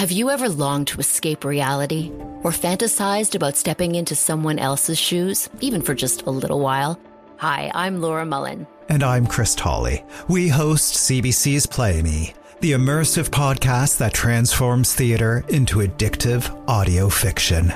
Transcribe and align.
Have 0.00 0.10
you 0.10 0.30
ever 0.30 0.48
longed 0.48 0.86
to 0.86 0.98
escape 0.98 1.44
reality 1.44 2.10
or 2.42 2.52
fantasized 2.52 3.34
about 3.34 3.54
stepping 3.54 3.96
into 3.96 4.14
someone 4.14 4.58
else's 4.58 4.98
shoes, 4.98 5.50
even 5.60 5.82
for 5.82 5.94
just 5.94 6.22
a 6.22 6.30
little 6.30 6.60
while? 6.60 6.98
Hi, 7.36 7.70
I'm 7.74 8.00
Laura 8.00 8.24
Mullen. 8.24 8.66
And 8.88 9.02
I'm 9.02 9.26
Chris 9.26 9.54
Tolley. 9.54 10.02
We 10.26 10.48
host 10.48 10.94
CBC's 10.94 11.66
Play 11.66 12.00
Me, 12.00 12.32
the 12.60 12.72
immersive 12.72 13.28
podcast 13.28 13.98
that 13.98 14.14
transforms 14.14 14.94
theater 14.94 15.44
into 15.50 15.80
addictive 15.80 16.48
audio 16.66 17.10
fiction. 17.10 17.70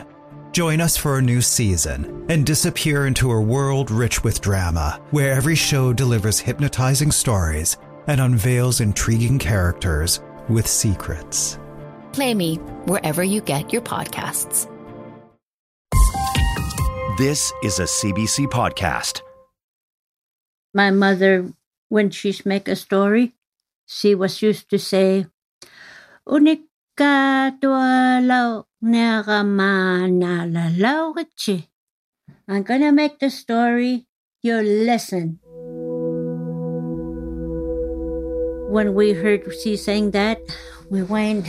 Join 0.52 0.80
us 0.80 0.96
for 0.96 1.18
a 1.18 1.22
new 1.22 1.42
season 1.42 2.24
and 2.30 2.46
disappear 2.46 3.06
into 3.06 3.32
a 3.32 3.38
world 3.38 3.90
rich 3.90 4.24
with 4.24 4.40
drama, 4.40 4.98
where 5.10 5.34
every 5.34 5.56
show 5.56 5.92
delivers 5.92 6.40
hypnotizing 6.40 7.12
stories 7.12 7.76
and 8.06 8.18
unveils 8.18 8.80
intriguing 8.80 9.38
characters 9.38 10.22
with 10.48 10.66
secrets. 10.66 11.58
Play 12.14 12.30
Me 12.32 12.62
wherever 12.86 13.26
you 13.26 13.42
get 13.42 13.72
your 13.72 13.82
podcasts. 13.82 14.70
This 17.18 17.50
is 17.66 17.82
a 17.82 17.90
CBC 17.90 18.46
podcast. 18.54 19.18
My 20.72 20.94
mother, 20.94 21.50
when 21.88 22.10
she's 22.10 22.46
make 22.46 22.68
a 22.70 22.76
story, 22.76 23.34
she 23.86 24.14
was 24.14 24.42
used 24.42 24.70
to 24.70 24.78
say, 24.78 25.26
Unika 26.22 27.50
tualau 27.58 28.62
nagamanalalauchi. 28.78 31.66
I'm 32.46 32.62
gonna 32.62 32.92
make 32.92 33.18
the 33.18 33.30
story 33.30 34.06
your 34.40 34.62
lesson. 34.62 35.40
When 38.70 38.94
we 38.94 39.14
heard 39.18 39.50
she 39.50 39.76
saying 39.76 40.12
that, 40.12 40.38
we 40.90 41.02
went, 41.02 41.48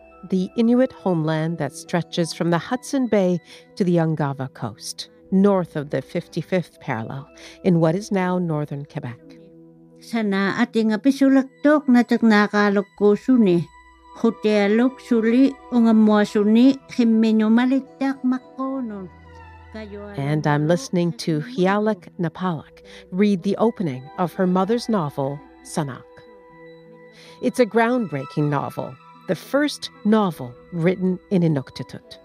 the 0.29 0.49
Inuit 0.57 0.91
homeland 0.91 1.57
that 1.57 1.73
stretches 1.73 2.33
from 2.33 2.51
the 2.51 2.57
Hudson 2.57 3.07
Bay 3.07 3.39
to 3.75 3.83
the 3.83 3.97
Ungava 3.97 4.53
coast, 4.53 5.09
north 5.31 5.75
of 5.75 5.89
the 5.89 6.01
55th 6.01 6.79
parallel, 6.79 7.27
in 7.63 7.79
what 7.79 7.95
is 7.95 8.11
now 8.11 8.37
northern 8.37 8.85
Quebec. 8.85 9.19
Sana 9.99 10.55
ating 10.57 10.91
apisulaktok 10.97 11.87
na 11.87 12.03
taknakalok 12.03 12.85
ko 12.97 13.13
suni. 13.15 13.65
Hotelok 14.17 14.99
suli 14.99 15.53
ungamwa 15.71 16.25
suni 16.25 16.77
himmenyo 16.89 17.49
malitak 17.49 18.21
makonon. 18.23 19.09
And 20.17 20.45
I'm 20.45 20.67
listening 20.67 21.13
to 21.23 21.39
Hialak 21.39 22.09
Napalak 22.19 22.83
read 23.11 23.43
the 23.43 23.55
opening 23.55 24.03
of 24.17 24.33
her 24.33 24.45
mother's 24.45 24.89
novel, 24.89 25.39
Sanaaq. 25.63 26.03
It's 27.41 27.59
a 27.59 27.65
groundbreaking 27.65 28.49
novel, 28.49 28.93
the 29.31 29.35
first 29.35 29.91
novel 30.03 30.53
written 30.73 31.17
in 31.29 31.41
Inuktitut. 31.41 32.17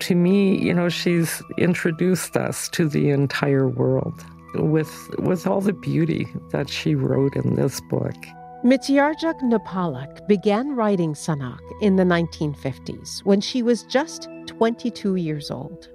To 0.00 0.16
me, 0.16 0.58
you 0.58 0.74
know, 0.74 0.88
she's 0.88 1.40
introduced 1.56 2.36
us 2.36 2.68
to 2.70 2.88
the 2.88 3.10
entire 3.10 3.68
world 3.68 4.24
with, 4.54 4.92
with 5.20 5.46
all 5.46 5.60
the 5.60 5.72
beauty 5.72 6.26
that 6.50 6.68
she 6.68 6.96
wrote 6.96 7.36
in 7.36 7.54
this 7.54 7.80
book. 7.82 8.16
Mitiarjuk 8.64 9.40
Nappaaluk 9.42 10.26
began 10.26 10.74
writing 10.74 11.14
Sanaaq 11.14 11.60
in 11.80 11.94
the 11.94 12.02
1950s 12.02 13.24
when 13.24 13.40
she 13.40 13.62
was 13.62 13.84
just 13.84 14.28
22 14.46 15.14
years 15.14 15.52
old. 15.52 15.88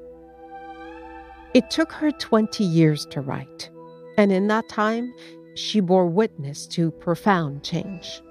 It 1.54 1.70
took 1.70 1.92
her 1.92 2.12
20 2.12 2.64
years 2.64 3.06
to 3.08 3.20
write, 3.20 3.70
and 4.18 4.32
in 4.32 4.48
that 4.48 4.70
time, 4.70 5.14
she 5.56 5.82
bore 5.82 6.08
witness 6.08 6.66
to 6.68 6.90
profound 6.90 7.66
change. 7.66 8.22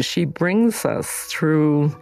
She 0.00 0.24
brings 0.24 0.84
us 0.84 1.24
through 1.24 1.94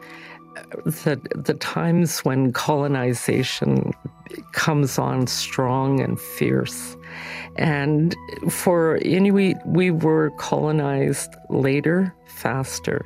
the, 0.84 1.20
the 1.34 1.54
times 1.54 2.20
when 2.20 2.52
colonization 2.52 3.92
comes 4.52 4.98
on 4.98 5.26
strong 5.26 6.00
and 6.00 6.20
fierce. 6.20 6.96
And 7.56 8.16
for 8.50 8.96
Inuit, 8.98 9.56
we 9.66 9.90
were 9.90 10.30
colonized 10.38 11.34
later, 11.50 12.14
faster. 12.26 13.04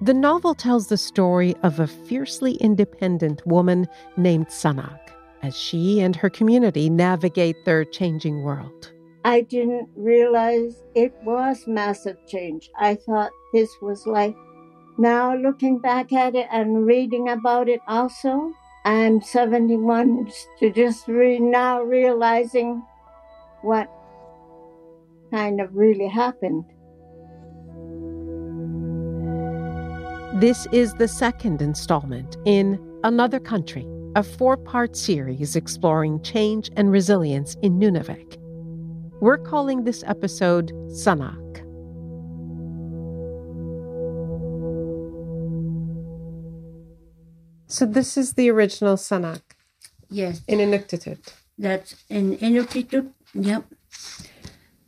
The 0.00 0.14
novel 0.14 0.54
tells 0.54 0.88
the 0.88 0.96
story 0.96 1.54
of 1.62 1.78
a 1.78 1.86
fiercely 1.86 2.54
independent 2.54 3.46
woman 3.46 3.86
named 4.16 4.48
Sanaaq 4.48 4.98
as 5.42 5.56
she 5.56 6.00
and 6.00 6.14
her 6.16 6.30
community 6.30 6.88
navigate 6.88 7.64
their 7.64 7.84
changing 7.84 8.42
world. 8.42 8.91
I 9.24 9.42
didn't 9.42 9.88
realize 9.94 10.82
it 10.94 11.14
was 11.24 11.66
massive 11.66 12.16
change. 12.26 12.70
I 12.76 12.96
thought 12.96 13.30
this 13.52 13.70
was 13.80 14.04
like 14.06 14.34
now 14.98 15.36
looking 15.36 15.78
back 15.78 16.12
at 16.12 16.34
it 16.34 16.48
and 16.50 16.84
reading 16.84 17.28
about 17.28 17.68
it 17.68 17.80
also. 17.86 18.52
I'm 18.84 19.22
71 19.22 20.28
to 20.58 20.70
just 20.70 21.06
re- 21.06 21.38
now 21.38 21.82
realizing 21.82 22.82
what 23.62 23.88
kind 25.30 25.60
of 25.60 25.76
really 25.76 26.08
happened. 26.08 26.64
This 30.40 30.66
is 30.72 30.94
the 30.94 31.06
second 31.06 31.62
installment 31.62 32.36
in 32.44 32.80
Another 33.04 33.38
Country, 33.38 33.86
a 34.16 34.24
four 34.24 34.56
part 34.56 34.96
series 34.96 35.54
exploring 35.54 36.20
change 36.22 36.70
and 36.76 36.90
resilience 36.90 37.56
in 37.62 37.78
Nunavik. 37.78 38.41
We're 39.22 39.38
calling 39.38 39.84
this 39.84 40.02
episode 40.04 40.72
Sanaaq. 40.90 41.62
So, 47.68 47.86
this 47.86 48.16
is 48.16 48.32
the 48.32 48.50
original 48.50 48.96
Sanaaq 48.96 49.42
Yes, 50.10 50.42
in 50.48 50.58
Inuktitut. 50.58 51.34
that's 51.56 52.02
in 52.10 52.36
Inuktitut. 52.38 53.12
Yep. 53.32 53.64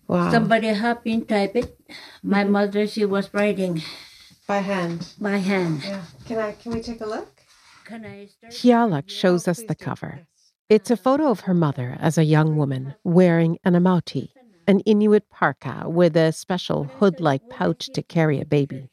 Wow. 0.08 0.32
Somebody 0.32 0.66
helped 0.66 1.06
me 1.06 1.20
type 1.20 1.54
it. 1.54 1.78
My 2.24 2.42
mm-hmm. 2.42 2.52
mother, 2.54 2.88
she 2.88 3.04
was 3.04 3.32
writing 3.32 3.82
By 4.48 4.58
hand. 4.58 5.14
by 5.20 5.36
hand. 5.36 5.84
Yeah. 5.84 6.02
Can 6.26 6.38
I 6.38 6.52
can 6.58 6.72
we 6.72 6.80
take 6.80 7.00
a 7.00 7.06
look? 7.06 7.30
Can 7.84 8.04
I 8.04 8.26
start? 8.26 8.52
Hialak 8.52 9.08
shows 9.08 9.46
us 9.46 9.62
the 9.62 9.76
cover. 9.76 10.26
It's 10.70 10.90
a 10.90 10.96
photo 10.96 11.28
of 11.28 11.40
her 11.40 11.52
mother 11.52 11.98
as 12.00 12.16
a 12.16 12.24
young 12.24 12.56
woman 12.56 12.94
wearing 13.04 13.58
an 13.64 13.74
amauti, 13.74 14.30
an 14.66 14.80
Inuit 14.80 15.28
parka 15.28 15.84
with 15.86 16.16
a 16.16 16.32
special 16.32 16.84
hood 16.84 17.20
like 17.20 17.50
pouch 17.50 17.90
to 17.92 18.02
carry 18.02 18.40
a 18.40 18.46
baby. 18.46 18.88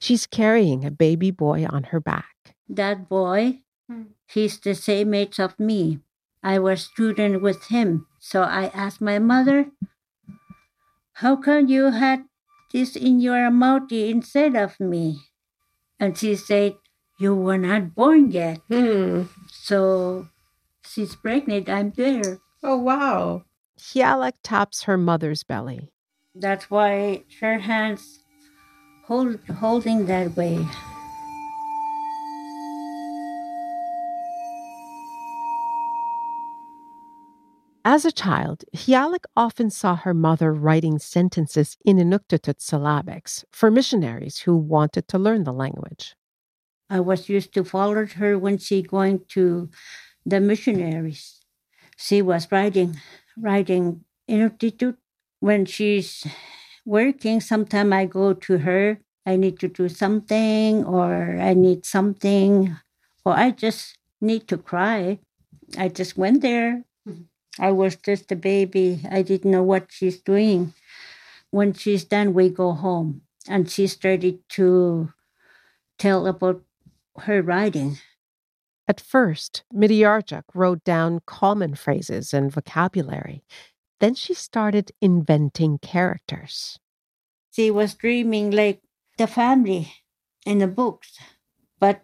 She's 0.00 0.26
carrying 0.26 0.82
a 0.82 0.90
baby 0.90 1.30
boy 1.30 1.66
on 1.68 1.84
her 1.84 2.00
back. 2.00 2.56
That 2.70 3.06
boy, 3.06 3.60
he's 4.26 4.58
the 4.58 4.74
same 4.74 5.12
age 5.12 5.38
of 5.38 5.60
me. 5.60 6.00
I 6.42 6.58
was 6.58 6.84
student 6.84 7.42
with 7.42 7.66
him. 7.66 8.06
So 8.18 8.40
I 8.42 8.70
asked 8.72 9.02
my 9.02 9.18
mother, 9.18 9.66
how 11.20 11.36
come 11.36 11.68
you 11.68 11.90
had 11.90 12.24
this 12.72 12.96
in 12.96 13.20
your 13.20 13.36
amauti 13.36 14.08
instead 14.08 14.56
of 14.56 14.80
me? 14.80 15.20
And 16.00 16.16
she 16.16 16.34
said, 16.34 16.76
you 17.18 17.34
were 17.34 17.58
not 17.58 17.94
born 17.94 18.30
yet. 18.30 18.60
Hmm. 18.68 19.24
So 19.52 20.28
she's 20.86 21.16
pregnant. 21.16 21.68
I'm 21.68 21.90
there. 21.90 22.38
Oh, 22.62 22.78
wow. 22.78 23.44
Hialak 23.78 24.34
taps 24.42 24.84
her 24.84 24.96
mother's 24.96 25.42
belly. 25.42 25.90
That's 26.34 26.70
why 26.70 27.24
her 27.40 27.58
hands 27.58 28.20
hold 29.06 29.38
holding 29.48 30.06
that 30.06 30.36
way. 30.36 30.66
As 37.86 38.06
a 38.06 38.12
child, 38.12 38.64
Hialak 38.74 39.26
often 39.36 39.68
saw 39.68 39.94
her 39.94 40.14
mother 40.14 40.54
writing 40.54 40.98
sentences 40.98 41.76
in 41.84 41.98
Inuktitut 41.98 42.58
syllabics 42.58 43.44
for 43.52 43.70
missionaries 43.70 44.38
who 44.38 44.56
wanted 44.56 45.06
to 45.08 45.18
learn 45.18 45.44
the 45.44 45.52
language. 45.52 46.16
I 46.88 47.00
was 47.00 47.28
used 47.28 47.52
to 47.54 47.64
follow 47.64 48.06
her 48.06 48.38
when 48.38 48.56
she 48.56 48.82
going 48.82 49.26
to 49.30 49.68
the 50.26 50.40
missionaries. 50.40 51.40
She 51.96 52.22
was 52.22 52.50
writing, 52.50 53.00
writing 53.36 54.04
Inuktitut. 54.28 54.96
When 55.40 55.66
she's 55.66 56.26
working, 56.86 57.40
sometime 57.40 57.92
I 57.92 58.06
go 58.06 58.32
to 58.32 58.58
her. 58.58 58.98
I 59.26 59.36
need 59.36 59.58
to 59.60 59.68
do 59.68 59.88
something, 59.88 60.84
or 60.84 61.38
I 61.40 61.54
need 61.54 61.86
something, 61.86 62.76
or 63.24 63.32
I 63.32 63.52
just 63.52 63.96
need 64.20 64.48
to 64.48 64.58
cry. 64.58 65.18
I 65.78 65.88
just 65.88 66.16
went 66.18 66.42
there. 66.42 66.84
I 67.58 67.70
was 67.72 67.96
just 67.96 68.32
a 68.32 68.36
baby. 68.36 69.00
I 69.10 69.22
didn't 69.22 69.50
know 69.50 69.62
what 69.62 69.86
she's 69.90 70.20
doing. 70.20 70.74
When 71.50 71.72
she's 71.72 72.04
done, 72.04 72.34
we 72.34 72.50
go 72.50 72.72
home. 72.72 73.22
And 73.48 73.70
she 73.70 73.86
started 73.86 74.40
to 74.50 75.12
tell 75.98 76.26
about 76.26 76.62
her 77.20 77.42
writing. 77.42 77.98
At 78.86 79.00
first, 79.00 79.64
Mitiarjuk 79.72 80.44
wrote 80.54 80.84
down 80.84 81.20
common 81.26 81.74
phrases 81.74 82.34
and 82.34 82.52
vocabulary. 82.52 83.44
Then 84.00 84.14
she 84.14 84.34
started 84.34 84.92
inventing 85.00 85.78
characters. 85.78 86.78
She 87.52 87.70
was 87.70 87.94
dreaming 87.94 88.50
like 88.50 88.82
the 89.16 89.26
family 89.26 89.92
in 90.44 90.58
the 90.58 90.66
books, 90.66 91.18
but 91.78 92.02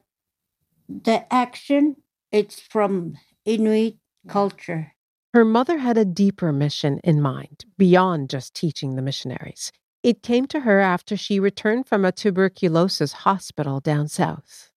the 0.89 1.33
action 1.33 1.97
it's 2.33 2.61
from 2.61 3.19
Inuit 3.45 3.97
culture. 4.29 4.93
Her 5.35 5.45
mother 5.45 5.79
had 5.79 5.99
a 5.99 6.05
deeper 6.05 6.53
mission 6.53 7.01
in 7.05 7.21
mind, 7.21 7.65
beyond 7.77 8.31
just 8.31 8.55
teaching 8.55 8.95
the 8.95 9.03
missionaries. 9.03 9.73
It 10.03 10.23
came 10.23 10.47
to 10.47 10.61
her 10.61 10.81
after 10.81 11.17
she 11.17 11.39
returned 11.39 11.87
from 11.87 12.05
a 12.05 12.13
tuberculosis 12.13 13.13
hospital 13.13 13.81
down 13.81 14.09
south. 14.09 14.70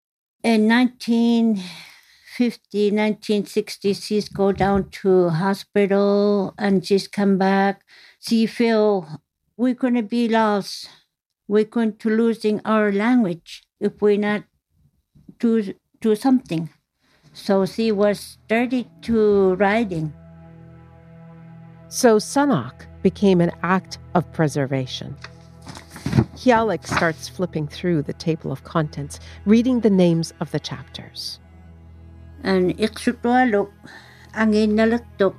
In 0.42 0.66
1950, 0.66 1.62
1960, 2.90 3.94
she's 3.94 4.28
go 4.28 4.50
down 4.50 4.90
to 4.90 5.28
hospital 5.28 6.52
and 6.58 6.84
she's 6.84 7.06
come 7.06 7.38
back. 7.38 7.84
She 8.18 8.46
feel 8.46 9.20
we're 9.56 9.74
going 9.74 9.94
to 9.94 10.02
be 10.02 10.26
lost. 10.26 10.90
We're 11.46 11.62
going 11.62 11.96
to 11.98 12.10
losing 12.10 12.60
our 12.64 12.90
language 12.90 13.62
if 13.78 14.02
we 14.02 14.16
not 14.16 14.42
do, 15.38 15.74
do 16.00 16.16
something. 16.16 16.70
So 17.32 17.64
she 17.64 17.92
was 17.92 18.18
started 18.18 18.88
to 19.02 19.54
writing. 19.54 20.12
So 21.86 22.16
Sanaaq 22.16 22.86
became 23.04 23.40
an 23.40 23.52
act 23.62 23.98
of 24.16 24.32
preservation. 24.32 25.16
Hialak 26.36 26.86
starts 26.86 27.28
flipping 27.28 27.68
through 27.68 28.02
the 28.02 28.12
table 28.12 28.52
of 28.52 28.64
contents, 28.64 29.20
reading 29.44 29.80
the 29.80 29.90
names 29.90 30.32
of 30.40 30.50
the 30.50 30.60
chapters. 30.60 31.38
And 32.42 32.76
iksutualok, 32.78 33.70
angin 34.34 34.72
nalaktok, 34.72 35.34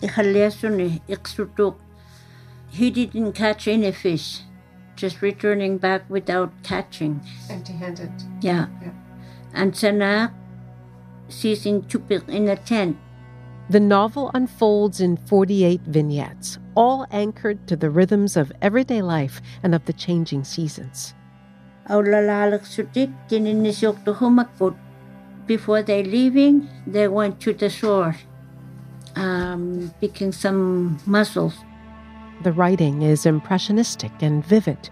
ikhaliasuni, 0.00 1.00
iksutuk. 1.08 1.76
He 2.70 2.90
didn't 2.90 3.32
catch 3.32 3.68
any 3.68 3.92
fish, 3.92 4.40
just 4.96 5.22
returning 5.22 5.78
back 5.78 6.08
without 6.08 6.52
catching. 6.62 7.20
Empty 7.48 7.72
handed. 7.74 8.12
Yeah. 8.40 8.66
yeah. 8.82 8.90
And 9.52 9.72
Sanaaq, 9.72 10.32
she's 11.28 11.64
in 11.64 11.82
Tupik 11.82 12.28
in 12.28 12.48
a 12.48 12.56
tent 12.56 12.96
the 13.70 13.80
novel 13.80 14.30
unfolds 14.34 15.00
in 15.00 15.16
48 15.16 15.80
vignettes, 15.82 16.58
all 16.74 17.06
anchored 17.10 17.66
to 17.66 17.76
the 17.76 17.90
rhythms 17.90 18.36
of 18.36 18.52
everyday 18.60 19.00
life 19.00 19.40
and 19.62 19.74
of 19.74 19.84
the 19.86 19.92
changing 19.92 20.44
seasons. 20.44 21.14
Before 25.46 25.82
they 25.82 26.02
leaving, 26.02 26.68
they 26.86 27.08
went 27.08 27.40
to 27.40 27.52
the 27.52 27.68
shore, 27.68 28.16
um, 29.16 29.92
picking 30.00 30.32
some 30.32 30.98
mussels. 31.06 31.54
The 32.42 32.52
writing 32.52 33.02
is 33.02 33.26
impressionistic 33.26 34.12
and 34.20 34.44
vivid. 34.44 34.90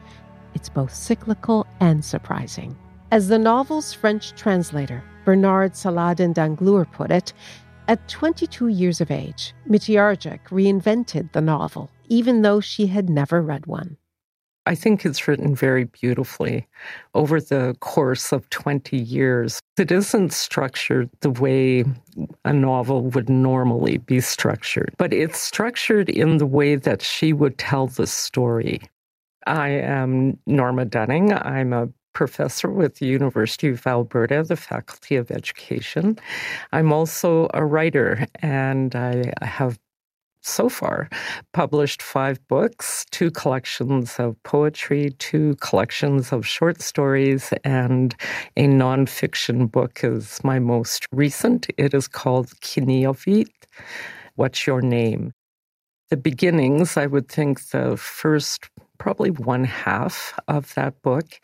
It's 0.54 0.68
both 0.68 0.94
cyclical 0.94 1.66
and 1.80 2.04
surprising. 2.04 2.76
As 3.10 3.28
the 3.28 3.38
novel's 3.38 3.92
French 3.92 4.32
translator, 4.32 5.02
Bernard 5.24 5.76
Saladin 5.76 6.32
d'Anglure, 6.32 6.86
put 6.86 7.10
it, 7.10 7.32
at 7.88 8.06
22 8.08 8.68
years 8.68 9.00
of 9.00 9.10
age, 9.10 9.54
Mitiarjuk 9.68 10.40
reinvented 10.50 11.32
the 11.32 11.40
novel, 11.40 11.90
even 12.08 12.42
though 12.42 12.60
she 12.60 12.86
had 12.86 13.10
never 13.10 13.42
read 13.42 13.66
one. 13.66 13.96
I 14.64 14.76
think 14.76 15.04
it's 15.04 15.26
written 15.26 15.56
very 15.56 15.84
beautifully 15.84 16.68
over 17.14 17.40
the 17.40 17.76
course 17.80 18.30
of 18.30 18.48
20 18.50 18.96
years. 18.96 19.60
It 19.76 19.90
isn't 19.90 20.32
structured 20.32 21.10
the 21.20 21.30
way 21.30 21.84
a 22.44 22.52
novel 22.52 23.02
would 23.10 23.28
normally 23.28 23.98
be 23.98 24.20
structured, 24.20 24.94
but 24.98 25.12
it's 25.12 25.40
structured 25.40 26.08
in 26.08 26.38
the 26.38 26.46
way 26.46 26.76
that 26.76 27.02
she 27.02 27.32
would 27.32 27.58
tell 27.58 27.88
the 27.88 28.06
story. 28.06 28.80
I 29.46 29.70
am 29.70 30.38
Norma 30.46 30.84
Dunning. 30.84 31.32
I'm 31.32 31.72
a 31.72 31.88
professor 32.12 32.70
with 32.70 32.96
the 32.96 33.06
University 33.06 33.68
of 33.68 33.86
Alberta, 33.86 34.42
the 34.42 34.56
Faculty 34.56 35.16
of 35.16 35.30
Education. 35.30 36.18
I'm 36.72 36.92
also 36.92 37.48
a 37.54 37.64
writer, 37.64 38.26
and 38.40 38.94
I 38.94 39.32
have 39.42 39.78
so 40.42 40.68
far 40.68 41.08
published 41.52 42.02
five 42.02 42.44
books, 42.48 43.06
two 43.10 43.30
collections 43.30 44.18
of 44.18 44.40
poetry, 44.42 45.10
two 45.18 45.54
collections 45.56 46.32
of 46.32 46.46
short 46.46 46.82
stories, 46.82 47.52
and 47.64 48.14
a 48.56 48.66
nonfiction 48.66 49.70
book 49.70 50.02
is 50.02 50.42
my 50.42 50.58
most 50.58 51.06
recent. 51.12 51.68
It 51.78 51.94
is 51.94 52.08
called 52.08 52.48
Kinauvit. 52.60 53.48
What's 54.34 54.66
Your 54.66 54.82
Name? 54.82 55.32
The 56.10 56.16
beginnings, 56.16 56.96
I 56.96 57.06
would 57.06 57.28
think 57.28 57.68
the 57.68 57.96
first 57.96 58.68
probably 58.98 59.30
one 59.30 59.64
half 59.64 60.38
of 60.48 60.74
that 60.74 61.00
book. 61.02 61.40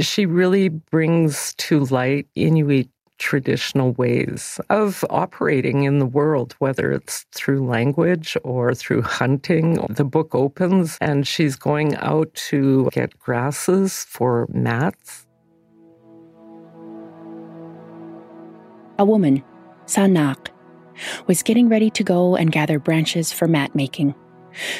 She 0.00 0.26
really 0.26 0.68
brings 0.68 1.54
to 1.54 1.84
light 1.86 2.26
Inuit 2.34 2.88
traditional 3.18 3.92
ways 3.92 4.60
of 4.68 5.04
operating 5.08 5.84
in 5.84 6.00
the 6.00 6.06
world, 6.06 6.56
whether 6.58 6.90
it's 6.90 7.24
through 7.32 7.64
language 7.64 8.36
or 8.42 8.74
through 8.74 9.02
hunting. 9.02 9.74
The 9.88 10.04
book 10.04 10.34
opens 10.34 10.98
and 11.00 11.26
she's 11.26 11.54
going 11.54 11.94
out 11.96 12.34
to 12.50 12.90
get 12.92 13.18
grasses 13.20 14.04
for 14.08 14.48
mats. 14.52 15.26
A 18.98 19.04
woman, 19.04 19.42
Sanaaq, 19.86 20.48
was 21.26 21.42
getting 21.42 21.68
ready 21.68 21.90
to 21.90 22.02
go 22.02 22.36
and 22.36 22.50
gather 22.50 22.78
branches 22.78 23.32
for 23.32 23.46
mat 23.46 23.74
making. 23.74 24.14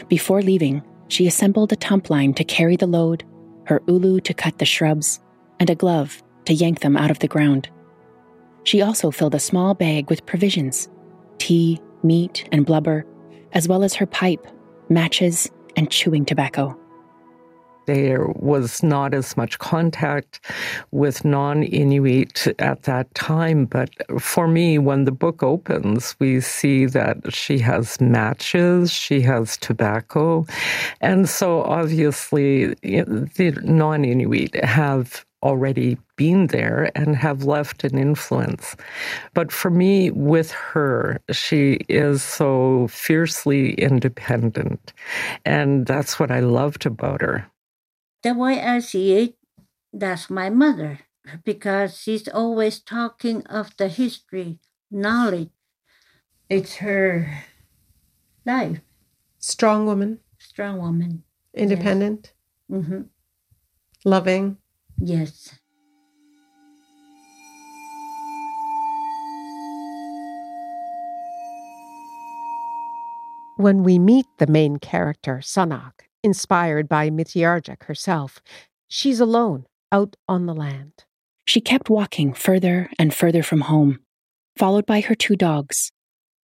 Before 0.09 0.43
leaving, 0.43 0.83
she 1.13 1.27
assembled 1.27 1.71
a 1.71 1.77
tump 1.77 2.09
line 2.09 2.33
to 2.33 2.43
carry 2.43 2.75
the 2.75 2.87
load, 2.87 3.23
her 3.67 3.83
ulu 3.87 4.19
to 4.19 4.33
cut 4.33 4.57
the 4.57 4.65
shrubs, 4.65 5.21
and 5.61 5.69
a 5.69 5.75
glove 5.75 6.23
to 6.47 6.55
yank 6.55 6.81
them 6.81 6.97
out 6.97 7.11
of 7.11 7.19
the 7.19 7.29
ground. 7.29 7.69
She 8.65 8.81
also 8.81 9.11
filled 9.11 9.35
a 9.35 9.39
small 9.39 9.75
bag 9.75 10.09
with 10.09 10.25
provisions 10.25 10.89
tea, 11.37 11.79
meat, 12.03 12.49
and 12.51 12.65
blubber, 12.65 13.05
as 13.53 13.69
well 13.69 13.85
as 13.85 13.95
her 13.95 14.07
pipe, 14.07 14.47
matches, 14.89 15.51
and 15.77 15.91
chewing 15.91 16.25
tobacco 16.25 16.79
there 17.87 18.27
was 18.37 18.83
not 18.83 19.15
as 19.15 19.37
much 19.37 19.59
contact 19.59 20.41
with 20.91 21.25
non 21.25 21.63
Inuit 21.63 22.47
at 22.59 22.83
that 22.85 23.13
time. 23.15 23.67
But 23.67 23.91
for 24.21 24.49
me, 24.49 24.79
when 24.79 25.05
the 25.05 25.13
book 25.13 25.43
opens, 25.43 26.17
we 26.19 26.41
see 26.41 26.87
that 26.87 27.33
she 27.33 27.59
has 27.59 28.01
matches, 28.01 28.93
she 28.93 29.21
has 29.23 29.57
tobacco. 29.57 30.47
And 31.01 31.29
so 31.29 31.63
obviously, 31.63 32.75
the 32.75 33.59
non 33.63 34.05
Inuit 34.05 34.55
have 34.65 35.25
already 35.43 35.99
been 36.17 36.47
there 36.49 36.91
and 36.95 37.17
have 37.17 37.43
left 37.43 37.83
an 37.85 37.99
influence. 37.99 38.77
But 39.35 39.51
for 39.51 39.71
me, 39.71 40.11
with 40.13 40.53
her, 40.53 41.21
she 41.33 41.81
is 41.89 42.23
so 42.23 42.87
fiercely 42.89 43.75
independent. 43.75 44.93
And 45.45 45.85
that's 45.87 46.21
what 46.21 46.31
I 46.31 46.41
loved 46.41 46.87
about 46.87 47.23
her 47.23 47.47
the 48.23 48.35
way 48.35 48.61
I 48.61 48.79
see 48.79 49.15
it, 49.15 49.37
that's 49.93 50.31
my 50.31 50.49
mother, 50.49 51.01
because 51.45 51.99
she's 51.99 52.29
always 52.29 52.81
talking 52.81 53.47
of 53.47 53.77
the 53.77 53.89
history, 53.89 54.59
knowledge. 54.91 55.51
It's 56.49 56.77
her 56.77 57.45
life. 58.45 58.81
Strong 59.39 59.87
woman. 59.87 60.21
Strong 60.39 60.79
woman. 60.79 61.25
Independent. 61.55 62.33
Yes. 62.69 62.81
Mm-hmm. 62.81 63.01
Loving. 64.05 64.59
Yes. 64.99 65.59
When 73.57 73.83
we 73.85 73.99
meet 73.99 74.27
the 74.39 74.47
main 74.47 74.79
character, 74.79 75.41
Sanaaq, 75.43 75.93
inspired 76.23 76.89
by 76.89 77.11
Mitiarjuk 77.11 77.85
herself. 77.85 78.41
She's 78.89 79.21
alone, 79.21 79.67
out 79.91 80.17
on 80.29 80.47
the 80.47 80.55
land. 80.55 81.05
She 81.45 81.61
kept 81.61 81.91
walking 81.91 82.33
further 82.33 82.91
and 82.99 83.13
further 83.13 83.43
from 83.43 83.63
home, 83.63 84.01
followed 84.57 84.87
by 84.87 85.01
her 85.01 85.15
two 85.15 85.37
dogs, 85.37 85.93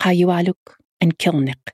Hayualuk 0.02 0.74
and 1.00 1.18
Kilnik. 1.18 1.70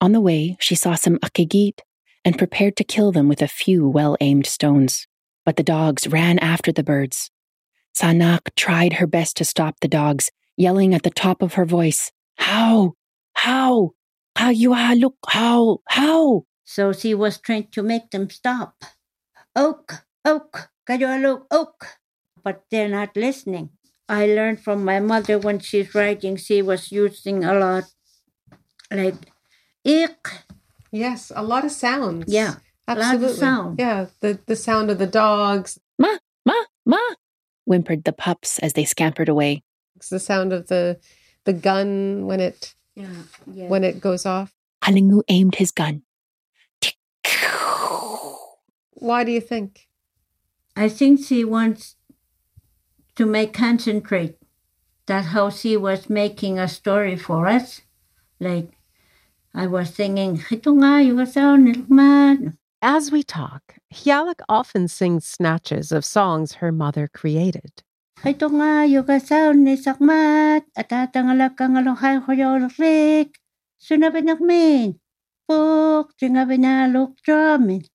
On 0.00 0.12
the 0.12 0.20
way, 0.20 0.56
she 0.60 0.74
saw 0.74 0.94
some 0.94 1.18
akigit 1.18 1.80
and 2.24 2.38
prepared 2.38 2.76
to 2.76 2.84
kill 2.84 3.12
them 3.12 3.28
with 3.28 3.42
a 3.42 3.48
few 3.48 3.88
well 3.88 4.16
aimed 4.20 4.46
stones. 4.46 5.06
But 5.44 5.56
the 5.56 5.62
dogs 5.62 6.06
ran 6.06 6.38
after 6.38 6.70
the 6.70 6.82
birds. 6.82 7.30
Sanaaq 7.96 8.54
tried 8.56 8.94
her 8.94 9.06
best 9.06 9.36
to 9.38 9.44
stop 9.44 9.80
the 9.80 9.88
dogs, 9.88 10.30
yelling 10.56 10.94
at 10.94 11.02
the 11.02 11.10
top 11.10 11.42
of 11.42 11.54
her 11.54 11.64
voice, 11.64 12.12
How? 12.36 12.94
How? 13.34 13.92
How 14.36 14.50
you 14.50 14.74
look? 14.74 15.16
How? 15.26 15.78
How? 15.88 16.44
So 16.70 16.92
she 16.92 17.14
was 17.14 17.38
trying 17.38 17.66
to 17.74 17.82
make 17.82 18.14
them 18.14 18.30
stop. 18.30 18.84
Oak, 19.56 20.06
oak, 20.24 20.70
kayo 20.86 21.42
oak. 21.50 21.98
But 22.44 22.62
they're 22.70 22.88
not 22.88 23.16
listening. 23.16 23.70
I 24.08 24.26
learned 24.26 24.62
from 24.62 24.84
my 24.84 25.00
mother 25.00 25.36
when 25.36 25.58
she's 25.58 25.92
writing, 25.96 26.36
she 26.36 26.62
was 26.62 26.92
using 26.92 27.42
a 27.42 27.58
lot 27.58 27.90
like 28.86 29.18
ik. 29.82 30.30
Yes, 30.92 31.32
a 31.34 31.42
lot 31.42 31.64
of 31.64 31.72
sounds. 31.72 32.30
Yeah. 32.30 32.62
Absolutely. 32.86 33.26
Loud 33.26 33.36
sound. 33.36 33.78
Yeah, 33.78 34.06
the, 34.20 34.38
the 34.46 34.54
sound 34.54 34.90
of 34.90 34.98
the 34.98 35.10
dogs. 35.10 35.78
Ma, 35.98 36.18
ma, 36.46 36.54
ma, 36.86 37.02
whimpered 37.66 38.04
the 38.04 38.12
pups 38.12 38.60
as 38.60 38.74
they 38.74 38.84
scampered 38.84 39.28
away. 39.28 39.62
It's 39.96 40.08
the 40.08 40.22
sound 40.22 40.52
of 40.52 40.68
the 40.68 40.98
the 41.44 41.52
gun 41.52 42.26
when 42.26 42.38
it 42.38 42.74
Yeah. 42.94 43.26
yeah. 43.46 43.66
when 43.66 43.82
it 43.82 44.00
goes 44.00 44.24
off. 44.24 44.54
Halingu 44.84 45.22
aimed 45.28 45.56
his 45.56 45.70
gun. 45.74 46.02
Why 49.00 49.24
do 49.24 49.32
you 49.32 49.40
think? 49.40 49.88
I 50.76 50.88
think 50.88 51.24
she 51.24 51.44
wants 51.44 51.96
to 53.16 53.26
make 53.26 53.52
concentrate. 53.52 54.40
that 55.10 55.34
how 55.34 55.50
she 55.50 55.76
was 55.76 56.06
making 56.08 56.54
a 56.54 56.70
story 56.70 57.18
for 57.18 57.50
us. 57.50 57.82
Like 58.38 58.78
I 59.50 59.66
was 59.66 59.90
singing, 59.90 60.38
"Ito 60.54 60.70
nga 60.78 61.02
yung 61.02 61.26
sound. 61.26 61.90
As 62.78 63.10
we 63.10 63.26
talk, 63.26 63.82
Hialak 63.90 64.38
often 64.46 64.86
sings 64.86 65.26
snatches 65.26 65.90
of 65.90 66.06
songs 66.06 66.62
her 66.62 66.70
mother 66.70 67.10
created. 67.10 67.82
Ito 68.22 68.54
nga 68.54 68.86
yung 68.86 69.10
sound 69.18 69.66
ni 69.66 69.74
sakmat 69.74 70.70
at 70.78 70.94
atangalak 70.94 71.58
ang 71.58 71.74
alohay 71.74 72.22
ko 72.22 72.30
yung 72.30 72.70
rik. 72.78 73.34
Sunabin 73.82 74.30
min. 74.38 74.94
Puk, 75.50 76.14
tingabin 76.22 76.62
na 76.62 76.86
look 76.86 77.18
drumming. 77.26 77.89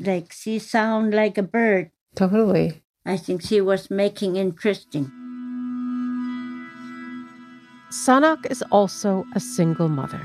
Like 0.00 0.32
she 0.32 0.58
sound 0.58 1.12
like 1.14 1.36
a 1.36 1.42
bird. 1.42 1.90
Totally. 2.14 2.82
I 3.04 3.16
think 3.16 3.42
she 3.42 3.60
was 3.60 3.90
making 3.90 4.36
interesting. 4.36 5.10
Sanaaq 7.90 8.50
is 8.50 8.62
also 8.70 9.24
a 9.34 9.40
single 9.40 9.88
mother. 9.88 10.20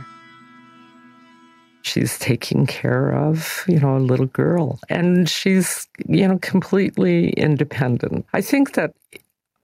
She's 1.82 2.18
taking 2.18 2.66
care 2.66 3.14
of, 3.14 3.64
you 3.68 3.80
know, 3.80 3.98
a 3.98 4.00
little 4.00 4.28
girl 4.28 4.80
and 4.90 5.30
she's, 5.30 5.88
you 6.08 6.28
know, 6.28 6.40
completely 6.40 7.30
independent. 7.32 8.26
I 8.34 8.42
think 8.42 8.74
that 8.74 8.94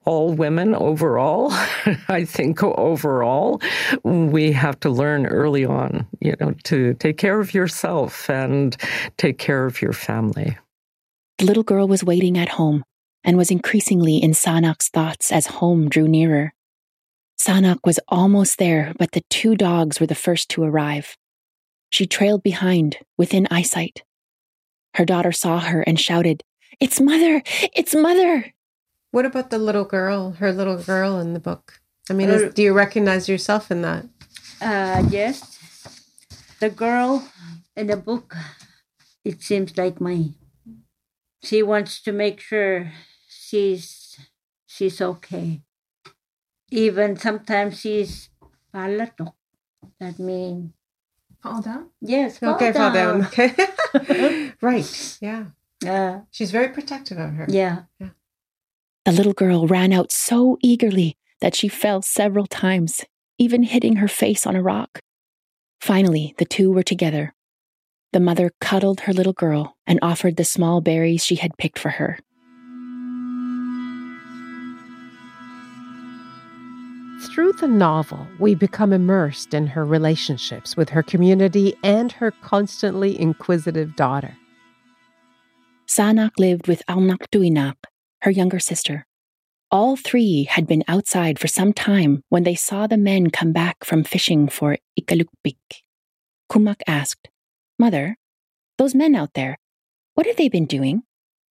all 0.05 0.33
women 0.33 0.73
overall, 0.75 1.49
I 2.07 2.25
think 2.25 2.63
overall, 2.63 3.61
we 4.03 4.51
have 4.51 4.79
to 4.81 4.89
learn 4.89 5.25
early 5.25 5.65
on, 5.65 6.07
you 6.19 6.35
know, 6.39 6.53
to 6.65 6.93
take 6.95 7.17
care 7.17 7.39
of 7.39 7.53
yourself 7.53 8.29
and 8.29 8.75
take 9.17 9.37
care 9.37 9.65
of 9.65 9.81
your 9.81 9.93
family. 9.93 10.57
The 11.37 11.45
little 11.45 11.63
girl 11.63 11.87
was 11.87 12.03
waiting 12.03 12.37
at 12.37 12.49
home 12.49 12.83
and 13.23 13.37
was 13.37 13.51
increasingly 13.51 14.17
in 14.17 14.31
Sanaaq's 14.31 14.89
thoughts 14.89 15.31
as 15.31 15.47
home 15.47 15.89
drew 15.89 16.07
nearer. 16.07 16.53
Sanaaq 17.39 17.79
was 17.85 17.99
almost 18.07 18.57
there, 18.57 18.93
but 18.99 19.11
the 19.13 19.23
two 19.29 19.55
dogs 19.55 19.99
were 19.99 20.07
the 20.07 20.15
first 20.15 20.49
to 20.49 20.63
arrive. 20.63 21.15
She 21.89 22.05
trailed 22.05 22.43
behind, 22.43 22.97
within 23.17 23.47
eyesight. 23.51 24.03
Her 24.95 25.05
daughter 25.05 25.31
saw 25.31 25.59
her 25.59 25.81
and 25.81 25.99
shouted, 25.99 26.43
It's 26.79 27.01
mother! 27.01 27.41
It's 27.73 27.95
mother! 27.95 28.53
What 29.11 29.25
about 29.25 29.49
the 29.49 29.57
little 29.57 29.83
girl, 29.85 30.31
her 30.39 30.51
little 30.51 30.77
girl 30.77 31.19
in 31.19 31.33
the 31.33 31.39
book? 31.39 31.81
I 32.09 32.13
mean, 32.13 32.29
is, 32.29 32.53
do 32.53 32.61
you 32.63 32.73
recognize 32.73 33.27
yourself 33.29 33.69
in 33.69 33.81
that? 33.83 34.05
Uh, 34.61 35.03
yes. 35.09 35.57
The 36.59 36.69
girl 36.69 37.27
in 37.75 37.87
the 37.87 37.97
book, 37.97 38.35
it 39.25 39.41
seems 39.41 39.77
like 39.77 39.99
me. 40.01 40.35
She 41.43 41.63
wants 41.63 42.01
to 42.03 42.11
make 42.11 42.39
sure 42.39 42.91
she's 43.27 44.17
she's 44.65 45.01
okay. 45.01 45.61
Even 46.69 47.17
sometimes 47.17 47.79
she's 47.79 48.29
palatok. 48.73 49.33
That 49.99 50.19
means 50.19 50.71
Fall 51.41 51.61
down? 51.61 51.89
yes, 52.01 52.37
fall 52.37 52.53
okay, 52.55 52.71
fall 52.71 52.93
down. 52.93 53.21
down. 53.21 53.27
Okay. 53.27 53.55
right. 54.61 55.17
Yeah. 55.19 55.45
Uh, 55.85 56.19
She's 56.29 56.51
very 56.51 56.69
protective 56.69 57.17
of 57.17 57.33
her. 57.33 57.47
Yeah. 57.49 57.83
yeah. 57.99 58.09
The 59.03 59.11
little 59.11 59.33
girl 59.33 59.65
ran 59.65 59.93
out 59.93 60.11
so 60.11 60.57
eagerly 60.61 61.17
that 61.39 61.55
she 61.55 61.67
fell 61.67 62.03
several 62.03 62.45
times, 62.45 63.03
even 63.39 63.63
hitting 63.63 63.95
her 63.95 64.07
face 64.07 64.45
on 64.45 64.55
a 64.55 64.61
rock. 64.61 64.99
Finally, 65.79 66.35
the 66.37 66.45
two 66.45 66.71
were 66.71 66.83
together. 66.83 67.33
The 68.13 68.19
mother 68.19 68.51
cuddled 68.61 69.01
her 69.01 69.13
little 69.13 69.33
girl 69.33 69.75
and 69.87 69.97
offered 70.03 70.35
the 70.35 70.43
small 70.43 70.81
berries 70.81 71.25
she 71.25 71.35
had 71.37 71.57
picked 71.57 71.79
for 71.79 71.89
her. 71.89 72.19
Through 77.33 77.53
the 77.53 77.67
novel, 77.67 78.27
we 78.39 78.53
become 78.53 78.93
immersed 78.93 79.55
in 79.55 79.65
her 79.67 79.85
relationships 79.85 80.77
with 80.77 80.89
her 80.89 81.01
community 81.01 81.73
and 81.83 82.11
her 82.11 82.29
constantly 82.29 83.19
inquisitive 83.19 83.95
daughter. 83.95 84.37
Sanaaq 85.87 86.31
lived 86.37 86.67
with 86.67 86.83
Alnak 86.87 87.25
Tuinak, 87.31 87.75
her 88.23 88.31
younger 88.31 88.59
sister. 88.59 89.05
All 89.71 89.95
three 89.95 90.43
had 90.43 90.67
been 90.67 90.83
outside 90.87 91.39
for 91.39 91.47
some 91.47 91.71
time 91.71 92.23
when 92.29 92.43
they 92.43 92.55
saw 92.55 92.87
the 92.87 92.97
men 92.97 93.29
come 93.29 93.53
back 93.53 93.85
from 93.85 94.03
fishing 94.03 94.49
for 94.49 94.77
Ikalukpik. 94.99 95.83
Kumak 96.51 96.81
asked, 96.85 97.29
Mother, 97.79 98.17
those 98.77 98.93
men 98.93 99.15
out 99.15 99.33
there, 99.33 99.57
what 100.15 100.27
have 100.27 100.35
they 100.35 100.49
been 100.49 100.65
doing? 100.65 101.03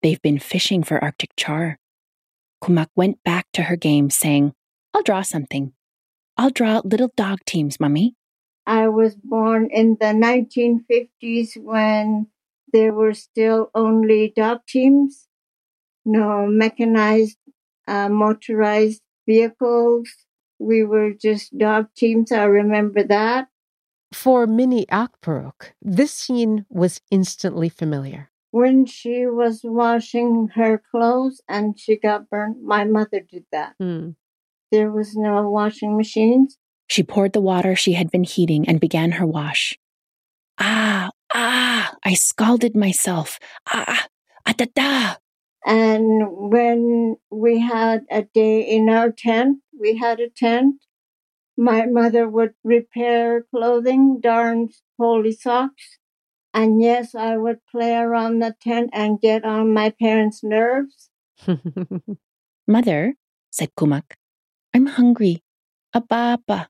They've 0.02 0.20
been 0.20 0.38
fishing 0.38 0.82
for 0.82 1.02
Arctic 1.02 1.30
char. 1.36 1.78
Kumak 2.62 2.88
went 2.94 3.24
back 3.24 3.46
to 3.54 3.62
her 3.62 3.76
game, 3.76 4.10
saying, 4.10 4.52
I'll 4.92 5.02
draw 5.02 5.22
something. 5.22 5.72
I'll 6.36 6.50
draw 6.50 6.82
little 6.84 7.12
dog 7.16 7.38
teams, 7.46 7.80
Mummy. 7.80 8.16
I 8.66 8.88
was 8.88 9.14
born 9.16 9.70
in 9.72 9.96
the 9.98 10.12
1950s 10.12 11.56
when 11.56 12.26
there 12.72 12.92
were 12.92 13.14
still 13.14 13.70
only 13.74 14.32
dog 14.36 14.60
teams, 14.68 15.26
no 16.04 16.46
mechanized, 16.46 17.38
uh, 17.86 18.08
motorized 18.08 19.02
vehicles. 19.26 20.08
We 20.58 20.84
were 20.84 21.12
just 21.12 21.56
dog 21.56 21.88
teams. 21.96 22.32
I 22.32 22.44
remember 22.44 23.02
that. 23.04 23.48
For 24.12 24.46
Minnie 24.46 24.86
Akbaruk, 24.86 25.72
this 25.80 26.12
scene 26.12 26.66
was 26.68 27.00
instantly 27.10 27.68
familiar. 27.68 28.30
When 28.50 28.84
she 28.84 29.26
was 29.26 29.60
washing 29.62 30.48
her 30.56 30.82
clothes 30.90 31.40
and 31.48 31.78
she 31.78 31.96
got 31.96 32.28
burned, 32.28 32.62
my 32.64 32.84
mother 32.84 33.20
did 33.20 33.44
that. 33.52 33.74
Hmm. 33.78 34.10
There 34.72 34.90
was 34.90 35.14
no 35.14 35.48
washing 35.48 35.96
machines. 35.96 36.58
She 36.88 37.04
poured 37.04 37.32
the 37.32 37.40
water 37.40 37.76
she 37.76 37.92
had 37.92 38.10
been 38.10 38.24
heating 38.24 38.68
and 38.68 38.80
began 38.80 39.12
her 39.12 39.26
wash. 39.26 39.78
Ah, 40.58 41.10
ah, 41.32 41.94
I 42.04 42.14
scalded 42.14 42.74
myself. 42.76 43.38
Ah, 43.72 44.06
ah, 44.44 44.52
da, 44.56 44.66
da. 44.74 45.14
And 45.64 46.50
when 46.50 47.16
we 47.30 47.60
had 47.60 48.04
a 48.10 48.22
day 48.22 48.60
in 48.62 48.88
our 48.88 49.10
tent, 49.10 49.58
we 49.78 49.96
had 49.96 50.20
a 50.20 50.30
tent. 50.30 50.76
My 51.56 51.86
mother 51.86 52.28
would 52.28 52.54
repair 52.64 53.44
clothing, 53.50 54.20
darn 54.20 54.70
holy 54.98 55.32
socks. 55.32 55.98
And 56.52 56.80
yes, 56.80 57.14
I 57.14 57.36
would 57.36 57.58
play 57.70 57.94
around 57.94 58.40
the 58.40 58.56
tent 58.60 58.90
and 58.92 59.20
get 59.20 59.44
on 59.44 59.72
my 59.72 59.90
parents' 59.90 60.42
nerves. 60.42 61.10
Mother, 62.66 63.14
said 63.50 63.70
Kumak, 63.76 64.14
I'm 64.74 64.86
hungry. 64.86 65.42
Ababa. 65.94 66.68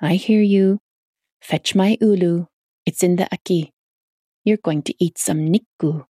I 0.00 0.14
hear 0.14 0.42
you. 0.42 0.80
Fetch 1.42 1.74
my 1.74 1.96
ulu. 2.00 2.46
It's 2.86 3.02
in 3.02 3.16
the 3.16 3.28
aki. 3.32 3.72
You're 4.44 4.62
going 4.62 4.82
to 4.82 4.94
eat 4.98 5.18
some 5.18 5.48
nikku. 5.52 6.04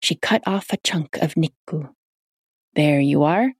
She 0.00 0.14
cut 0.14 0.42
off 0.46 0.72
a 0.72 0.76
chunk 0.76 1.16
of 1.18 1.34
nikku. 1.34 1.90
There 2.74 3.00
you 3.00 3.24
are. 3.24 3.52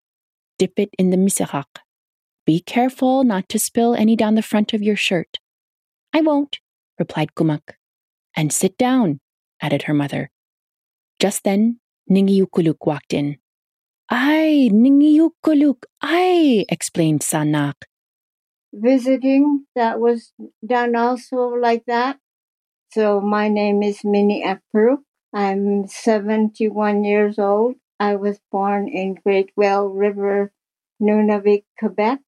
Dip 0.59 0.79
it 0.79 0.91
in 0.99 1.11
the 1.11 1.17
misahak. 1.17 1.83
Be 2.47 2.61
careful 2.61 3.25
not 3.25 3.49
to 3.51 3.59
spill 3.59 3.95
any 3.95 4.17
down 4.17 4.35
the 4.35 4.43
front 4.43 4.73
of 4.73 4.83
your 4.83 4.97
shirt. 4.97 5.39
I 6.15 6.21
won't, 6.21 6.59
replied 6.99 7.35
Kumak. 7.35 7.77
And 8.35 8.53
sit 8.53 8.79
down, 8.79 9.21
added 9.61 9.83
her 9.83 9.95
mother. 9.95 10.31
Just 11.19 11.45
then, 11.45 11.81
Ningiyukuluk 12.11 12.87
walked 12.87 13.13
in. 13.13 13.39
Ay, 14.09 14.71
Ningiyukuluk, 14.73 15.85
ay, 16.01 16.65
explained 16.69 17.21
Sanaaq. 17.21 17.75
Visiting, 18.73 19.67
that 19.75 20.01
was 20.01 20.33
done 20.65 20.97
also 20.97 21.53
like 21.61 21.85
that. 21.87 22.19
So 22.93 23.21
my 23.21 23.49
name 23.49 23.83
is 23.83 24.01
Minnie 24.05 24.45
Akperuk. 24.47 25.05
I'm 25.33 25.87
71 25.87 27.05
years 27.05 27.39
old. 27.39 27.77
I 28.01 28.17
was 28.17 28.41
born 28.51 28.89
in 28.89 29.15
Great 29.15 29.51
Whale 29.57 29.89
River, 29.89 30.53
Nunavik, 31.01 31.65
Quebec. 31.79 32.21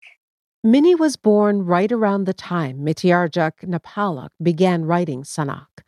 Minnie 0.63 0.95
was 0.95 1.17
born 1.17 1.65
right 1.65 1.91
around 1.91 2.25
the 2.25 2.35
time 2.35 2.81
Mitiarjuk 2.81 3.65
Nappaaluk 3.65 4.31
began 4.43 4.85
writing 4.85 5.23
Sanaaq, 5.23 5.83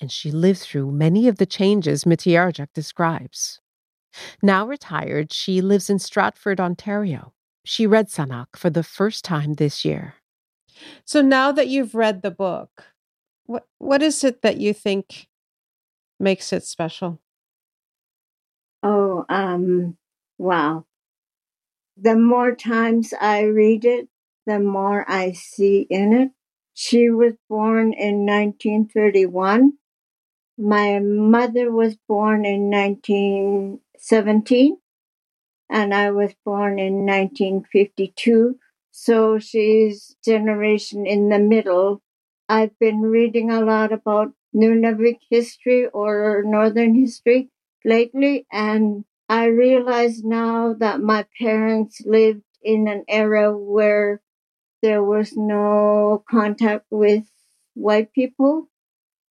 and 0.00 0.10
she 0.10 0.30
lived 0.30 0.60
through 0.60 0.92
many 0.92 1.28
of 1.28 1.36
the 1.36 1.46
changes 1.46 2.04
Mitiarjuk 2.04 2.68
describes. 2.72 3.60
Now 4.42 4.66
retired, 4.66 5.32
she 5.32 5.60
lives 5.60 5.90
in 5.90 5.98
Stratford, 5.98 6.60
Ontario. 6.60 7.34
She 7.64 7.86
read 7.86 8.08
Sanaaq 8.08 8.56
for 8.56 8.70
the 8.70 8.82
first 8.82 9.24
time 9.24 9.54
this 9.54 9.84
year. 9.84 10.14
So 11.04 11.20
now 11.20 11.52
that 11.52 11.68
you've 11.68 11.94
read 11.94 12.22
the 12.22 12.30
book, 12.30 12.94
what 13.46 13.66
what 13.78 14.02
is 14.02 14.24
it 14.24 14.40
that 14.42 14.56
you 14.56 14.72
think 14.72 15.28
makes 16.18 16.52
it 16.52 16.64
special? 16.64 17.20
Oh, 18.82 19.24
um, 19.28 19.96
wow. 20.38 20.86
The 21.96 22.16
more 22.16 22.54
times 22.54 23.14
I 23.20 23.42
read 23.42 23.84
it, 23.84 24.08
the 24.46 24.58
more 24.58 25.08
I 25.10 25.32
see 25.32 25.86
in 25.88 26.12
it. 26.12 26.30
She 26.74 27.08
was 27.08 27.34
born 27.48 27.92
in 27.92 28.26
1931. 28.26 29.74
My 30.58 30.98
mother 30.98 31.70
was 31.70 31.96
born 32.08 32.44
in 32.44 32.68
1917, 32.68 34.76
and 35.70 35.94
I 35.94 36.10
was 36.10 36.34
born 36.44 36.78
in 36.78 37.06
1952. 37.06 38.58
So 38.90 39.38
she's 39.38 40.16
generation 40.24 41.06
in 41.06 41.28
the 41.28 41.38
middle. 41.38 42.02
I've 42.48 42.78
been 42.78 43.02
reading 43.02 43.50
a 43.50 43.60
lot 43.60 43.92
about 43.92 44.32
Nunavik 44.54 45.18
history 45.30 45.86
or 45.88 46.42
Northern 46.46 46.94
history 46.94 47.50
lately, 47.84 48.46
and 48.50 49.04
I 49.28 49.46
realize 49.46 50.24
now 50.24 50.72
that 50.74 51.00
my 51.00 51.26
parents 51.38 52.00
lived 52.06 52.42
in 52.62 52.88
an 52.88 53.04
era 53.08 53.56
where 53.56 54.22
there 54.82 55.02
was 55.04 55.36
no 55.36 56.24
contact 56.30 56.86
with 56.90 57.24
white 57.74 58.12
people. 58.12 58.68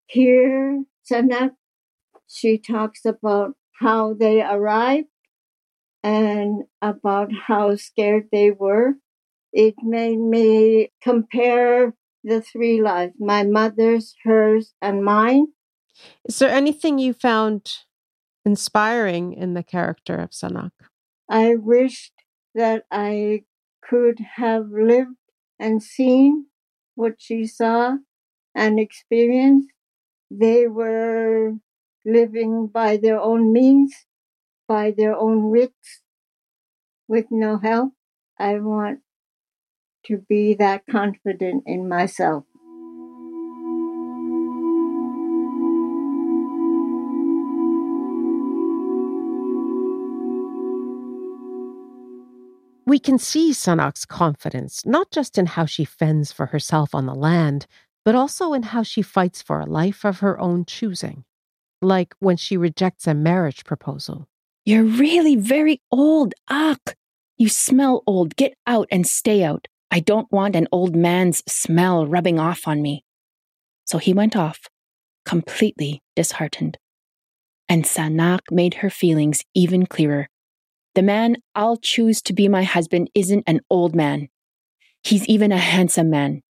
Here, 0.07 0.83
Sanaaq, 1.09 1.55
she 2.27 2.57
talks 2.59 3.05
about 3.05 3.55
how 3.79 4.13
they 4.13 4.41
arrived 4.43 5.09
and 6.03 6.63
about 6.81 7.31
how 7.33 7.75
scared 7.75 8.29
they 8.31 8.51
were. 8.51 8.95
It 9.53 9.75
made 9.83 10.19
me 10.19 10.91
compare 11.01 11.93
the 12.23 12.41
three 12.41 12.81
lives 12.81 13.13
my 13.19 13.43
mother's, 13.43 14.15
hers, 14.23 14.73
and 14.81 15.03
mine. 15.03 15.47
Is 16.25 16.39
there 16.39 16.49
anything 16.49 16.97
you 16.97 17.13
found 17.13 17.71
inspiring 18.45 19.33
in 19.33 19.53
the 19.53 19.63
character 19.63 20.15
of 20.15 20.31
Sanaaq? 20.31 20.71
I 21.29 21.55
wished 21.55 22.13
that 22.55 22.85
I 22.91 23.43
could 23.81 24.19
have 24.37 24.67
lived 24.69 25.17
and 25.59 25.81
seen 25.81 26.47
what 26.95 27.15
she 27.17 27.45
saw 27.45 27.97
and 28.55 28.79
experienced. 28.79 29.69
They 30.29 30.67
were 30.67 31.53
living 32.05 32.67
by 32.67 32.97
their 32.97 33.19
own 33.19 33.53
means, 33.53 33.93
by 34.67 34.91
their 34.91 35.15
own 35.15 35.49
wits, 35.49 36.01
with 37.07 37.27
no 37.29 37.57
help. 37.57 37.93
I 38.37 38.59
want 38.59 38.99
to 40.05 40.17
be 40.29 40.53
that 40.55 40.83
confident 40.89 41.63
in 41.65 41.87
myself. 41.87 42.43
We 52.85 52.99
can 52.99 53.17
see 53.17 53.51
Sanaaq's 53.51 54.05
confidence 54.05 54.85
not 54.85 55.09
just 55.09 55.37
in 55.37 55.45
how 55.47 55.65
she 55.65 55.85
fends 55.85 56.31
for 56.31 56.47
herself 56.47 56.93
on 56.93 57.05
the 57.05 57.15
land, 57.15 57.65
but 58.05 58.13
also 58.13 58.53
in 58.53 58.63
how 58.63 58.83
she 58.83 59.01
fights 59.01 59.41
for 59.41 59.59
a 59.59 59.65
life 59.65 60.03
of 60.03 60.19
her 60.19 60.39
own 60.39 60.65
choosing. 60.65 61.23
Like 61.81 62.13
when 62.19 62.37
she 62.37 62.57
rejects 62.57 63.07
a 63.07 63.13
marriage 63.13 63.63
proposal. 63.63 64.27
You're 64.65 64.83
really 64.83 65.35
very 65.35 65.81
old, 65.91 66.33
Ak. 66.49 66.95
You 67.37 67.49
smell 67.49 68.03
old. 68.05 68.35
Get 68.35 68.53
out 68.67 68.87
and 68.91 69.07
stay 69.07 69.43
out. 69.43 69.67
I 69.93 69.99
don't 69.99 70.31
want 70.31 70.55
an 70.55 70.67
old 70.71 70.95
man's 70.95 71.43
smell 71.47 72.07
rubbing 72.07 72.39
off 72.39 72.67
on 72.67 72.81
me. 72.81 73.05
So 73.85 73.99
he 73.99 74.11
went 74.11 74.35
off, 74.35 74.61
completely 75.23 76.01
disheartened. 76.15 76.79
And 77.69 77.83
Sanaaq 77.83 78.39
made 78.49 78.73
her 78.81 78.89
feelings 78.89 79.43
even 79.53 79.85
clearer. 79.85 80.29
The 80.95 81.03
man 81.03 81.37
I'll 81.53 81.77
choose 81.77 82.23
to 82.23 82.33
be 82.33 82.47
my 82.47 82.63
husband 82.63 83.11
isn't 83.13 83.43
an 83.45 83.59
old 83.69 83.93
man. 83.95 84.29
He's 85.03 85.27
even 85.27 85.51
a 85.51 85.59
handsome 85.59 86.09
man. 86.09 86.41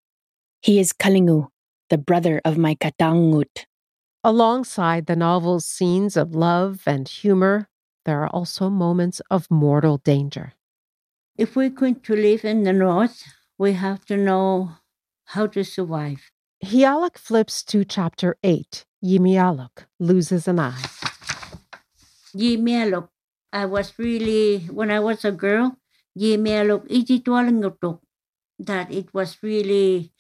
He 0.62 0.80
is 0.80 0.94
Kalingu, 0.94 1.48
the 1.90 1.98
brother 1.98 2.40
of 2.46 2.58
my 2.58 2.76
Katangut. 2.76 3.66
Alongside 4.24 5.06
the 5.06 5.18
novel's 5.18 5.66
scenes 5.66 6.16
of 6.16 6.34
love 6.34 6.84
and 6.86 7.10
humor, 7.10 7.68
there 8.06 8.24
are 8.24 8.30
also 8.30 8.70
moments 8.70 9.22
of 9.30 9.52
mortal 9.52 9.98
danger. 9.98 10.54
If 11.36 11.56
we're 11.56 11.70
going 11.70 12.02
to 12.02 12.16
live 12.16 12.46
in 12.46 12.64
the 12.64 12.74
north, 12.74 13.24
we 13.58 13.74
have 13.74 14.06
to 14.06 14.18
know 14.18 14.74
how 15.26 15.48
to 15.48 15.64
survive. 15.64 16.30
Hialak 16.64 17.18
flips 17.18 17.64
to 17.64 17.84
chapter 17.84 18.38
8. 18.44 18.86
Yimialuk 19.04 19.86
loses 20.00 20.48
an 20.48 20.60
eye. 20.60 20.84
Yimialuk 22.36 23.10
I 23.54 23.66
was 23.66 23.94
really, 24.00 24.60
when 24.66 24.90
I 24.90 25.00
was 25.00 25.24
a 25.24 25.32
girl, 25.32 25.78
Ijitualingutuk, 26.18 28.00
that 28.58 28.92
it 28.92 29.14
was 29.14 29.38
really 29.44 30.12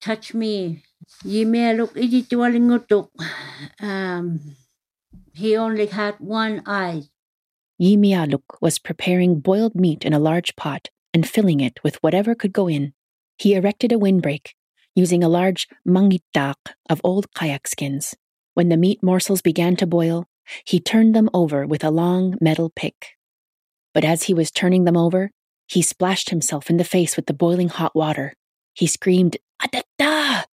touched 0.00 0.34
me. 0.34 0.82
Yimelok 1.24 1.94
Ijitualingutuk, 1.94 3.10
um, 3.80 4.40
he 5.32 5.56
only 5.56 5.86
had 5.86 6.18
one 6.18 6.62
eye. 6.66 7.04
Yimialuk 7.80 8.60
was 8.60 8.78
preparing 8.78 9.40
boiled 9.40 9.74
meat 9.74 10.04
in 10.04 10.12
a 10.12 10.18
large 10.18 10.54
pot 10.56 10.90
and 11.12 11.28
filling 11.28 11.60
it 11.60 11.82
with 11.82 12.02
whatever 12.02 12.34
could 12.34 12.52
go 12.52 12.68
in. 12.68 12.92
He 13.38 13.54
erected 13.54 13.92
a 13.92 13.98
windbreak 13.98 14.54
using 14.94 15.24
a 15.24 15.28
large 15.28 15.68
mangitak 15.86 16.74
of 16.88 17.00
old 17.02 17.32
kayak 17.34 17.66
skins. 17.66 18.14
When 18.54 18.68
the 18.68 18.76
meat 18.76 19.02
morsels 19.02 19.42
began 19.42 19.74
to 19.76 19.86
boil, 19.86 20.26
he 20.64 20.78
turned 20.78 21.14
them 21.14 21.28
over 21.34 21.66
with 21.66 21.82
a 21.82 21.90
long 21.90 22.36
metal 22.40 22.70
pick. 22.74 23.16
But 23.92 24.04
as 24.04 24.24
he 24.24 24.34
was 24.34 24.50
turning 24.50 24.84
them 24.84 24.96
over, 24.96 25.30
he 25.66 25.82
splashed 25.82 26.30
himself 26.30 26.70
in 26.70 26.76
the 26.76 26.84
face 26.84 27.16
with 27.16 27.26
the 27.26 27.34
boiling 27.34 27.68
hot 27.68 27.94
water. 27.94 28.34
He 28.74 28.86
screamed, 28.86 29.36
Adada! 29.60 30.44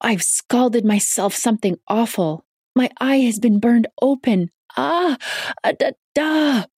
I've 0.00 0.22
scalded 0.22 0.84
myself 0.84 1.34
something 1.34 1.76
awful. 1.88 2.44
My 2.74 2.90
eye 3.00 3.18
has 3.18 3.38
been 3.38 3.58
burned 3.58 3.88
open. 4.00 4.50
Ah, 4.78 5.18
adada! 5.66 6.70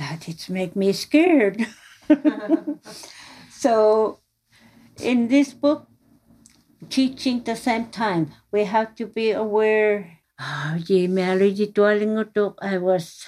That 0.00 0.28
it's 0.28 0.48
make 0.48 0.72
me 0.74 0.96
scared. 0.96 1.66
so, 3.52 4.20
in 4.96 5.28
this 5.28 5.52
book, 5.52 5.92
teaching 6.88 7.44
the 7.44 7.56
same 7.56 7.92
time, 7.92 8.32
we 8.50 8.64
have 8.64 8.96
to 8.96 9.04
be 9.04 9.32
aware 9.32 10.18
Ah, 10.38 10.78
ye 10.86 11.08
married 11.08 11.58
I 11.58 12.78
was 12.78 13.26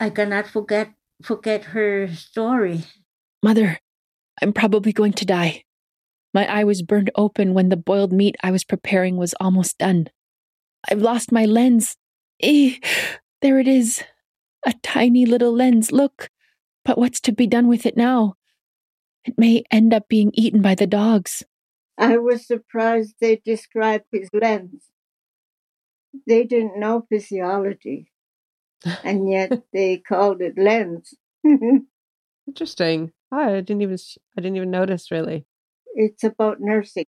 I 0.00 0.08
cannot 0.08 0.46
forget 0.46 0.94
forget 1.22 1.76
her 1.76 2.08
story. 2.08 2.84
Mother, 3.42 3.78
I'm 4.40 4.52
probably 4.52 4.92
going 4.92 5.12
to 5.20 5.26
die. 5.26 5.64
My 6.32 6.46
eye 6.48 6.64
was 6.64 6.80
burned 6.80 7.10
open 7.14 7.52
when 7.52 7.68
the 7.68 7.76
boiled 7.76 8.12
meat 8.12 8.36
I 8.42 8.50
was 8.50 8.64
preparing 8.64 9.16
was 9.16 9.34
almost 9.38 9.76
done. 9.78 10.08
I've 10.88 11.02
lost 11.02 11.30
my 11.30 11.44
lens. 11.44 11.96
Eh, 12.40 12.76
there 13.42 13.58
it 13.58 13.68
is. 13.68 14.02
A 14.66 14.74
tiny 14.82 15.26
little 15.26 15.52
lens, 15.52 15.92
look. 15.92 16.30
But 16.84 16.98
what's 16.98 17.20
to 17.20 17.32
be 17.32 17.46
done 17.46 17.68
with 17.68 17.86
it 17.86 17.96
now? 17.96 18.34
It 19.24 19.38
may 19.38 19.64
end 19.70 19.92
up 19.92 20.08
being 20.08 20.30
eaten 20.34 20.62
by 20.62 20.74
the 20.74 20.86
dogs. 20.86 21.42
I 21.98 22.16
was 22.16 22.46
surprised 22.46 23.16
they 23.20 23.36
described 23.44 24.04
his 24.12 24.30
lens 24.32 24.90
they 26.26 26.44
didn't 26.44 26.78
know 26.78 27.06
physiology, 27.08 28.10
and 29.04 29.28
yet 29.30 29.62
they 29.72 29.98
called 29.98 30.40
it 30.40 30.54
lens. 30.56 31.14
Interesting. 32.46 33.12
Oh, 33.30 33.56
I 33.56 33.60
didn't 33.60 33.82
even 33.82 33.98
I 34.36 34.40
didn't 34.40 34.56
even 34.56 34.70
notice 34.70 35.10
really. 35.10 35.46
It's 35.94 36.24
about 36.24 36.60
nursing. 36.60 37.06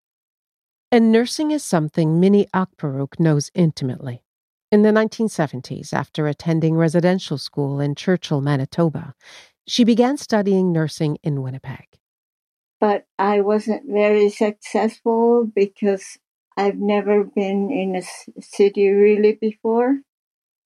And 0.92 1.12
nursing 1.12 1.52
is 1.52 1.62
something 1.62 2.18
Minnie 2.18 2.48
Akbaruk 2.54 3.20
knows 3.20 3.50
intimately. 3.54 4.22
In 4.72 4.82
the 4.82 4.90
1970s, 4.90 5.92
after 5.92 6.28
attending 6.28 6.76
residential 6.76 7.38
school 7.38 7.80
in 7.80 7.96
Churchill, 7.96 8.40
Manitoba, 8.40 9.14
she 9.66 9.82
began 9.82 10.16
studying 10.16 10.70
nursing 10.70 11.18
in 11.24 11.42
Winnipeg. 11.42 11.98
But 12.78 13.04
I 13.18 13.40
wasn't 13.40 13.90
very 13.90 14.30
successful 14.30 15.50
because 15.52 16.18
I've 16.56 16.78
never 16.78 17.24
been 17.24 17.72
in 17.72 17.96
a 17.96 18.02
city 18.40 18.88
really 18.90 19.32
before, 19.32 20.02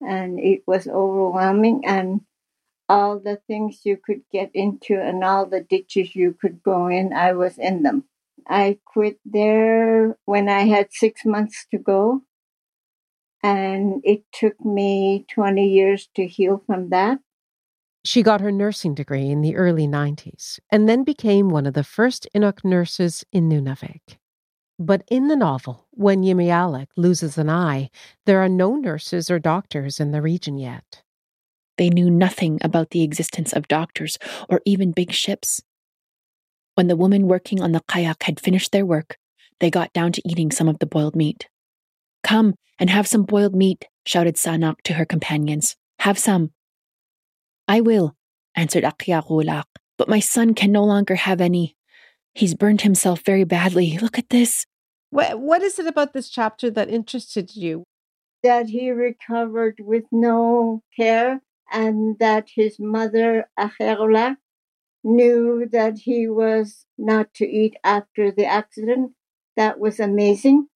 and 0.03 0.39
it 0.39 0.65
was 0.67 0.87
overwhelming. 0.87 1.85
And 1.87 2.21
all 2.91 3.19
the 3.19 3.41
things 3.47 3.81
you 3.85 3.97
could 3.97 4.21
get 4.31 4.51
into 4.53 5.01
and 5.01 5.25
all 5.25 5.47
the 5.47 5.63
ditches 5.63 6.15
you 6.15 6.37
could 6.39 6.63
go 6.63 6.89
in, 6.89 7.15
I 7.15 7.33
was 7.33 7.57
in 7.57 7.83
them. 7.83 8.05
I 8.47 8.81
quit 8.85 9.19
there 9.25 10.19
when 10.27 10.51
I 10.51 10.67
had 10.67 10.93
six 10.93 11.25
months 11.25 11.67
to 11.71 11.79
go. 11.79 12.21
And 13.45 14.01
it 14.05 14.25
took 14.33 14.59
me 14.65 15.27
20 15.31 15.69
years 15.69 16.09
to 16.17 16.27
heal 16.27 16.63
from 16.67 16.89
that. 16.89 17.19
She 18.03 18.23
got 18.23 18.41
her 18.41 18.51
nursing 18.51 18.95
degree 18.95 19.29
in 19.29 19.43
the 19.43 19.55
early 19.55 19.87
90s 19.87 20.61
and 20.71 20.89
then 20.89 21.05
became 21.05 21.51
one 21.51 21.67
of 21.67 21.75
the 21.75 21.85
first 21.85 22.27
Inuk 22.35 22.65
nurses 22.65 23.23
in 23.33 23.51
Nunavik. 23.51 24.17
But 24.79 25.03
in 25.11 25.29
the 25.29 25.37
novel, 25.37 25.87
when 25.91 26.23
Yimialek 26.23 26.87
loses 26.97 27.37
an 27.37 27.51
eye, 27.51 27.91
there 28.25 28.43
are 28.43 28.49
no 28.49 28.77
nurses 28.77 29.31
or 29.31 29.39
doctors 29.39 30.01
in 30.01 30.11
the 30.11 30.23
region 30.23 30.57
yet. 30.57 31.03
They 31.77 31.91
knew 31.91 32.09
nothing 32.09 32.61
about 32.63 32.91
the 32.91 33.03
existence 33.03 33.53
of 33.53 33.69
doctors 33.69 34.19
or 34.49 34.63
even 34.65 34.93
big 34.93 35.13
ships. 35.13 35.61
When 36.77 36.89
the 36.89 36.97
women 36.97 37.29
working 37.29 37.61
on 37.61 37.73
the 37.73 37.83
kayak 37.87 38.23
had 38.23 38.41
finished 38.41 38.73
their 38.73 38.87
work, 38.87 39.19
they 39.61 39.71
got 39.71 39.93
down 39.93 40.13
to 40.13 40.23
eating 40.27 40.51
some 40.51 40.69
of 40.69 40.79
the 40.79 40.87
boiled 40.87 41.15
meat. 41.15 41.47
Come 42.25 42.55
and 42.81 42.91
have 42.91 43.07
some 43.07 43.23
boiled 43.23 43.55
meat, 43.55 43.85
shouted 44.05 44.35
Sanaaq 44.37 44.81
to 44.85 44.95
her 44.95 45.05
companions. 45.05 45.77
Have 46.01 46.19
some. 46.19 46.51
I 47.69 47.81
will, 47.81 48.17
answered 48.57 48.83
Akiarulak, 48.83 49.65
but 49.97 50.09
my 50.09 50.19
son 50.21 50.55
can 50.55 50.73
no 50.73 50.83
longer 50.83 51.15
have 51.15 51.41
any. 51.41 51.77
He's 52.35 52.55
burned 52.55 52.81
himself 52.81 53.21
very 53.25 53.45
badly. 53.45 53.99
Look 53.99 54.19
at 54.19 54.31
this. 54.31 54.67
What, 55.11 55.39
what 55.39 55.63
is 55.63 55.79
it 55.79 55.87
about 55.87 56.15
this 56.15 56.29
chapter 56.29 56.71
that 56.71 56.91
interested 56.91 57.55
you? 57.55 57.85
That 58.43 58.69
he 58.71 58.91
recovered 58.91 59.77
with 59.79 60.05
no 60.11 60.83
care 60.97 61.41
and 61.73 62.19
that 62.19 62.49
his 62.55 62.79
mother, 62.81 63.49
Acherla, 63.59 64.37
knew 65.05 65.69
that 65.71 65.99
he 65.99 66.27
was 66.29 66.87
not 66.99 67.33
to 67.35 67.47
eat 67.47 67.77
after 67.85 68.33
the 68.33 68.47
accident. 68.47 69.13
That 69.57 69.79
was 69.79 70.01
amazing. 70.01 70.69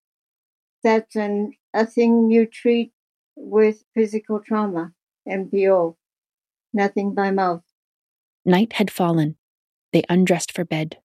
That's 0.88 1.18
an, 1.18 1.52
a 1.74 1.86
thing 1.86 2.32
you 2.32 2.46
treat 2.46 2.94
with 3.36 3.84
physical 3.94 4.40
trauma, 4.40 4.94
MPO, 5.28 5.98
nothing 6.72 7.14
by 7.14 7.30
mouth. 7.30 7.64
Night 8.46 8.72
had 8.72 8.90
fallen. 8.90 9.36
They 9.92 10.04
undressed 10.08 10.54
for 10.54 10.64
bed. 10.64 11.00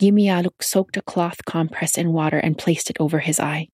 Yimialuk 0.00 0.62
soaked 0.62 0.96
a 0.96 1.02
cloth 1.02 1.44
compress 1.44 1.98
in 1.98 2.12
water 2.12 2.38
and 2.38 2.56
placed 2.56 2.90
it 2.90 2.96
over 3.00 3.18
his 3.18 3.40
eye. 3.40 3.70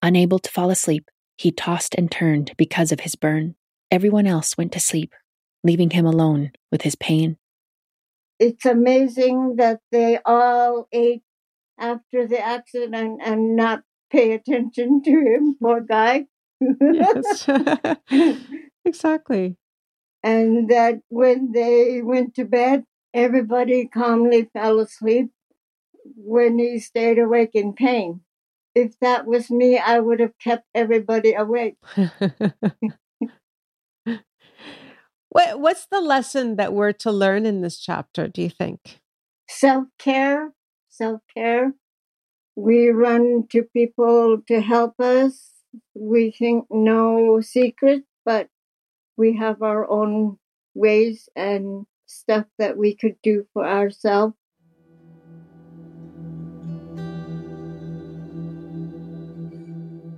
Unable 0.00 0.38
to 0.38 0.48
fall 0.48 0.70
asleep, 0.70 1.10
he 1.36 1.50
tossed 1.50 1.96
and 1.96 2.08
turned 2.08 2.52
because 2.56 2.92
of 2.92 3.00
his 3.00 3.16
burn. 3.16 3.56
Everyone 3.90 4.28
else 4.28 4.56
went 4.56 4.70
to 4.74 4.78
sleep, 4.80 5.12
leaving 5.64 5.90
him 5.90 6.06
alone 6.06 6.52
with 6.70 6.82
his 6.82 6.94
pain. 6.94 7.36
It's 8.38 8.64
amazing 8.64 9.56
that 9.56 9.80
they 9.90 10.20
all 10.24 10.86
ate 10.92 11.24
after 11.80 12.28
the 12.28 12.38
accident 12.38 12.94
and, 12.94 13.20
and 13.20 13.56
not 13.56 13.82
pay 14.12 14.32
attention 14.32 15.02
to 15.02 15.10
him, 15.10 15.56
poor 15.60 15.80
guy. 15.80 16.26
yes, 16.60 17.48
exactly. 18.84 19.56
And 20.22 20.70
that 20.70 21.00
when 21.08 21.52
they 21.52 22.00
went 22.02 22.34
to 22.36 22.44
bed, 22.44 22.84
everybody 23.12 23.88
calmly 23.88 24.48
fell 24.52 24.78
asleep 24.78 25.30
when 26.16 26.58
he 26.58 26.78
stayed 26.78 27.18
awake 27.18 27.50
in 27.54 27.72
pain. 27.72 28.20
If 28.74 28.98
that 29.00 29.26
was 29.26 29.50
me, 29.50 29.78
I 29.78 29.98
would 29.98 30.20
have 30.20 30.38
kept 30.38 30.66
everybody 30.74 31.34
awake. 31.34 31.76
What, 35.32 35.60
what's 35.60 35.86
the 35.86 36.02
lesson 36.02 36.56
that 36.56 36.74
we're 36.74 36.92
to 36.92 37.10
learn 37.10 37.46
in 37.46 37.62
this 37.62 37.78
chapter, 37.80 38.28
do 38.28 38.42
you 38.42 38.50
think? 38.50 39.00
Self 39.48 39.86
care, 39.98 40.52
self 40.90 41.22
care. 41.34 41.72
We 42.56 42.90
run 42.90 43.46
to 43.50 43.62
people 43.62 44.42
to 44.48 44.60
help 44.60 45.00
us. 45.00 45.50
We 45.94 46.32
think 46.32 46.66
no 46.70 47.40
secret, 47.40 48.04
but 48.24 48.48
we 49.16 49.36
have 49.36 49.62
our 49.62 49.88
own 49.90 50.38
ways 50.74 51.28
and 51.34 51.86
stuff 52.06 52.44
that 52.58 52.76
we 52.76 52.94
could 52.94 53.16
do 53.22 53.46
for 53.52 53.66
ourselves. 53.66 54.34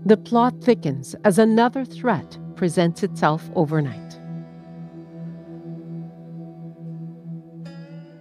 The 0.07 0.17
plot 0.17 0.55
thickens 0.61 1.15
as 1.25 1.39
another 1.39 1.85
threat 1.85 2.37
presents 2.57 3.03
itself 3.03 3.49
overnight. 3.55 4.19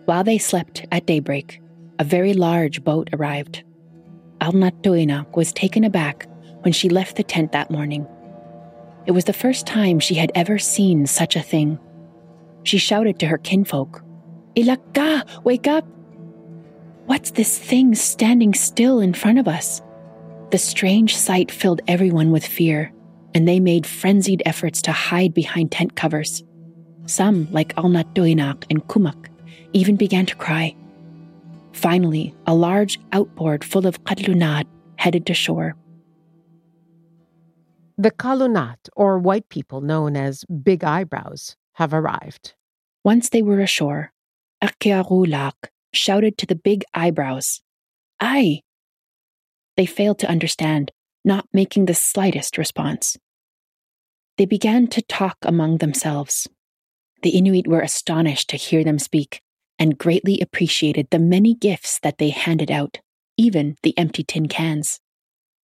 While 0.05 0.23
they 0.23 0.37
slept 0.37 0.85
at 0.91 1.05
daybreak, 1.05 1.61
a 1.99 2.03
very 2.03 2.33
large 2.33 2.83
boat 2.83 3.09
arrived. 3.11 3.63
Alnatuinak 4.43 5.37
was 5.37 5.53
taken 5.53 5.85
aback 5.85 6.27
when 6.63 6.73
she 6.73 6.89
left 6.89 7.15
the 7.15 7.23
tent 7.23 7.53
that 7.53 7.71
morning. 7.71 8.05
It 9.05 9.11
was 9.11 9.23
the 9.23 9.31
first 9.31 9.65
time 9.65 9.99
she 9.99 10.15
had 10.15 10.33
ever 10.35 10.59
seen 10.59 11.05
such 11.05 11.37
a 11.37 11.41
thing. 11.41 11.79
She 12.63 12.77
shouted 12.77 13.19
to 13.19 13.27
her 13.27 13.37
kinfolk, 13.37 14.03
Ilaka, 14.57 15.43
wake 15.45 15.67
up! 15.67 15.85
What's 17.05 17.31
this 17.31 17.57
thing 17.57 17.95
standing 17.95 18.53
still 18.53 18.99
in 18.99 19.13
front 19.13 19.39
of 19.39 19.47
us? 19.47 19.81
The 20.51 20.57
strange 20.57 21.15
sight 21.15 21.49
filled 21.49 21.81
everyone 21.87 22.31
with 22.31 22.45
fear, 22.45 22.93
and 23.33 23.47
they 23.47 23.61
made 23.61 23.85
frenzied 23.85 24.43
efforts 24.45 24.81
to 24.83 24.91
hide 24.91 25.33
behind 25.33 25.71
tent 25.71 25.95
covers. 25.95 26.43
Some, 27.05 27.47
like 27.51 27.75
Alnatuinak 27.75 28.65
and 28.69 28.85
Kumak, 28.87 29.27
even 29.71 29.95
began 29.95 30.25
to 30.25 30.35
cry. 30.35 30.75
Finally, 31.73 32.33
a 32.47 32.55
large 32.55 32.99
outboard 33.11 33.63
full 33.63 33.85
of 33.85 34.03
kadlunat 34.03 34.65
headed 34.97 35.25
to 35.25 35.33
shore. 35.33 35.75
The 37.97 38.11
kalunat, 38.11 38.89
or 38.95 39.19
white 39.19 39.49
people 39.49 39.81
known 39.81 40.15
as 40.15 40.45
big 40.45 40.83
eyebrows, 40.83 41.55
have 41.73 41.93
arrived. 41.93 42.53
Once 43.03 43.29
they 43.29 43.41
were 43.41 43.59
ashore, 43.59 44.11
Akiarulak 44.63 45.69
shouted 45.93 46.37
to 46.37 46.45
the 46.45 46.55
big 46.55 46.83
eyebrows, 46.93 47.61
Ay! 48.19 48.61
They 49.75 49.85
failed 49.85 50.19
to 50.19 50.29
understand, 50.29 50.91
not 51.25 51.47
making 51.51 51.85
the 51.85 51.93
slightest 51.93 52.57
response. 52.57 53.17
They 54.37 54.45
began 54.45 54.87
to 54.87 55.01
talk 55.01 55.37
among 55.43 55.77
themselves. 55.77 56.47
The 57.21 57.31
Inuit 57.31 57.67
were 57.67 57.81
astonished 57.81 58.49
to 58.49 58.57
hear 58.57 58.83
them 58.83 58.99
speak, 58.99 59.41
and 59.79 59.97
greatly 59.97 60.39
appreciated 60.39 61.07
the 61.09 61.19
many 61.19 61.53
gifts 61.53 61.99
that 61.99 62.17
they 62.17 62.29
handed 62.29 62.71
out, 62.71 62.99
even 63.37 63.75
the 63.83 63.97
empty 63.97 64.23
tin 64.23 64.47
cans. 64.47 64.99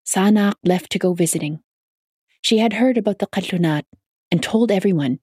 Sanaaq 0.06 0.56
left 0.63 0.91
to 0.91 1.00
go 1.00 1.13
visiting. 1.13 1.60
She 2.41 2.58
had 2.60 2.74
heard 2.74 2.98
about 2.98 3.19
the 3.19 3.28
Kadlunat 3.28 3.84
and 4.32 4.41
told 4.41 4.72
everyone, 4.72 5.19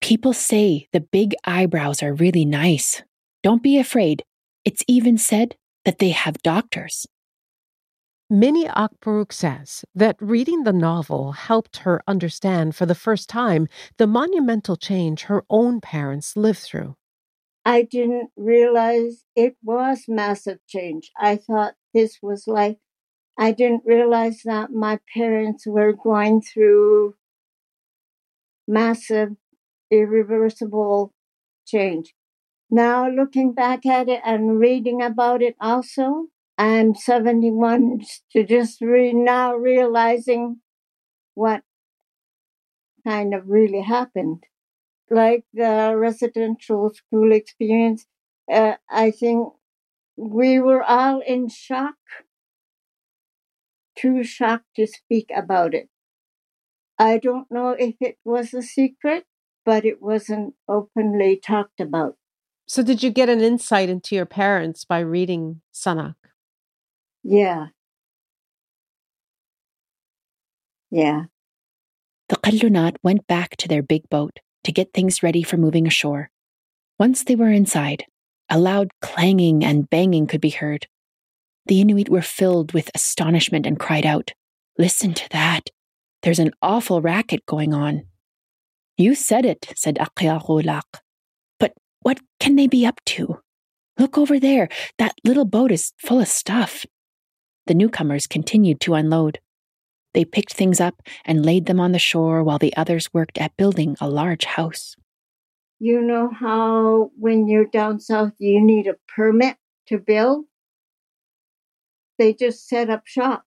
People 0.00 0.32
say 0.32 0.88
the 0.92 1.00
big 1.00 1.34
eyebrows 1.44 2.02
are 2.02 2.14
really 2.14 2.44
nice. 2.44 3.02
Don't 3.42 3.62
be 3.62 3.78
afraid. 3.78 4.22
It's 4.64 4.82
even 4.86 5.18
said 5.18 5.56
that 5.84 5.98
they 5.98 6.10
have 6.10 6.42
doctors. 6.42 7.06
Minnie 8.30 8.68
Akbaruk 8.68 9.32
says 9.32 9.86
that 9.94 10.16
reading 10.20 10.64
the 10.64 10.72
novel 10.72 11.32
helped 11.32 11.78
her 11.78 12.02
understand 12.06 12.76
for 12.76 12.84
the 12.84 12.94
first 12.94 13.28
time 13.28 13.68
the 13.96 14.06
monumental 14.06 14.76
change 14.76 15.22
her 15.22 15.44
own 15.48 15.80
parents 15.80 16.36
lived 16.36 16.58
through. 16.58 16.94
I 17.64 17.82
didn't 17.82 18.32
realize 18.36 19.24
it 19.36 19.56
was 19.62 20.06
massive 20.08 20.58
change. 20.66 21.12
I 21.16 21.36
thought 21.36 21.76
this 21.94 22.18
was 22.20 22.48
like, 22.48 22.80
I 23.38 23.52
didn't 23.52 23.84
realize 23.86 24.42
that 24.44 24.70
my 24.72 25.00
parents 25.14 25.66
were 25.66 25.92
going 25.92 26.42
through 26.42 27.16
massive, 28.66 29.36
irreversible 29.90 31.12
change. 31.66 32.14
Now, 32.70 33.08
looking 33.08 33.52
back 33.52 33.86
at 33.86 34.08
it 34.08 34.22
and 34.24 34.60
reading 34.60 35.02
about 35.02 35.42
it 35.42 35.56
also, 35.60 36.28
I'm 36.58 36.94
71 36.94 38.02
to 38.32 38.44
just 38.44 38.80
re- 38.80 39.12
now 39.12 39.54
realizing 39.54 40.60
what 41.34 41.62
kind 43.04 43.34
of 43.34 43.48
really 43.48 43.80
happened 43.82 44.44
like 45.10 45.44
the 45.52 45.94
residential 45.96 46.92
school 46.92 47.32
experience, 47.32 48.06
uh, 48.50 48.74
I 48.90 49.10
think 49.10 49.52
we 50.16 50.58
were 50.58 50.82
all 50.82 51.20
in 51.20 51.48
shock, 51.48 51.96
too 53.96 54.22
shocked 54.22 54.74
to 54.76 54.86
speak 54.86 55.30
about 55.34 55.74
it. 55.74 55.88
I 56.98 57.18
don't 57.18 57.50
know 57.50 57.70
if 57.70 57.94
it 58.00 58.18
was 58.24 58.52
a 58.52 58.62
secret, 58.62 59.24
but 59.64 59.84
it 59.84 60.02
wasn't 60.02 60.54
openly 60.68 61.36
talked 61.36 61.80
about. 61.80 62.16
So, 62.66 62.82
did 62.82 63.02
you 63.02 63.10
get 63.10 63.28
an 63.28 63.40
insight 63.40 63.88
into 63.88 64.14
your 64.14 64.26
parents 64.26 64.84
by 64.84 64.98
reading 65.00 65.62
Sanaaq? 65.72 66.16
Yeah. 67.22 67.68
Yeah. 70.90 71.24
The 72.28 72.36
Kadlunat 72.36 72.96
went 73.02 73.26
back 73.26 73.56
to 73.58 73.68
their 73.68 73.82
big 73.82 74.08
boat 74.10 74.40
to 74.64 74.72
get 74.72 74.92
things 74.92 75.22
ready 75.22 75.42
for 75.42 75.56
moving 75.56 75.86
ashore. 75.86 76.30
Once 76.98 77.24
they 77.24 77.36
were 77.36 77.50
inside, 77.50 78.04
a 78.50 78.58
loud 78.58 78.90
clanging 79.00 79.64
and 79.64 79.88
banging 79.90 80.26
could 80.26 80.40
be 80.40 80.50
heard. 80.50 80.86
The 81.66 81.80
Inuit 81.80 82.08
were 82.08 82.22
filled 82.22 82.72
with 82.72 82.90
astonishment 82.94 83.66
and 83.66 83.78
cried 83.78 84.06
out, 84.06 84.32
Listen 84.78 85.12
to 85.14 85.28
that! 85.30 85.70
There's 86.22 86.38
an 86.38 86.52
awful 86.62 87.00
racket 87.00 87.44
going 87.46 87.74
on. 87.74 88.04
You 88.96 89.14
said 89.14 89.44
it, 89.44 89.72
said 89.76 89.96
Aqiaqulaq. 89.96 90.82
But 91.60 91.72
what 92.00 92.20
can 92.40 92.56
they 92.56 92.66
be 92.66 92.84
up 92.84 93.00
to? 93.06 93.40
Look 93.98 94.16
over 94.16 94.40
there. 94.40 94.68
That 94.98 95.14
little 95.24 95.44
boat 95.44 95.70
is 95.70 95.92
full 95.98 96.20
of 96.20 96.28
stuff. 96.28 96.86
The 97.66 97.74
newcomers 97.74 98.26
continued 98.26 98.80
to 98.82 98.94
unload. 98.94 99.40
They 100.14 100.24
picked 100.24 100.54
things 100.54 100.80
up 100.80 101.02
and 101.24 101.44
laid 101.44 101.66
them 101.66 101.80
on 101.80 101.92
the 101.92 101.98
shore 101.98 102.42
while 102.42 102.58
the 102.58 102.76
others 102.76 103.12
worked 103.12 103.38
at 103.38 103.56
building 103.56 103.96
a 104.00 104.08
large 104.08 104.44
house. 104.44 104.96
You 105.78 106.00
know 106.00 106.30
how 106.30 107.12
when 107.16 107.46
you're 107.46 107.66
down 107.66 108.00
south 108.00 108.32
you 108.38 108.60
need 108.60 108.86
a 108.86 108.96
permit 109.14 109.56
to 109.86 109.98
build? 109.98 110.46
They 112.18 112.34
just 112.34 112.66
set 112.66 112.90
up 112.90 113.06
shop. 113.06 113.44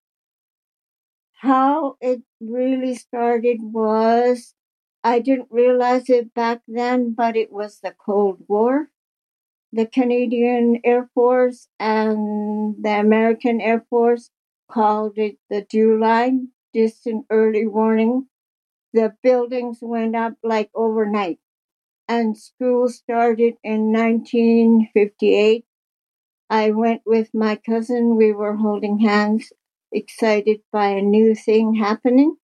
How 1.34 1.98
it 2.00 2.22
really 2.40 2.96
started 2.96 3.58
was 3.62 4.54
I 5.04 5.20
didn't 5.20 5.48
realize 5.50 6.10
it 6.10 6.34
back 6.34 6.62
then, 6.68 7.14
but 7.14 7.36
it 7.36 7.52
was 7.52 7.80
the 7.80 7.94
Cold 8.06 8.46
War. 8.48 8.90
The 9.74 9.88
Canadian 9.88 10.80
Air 10.84 11.10
Force 11.14 11.68
and 11.80 12.76
the 12.82 13.00
American 13.00 13.60
Air 13.60 13.86
Force 13.90 14.30
called 14.72 15.18
it 15.18 15.38
the 15.50 15.62
DEW 15.64 16.00
line, 16.00 16.50
distant 16.74 17.26
early 17.30 17.68
warning. 17.68 18.30
The 18.94 19.16
buildings 19.24 19.80
went 19.82 20.16
up 20.16 20.36
like 20.44 20.72
overnight, 20.76 21.40
and 22.08 22.38
school 22.38 22.90
started 22.90 23.56
in 23.64 23.92
1958. 23.92 25.66
I 26.50 26.72
went 26.72 27.04
with 27.06 27.34
my 27.34 27.56
cousin. 27.58 28.16
We 28.18 28.32
were 28.34 28.58
holding 28.58 29.00
hands, 29.00 29.52
excited 29.92 30.62
by 30.72 30.90
a 30.90 31.02
new 31.02 31.36
thing 31.36 31.76
happening. 31.76 32.38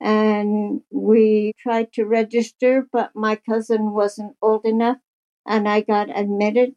And 0.00 0.82
we 0.90 1.52
tried 1.58 1.92
to 1.94 2.04
register, 2.04 2.88
but 2.92 3.14
my 3.14 3.36
cousin 3.36 3.92
wasn't 3.92 4.36
old 4.42 4.64
enough, 4.66 4.98
and 5.46 5.68
I 5.68 5.82
got 5.82 6.10
admitted. 6.18 6.74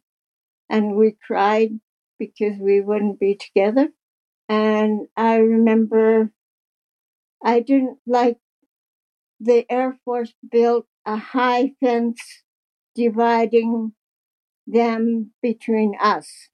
And 0.68 0.96
we 0.96 1.12
cried 1.26 1.80
because 2.18 2.58
we 2.58 2.80
wouldn't 2.80 3.20
be 3.20 3.34
together. 3.36 3.92
And 4.48 5.08
I 5.16 5.36
remember 5.36 6.30
I 7.42 7.60
didn't 7.60 7.98
like 8.06 8.38
the 9.40 9.66
Air 9.70 9.98
Force 10.04 10.34
built 10.50 10.86
a 11.04 11.16
high 11.16 11.72
fence 11.80 12.20
dividing 12.94 13.92
them 14.66 15.32
between 15.42 15.94
us. 16.00 16.48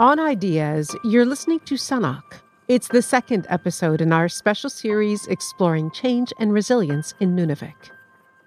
On 0.00 0.18
Ideas, 0.18 0.94
you're 1.04 1.24
listening 1.24 1.60
to 1.60 1.74
Sanaaq. 1.74 2.22
It's 2.66 2.88
the 2.88 3.02
second 3.02 3.46
episode 3.48 4.00
in 4.00 4.12
our 4.12 4.28
special 4.28 4.68
series 4.68 5.26
exploring 5.28 5.90
change 5.92 6.32
and 6.38 6.52
resilience 6.52 7.14
in 7.20 7.36
Nunavik. 7.36 7.90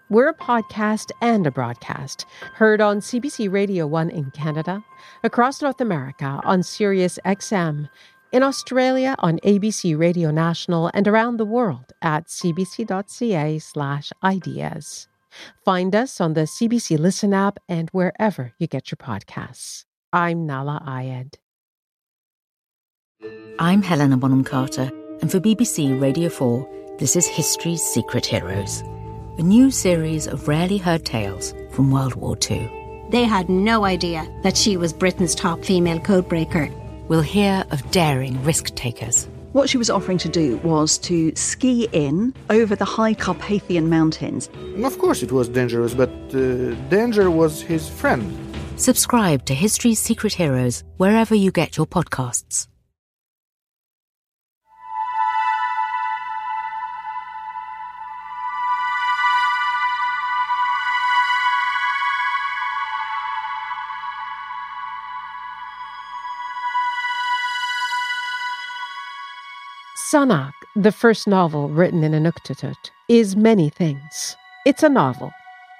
We're 0.09 0.29
a 0.29 0.35
podcast 0.35 1.09
and 1.21 1.47
a 1.47 1.51
broadcast, 1.51 2.27
heard 2.53 2.79
on 2.79 2.99
CBC 2.99 3.51
Radio 3.51 3.87
1 3.87 4.11
in 4.11 4.29
Canada, 4.31 4.83
across 5.23 5.63
North 5.63 5.81
America 5.81 6.39
on 6.43 6.61
Sirius 6.61 7.17
XM, 7.25 7.89
in 8.31 8.43
Australia 8.43 9.15
on 9.19 9.39
ABC 9.39 9.97
Radio 9.97 10.29
National, 10.29 10.91
and 10.93 11.07
around 11.07 11.37
the 11.37 11.45
world 11.45 11.91
at 12.03 12.27
cbc.ca 12.27 13.57
slash 13.57 14.11
ideas. 14.23 15.07
Find 15.63 15.95
us 15.95 16.21
on 16.21 16.33
the 16.33 16.41
CBC 16.41 16.99
Listen 16.99 17.33
app 17.33 17.57
and 17.67 17.89
wherever 17.89 18.53
you 18.59 18.67
get 18.67 18.91
your 18.91 18.97
podcasts. 18.97 19.85
I'm 20.13 20.47
Nahlah 20.47 20.85
Ayed. 20.85 21.33
I'm 23.57 23.81
Helena 23.81 24.17
Bonham 24.17 24.43
Carter, 24.43 24.91
and 25.21 25.31
for 25.31 25.39
BBC 25.39 25.99
Radio 25.99 26.29
4, 26.29 26.97
this 26.99 27.15
is 27.15 27.25
History's 27.25 27.81
Secret 27.81 28.27
Heroes 28.27 28.83
a 29.37 29.41
new 29.41 29.69
series 29.69 30.27
of 30.27 30.47
rarely 30.47 30.77
heard 30.77 31.03
tales 31.03 31.53
from 31.71 31.91
World 31.91 32.15
War 32.15 32.37
II. 32.49 32.71
They 33.09 33.23
had 33.23 33.49
no 33.49 33.83
idea 33.83 34.27
that 34.43 34.55
she 34.55 34.77
was 34.77 34.93
Britain's 34.93 35.35
top 35.35 35.63
female 35.63 35.99
codebreaker. 35.99 36.71
We'll 37.07 37.21
hear 37.21 37.65
of 37.71 37.89
daring 37.91 38.41
risk 38.43 38.73
takers. 38.75 39.27
What 39.51 39.69
she 39.69 39.77
was 39.77 39.89
offering 39.89 40.17
to 40.19 40.29
do 40.29 40.57
was 40.57 40.97
to 40.99 41.33
ski 41.35 41.87
in 41.91 42.33
over 42.49 42.75
the 42.75 42.85
high 42.85 43.13
Carpathian 43.13 43.89
mountains. 43.89 44.49
Of 44.83 44.97
course, 44.97 45.21
it 45.21 45.31
was 45.31 45.49
dangerous, 45.49 45.93
but 45.93 46.09
uh, 46.33 46.73
danger 46.89 47.29
was 47.29 47.61
his 47.61 47.87
friend. 47.87 48.23
Subscribe 48.77 49.45
to 49.45 49.53
History's 49.53 49.99
Secret 49.99 50.33
Heroes 50.33 50.83
wherever 50.97 51.35
you 51.35 51.51
get 51.51 51.77
your 51.77 51.87
podcasts. 51.87 52.67
Sanaaq, 70.15 70.53
the 70.77 70.93
first 70.93 71.27
novel 71.27 71.67
written 71.67 72.01
in 72.01 72.13
Inuktitut, 72.13 72.89
is 73.09 73.35
many 73.35 73.69
things. 73.69 74.37
It's 74.65 74.81
a 74.81 74.87
novel 74.87 75.29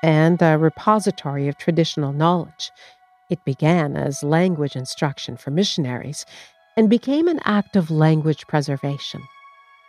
and 0.03 0.41
a 0.41 0.57
repository 0.57 1.47
of 1.47 1.57
traditional 1.57 2.11
knowledge. 2.11 2.69
It 3.29 3.45
began 3.45 3.95
as 3.95 4.23
language 4.23 4.75
instruction 4.75 5.37
for 5.37 5.51
missionaries 5.51 6.25
and 6.75 6.89
became 6.89 7.29
an 7.29 7.39
act 7.45 7.77
of 7.77 7.89
language 7.89 8.45
preservation. 8.47 9.21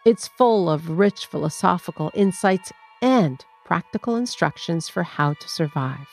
It's 0.05 0.29
full 0.39 0.71
of 0.71 0.91
rich 0.91 1.27
philosophical 1.29 2.13
insights 2.15 2.71
and 3.03 3.45
practical 3.65 4.15
instructions 4.15 4.89
for 4.89 5.03
how 5.03 5.33
to 5.33 5.49
survive. 5.49 6.07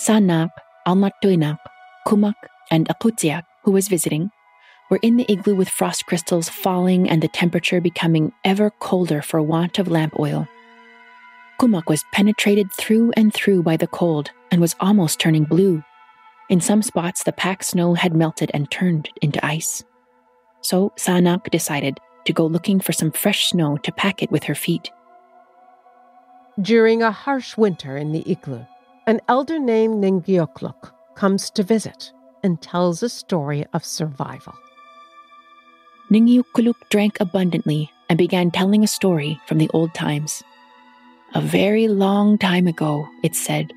Sanap, 0.00 0.48
Almaktuinak, 0.88 1.58
Kumak, 2.08 2.40
and 2.70 2.88
Akutiak, 2.88 3.42
who 3.64 3.70
was 3.72 3.88
visiting, 3.88 4.30
were 4.90 4.98
in 5.02 5.16
the 5.16 5.32
igloo 5.32 5.54
with 5.54 5.68
frost 5.68 6.06
crystals 6.06 6.48
falling 6.48 7.08
and 7.08 7.22
the 7.22 7.28
temperature 7.28 7.80
becoming 7.80 8.32
ever 8.44 8.70
colder 8.70 9.22
for 9.22 9.40
want 9.40 9.78
of 9.78 9.88
lamp 9.88 10.18
oil. 10.18 10.46
Kumak 11.60 11.88
was 11.88 12.04
penetrated 12.12 12.72
through 12.72 13.12
and 13.16 13.32
through 13.32 13.62
by 13.62 13.76
the 13.76 13.86
cold 13.86 14.30
and 14.50 14.60
was 14.60 14.74
almost 14.80 15.20
turning 15.20 15.44
blue. 15.44 15.82
In 16.48 16.60
some 16.60 16.82
spots, 16.82 17.22
the 17.22 17.32
packed 17.32 17.64
snow 17.64 17.94
had 17.94 18.14
melted 18.14 18.50
and 18.52 18.70
turned 18.70 19.08
into 19.22 19.44
ice. 19.46 19.84
So 20.62 20.92
Sanaaq 20.96 21.50
decided 21.50 22.00
to 22.24 22.32
go 22.32 22.46
looking 22.46 22.80
for 22.80 22.92
some 22.92 23.12
fresh 23.12 23.50
snow 23.50 23.76
to 23.78 23.92
pack 23.92 24.22
it 24.22 24.30
with 24.30 24.44
her 24.44 24.54
feet. 24.54 24.90
During 26.60 27.02
a 27.02 27.12
harsh 27.12 27.56
winter 27.56 27.96
in 27.96 28.12
the 28.12 28.28
igloo, 28.30 28.64
an 29.06 29.20
elder 29.28 29.58
named 29.58 30.02
Ningiokluk 30.02 30.92
comes 31.14 31.50
to 31.50 31.62
visit 31.62 32.12
and 32.42 32.60
tells 32.60 33.02
a 33.02 33.08
story 33.08 33.64
of 33.72 33.84
survival. 33.84 34.54
Ningyukuluk 36.10 36.88
drank 36.88 37.20
abundantly 37.20 37.90
and 38.08 38.18
began 38.18 38.50
telling 38.50 38.82
a 38.82 38.88
story 38.88 39.40
from 39.46 39.58
the 39.58 39.70
old 39.72 39.94
times. 39.94 40.42
A 41.34 41.40
very 41.40 41.86
long 41.86 42.36
time 42.36 42.66
ago, 42.66 43.08
it 43.22 43.36
said, 43.36 43.72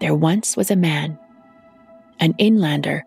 there 0.00 0.14
once 0.14 0.56
was 0.56 0.70
a 0.70 0.76
man, 0.76 1.18
an 2.18 2.34
inlander, 2.38 3.04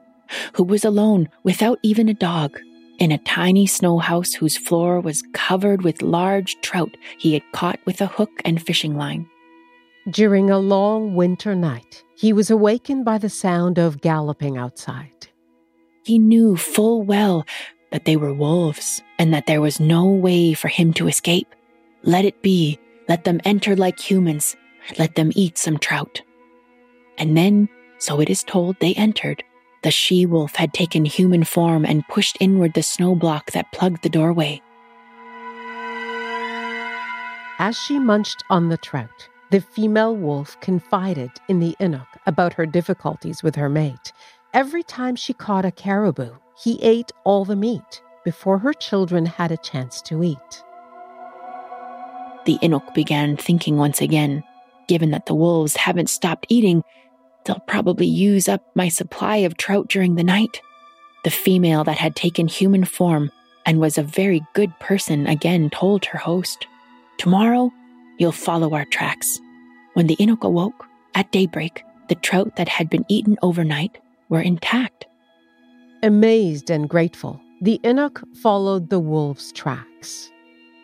who 0.54 0.64
was 0.64 0.86
alone 0.86 1.28
without 1.44 1.80
even 1.84 2.08
a 2.08 2.14
dog 2.14 2.58
in 3.00 3.12
a 3.12 3.18
tiny 3.18 3.66
snow 3.66 3.98
house 3.98 4.34
whose 4.34 4.58
floor 4.58 5.02
was 5.02 5.24
covered 5.34 5.82
with 5.82 6.02
large 6.02 6.56
trout 6.62 6.96
he 7.18 7.34
had 7.34 7.44
caught 7.52 7.80
with 7.86 8.00
a 8.00 8.08
hook 8.08 8.32
and 8.46 8.62
fishing 8.62 8.96
line. 8.96 9.28
During 10.10 10.50
a 10.50 10.60
long 10.60 11.16
winter 11.16 11.56
night, 11.56 12.04
he 12.16 12.32
was 12.32 12.52
awakened 12.52 13.04
by 13.06 13.18
the 13.18 13.30
sound 13.30 13.78
of 13.78 14.02
galloping 14.02 14.58
outside. 14.58 15.28
He 16.06 16.20
knew 16.20 16.58
full 16.58 17.02
well 17.02 17.46
that 17.94 18.06
they 18.06 18.18
were 18.18 18.34
wolves 18.34 19.04
and 19.20 19.32
that 19.34 19.46
there 19.46 19.62
was 19.62 19.80
no 19.80 20.06
way 20.06 20.54
for 20.54 20.68
him 20.68 20.92
to 20.94 21.08
escape. 21.08 21.54
Let 22.02 22.26
it 22.26 22.42
be. 22.42 22.80
Let 23.08 23.24
them 23.24 23.40
enter 23.46 23.76
like 23.76 24.00
humans. 24.00 24.58
Let 24.98 25.14
them 25.14 25.32
eat 25.36 25.60
some 25.60 25.78
trout. 25.78 26.24
And 27.20 27.38
then, 27.38 27.70
so 28.00 28.20
it 28.20 28.32
is 28.32 28.44
told, 28.44 28.78
they 28.80 28.96
entered. 28.96 29.44
The 29.84 29.92
she 29.92 30.26
wolf 30.26 30.56
had 30.56 30.74
taken 30.74 31.06
human 31.06 31.44
form 31.44 31.86
and 31.86 32.08
pushed 32.08 32.36
inward 32.40 32.74
the 32.74 32.82
snow 32.82 33.14
block 33.14 33.52
that 33.52 33.72
plugged 33.72 34.02
the 34.02 34.10
doorway. 34.10 34.60
As 37.60 37.78
she 37.78 38.00
munched 38.00 38.44
on 38.50 38.70
the 38.70 38.78
trout, 38.78 39.30
the 39.52 39.62
female 39.62 40.16
wolf 40.16 40.60
confided 40.62 41.30
in 41.48 41.60
the 41.60 41.76
Inuk 41.80 42.08
about 42.26 42.54
her 42.54 42.66
difficulties 42.66 43.44
with 43.44 43.56
her 43.56 43.70
mate 43.70 44.12
Every 44.54 44.84
time 44.84 45.16
she 45.16 45.34
caught 45.34 45.66
a 45.66 45.72
caribou, 45.72 46.36
he 46.62 46.82
ate 46.82 47.12
all 47.24 47.44
the 47.44 47.56
meat 47.56 48.02
before 48.24 48.60
her 48.60 48.74
children 48.74 49.26
had 49.26 49.52
a 49.52 49.58
chance 49.58 50.02
to 50.04 50.24
eat. 50.24 50.64
The 52.46 52.60
Inuk 52.62 52.94
began 52.94 53.36
thinking 53.36 53.78
once 53.78 54.00
again 54.02 54.44
given 54.88 55.12
that 55.12 55.26
the 55.26 55.36
wolves 55.36 55.76
haven't 55.76 56.10
stopped 56.10 56.46
eating, 56.50 56.84
they'll 57.46 57.64
probably 57.68 58.06
use 58.06 58.48
up 58.48 58.64
my 58.76 58.90
supply 58.90 59.38
of 59.38 59.58
trout 59.58 59.88
during 59.88 60.16
the 60.16 60.24
night. 60.24 60.62
The 61.24 61.32
female 61.32 61.84
that 61.86 61.98
had 61.98 62.16
taken 62.16 62.48
human 62.48 62.86
form 62.86 63.32
and 63.66 63.80
was 63.80 63.98
a 63.98 64.04
very 64.04 64.42
good 64.54 64.78
person 64.80 65.26
again 65.26 65.70
told 65.70 66.06
her 66.06 66.20
host, 66.20 66.68
Tomorrow, 67.18 67.72
you'll 68.18 68.32
follow 68.32 68.74
our 68.74 68.86
tracks. 68.86 69.40
When 69.94 70.08
the 70.08 70.18
Inuk 70.18 70.42
awoke, 70.42 70.86
at 71.16 71.32
daybreak, 71.32 71.84
the 72.10 72.16
trout 72.16 72.56
that 72.58 72.68
had 72.68 72.90
been 72.90 73.06
eaten 73.08 73.38
overnight 73.42 74.00
were 74.34 74.42
intact. 74.42 75.06
Amazed 76.02 76.72
and 76.72 76.90
grateful, 76.90 77.40
the 77.62 77.80
Inuk 77.84 78.24
followed 78.38 78.90
the 78.90 79.00
wolves' 79.00 79.52
tracks. 79.52 80.32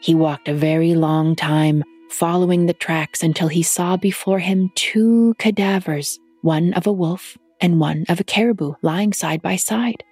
He 0.01 0.13
walked 0.13 0.47
a 0.47 0.53
very 0.53 0.93
long 0.93 1.35
time, 1.35 1.83
following 2.11 2.67
the 2.67 2.75
tracks 2.75 3.23
until 3.23 3.47
he 3.47 3.63
saw 3.63 3.97
before 3.97 4.37
him 4.37 4.71
two 4.75 5.33
cadavers, 5.39 6.19
one 6.43 6.73
of 6.75 6.85
a 6.85 6.93
wolf 6.93 7.39
and 7.59 7.79
one 7.79 8.05
of 8.07 8.19
a 8.19 8.23
caribou, 8.23 8.75
lying 8.83 9.13
side 9.13 9.41
by 9.41 9.55
side. 9.55 10.03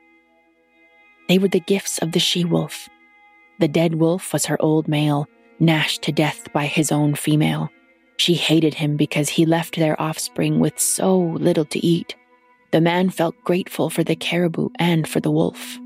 They 1.30 1.38
were 1.38 1.48
the 1.48 1.60
gifts 1.60 2.00
of 2.00 2.14
the 2.14 2.20
she 2.20 2.44
wolf. 2.44 2.90
The 3.60 3.68
dead 3.68 3.96
wolf 3.96 4.34
was 4.34 4.48
her 4.48 4.60
old 4.60 4.88
male, 4.88 5.28
gnashed 5.60 6.02
to 6.04 6.12
death 6.12 6.52
by 6.54 6.66
his 6.66 6.92
own 6.92 7.14
female. 7.14 7.70
She 8.18 8.34
hated 8.34 8.74
him 8.74 8.98
because 8.98 9.30
he 9.30 9.46
left 9.46 9.76
their 9.76 10.00
offspring 10.02 10.60
with 10.60 10.80
so 10.80 11.20
little 11.20 11.66
to 11.66 11.86
eat. 11.86 12.16
The 12.72 12.82
man 12.82 13.10
felt 13.10 13.42
grateful 13.44 13.90
for 13.90 14.04
the 14.04 14.16
caribou 14.16 14.70
and 14.78 15.08
for 15.08 15.20
the 15.20 15.32
wolf. 15.32 15.80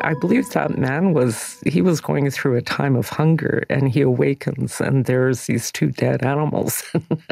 I 0.00 0.14
believe 0.14 0.50
that 0.50 0.78
man 0.78 1.12
was, 1.12 1.60
he 1.66 1.82
was 1.82 2.00
going 2.00 2.30
through 2.30 2.56
a 2.56 2.62
time 2.62 2.96
of 2.96 3.08
hunger 3.08 3.64
and 3.68 3.88
he 3.88 4.00
awakens 4.00 4.80
and 4.80 5.04
there's 5.04 5.46
these 5.46 5.70
two 5.70 5.90
dead 5.90 6.24
animals. 6.24 6.82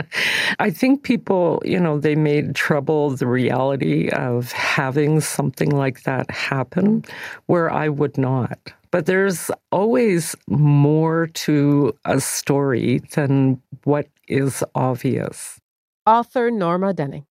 I 0.59 0.70
think 0.70 1.02
people, 1.02 1.62
you 1.64 1.79
know, 1.79 1.98
they 1.98 2.14
made 2.14 2.55
trouble 2.55 3.11
the 3.11 3.26
reality 3.26 4.09
of 4.11 4.52
having 4.52 5.20
something 5.20 5.70
like 5.70 6.02
that 6.02 6.31
happen 6.31 7.05
where 7.46 7.72
I 7.72 7.88
would 7.88 8.18
not. 8.18 8.59
But 8.90 9.07
there's 9.07 9.50
always 9.72 10.35
more 10.48 11.26
to 11.26 11.96
a 12.05 12.20
story 12.20 13.00
than 13.14 13.61
what 13.85 14.09
is 14.29 14.64
obvious. 14.74 15.61
Author 16.07 16.50
Norma 16.50 16.94
Dunning. 16.94 17.26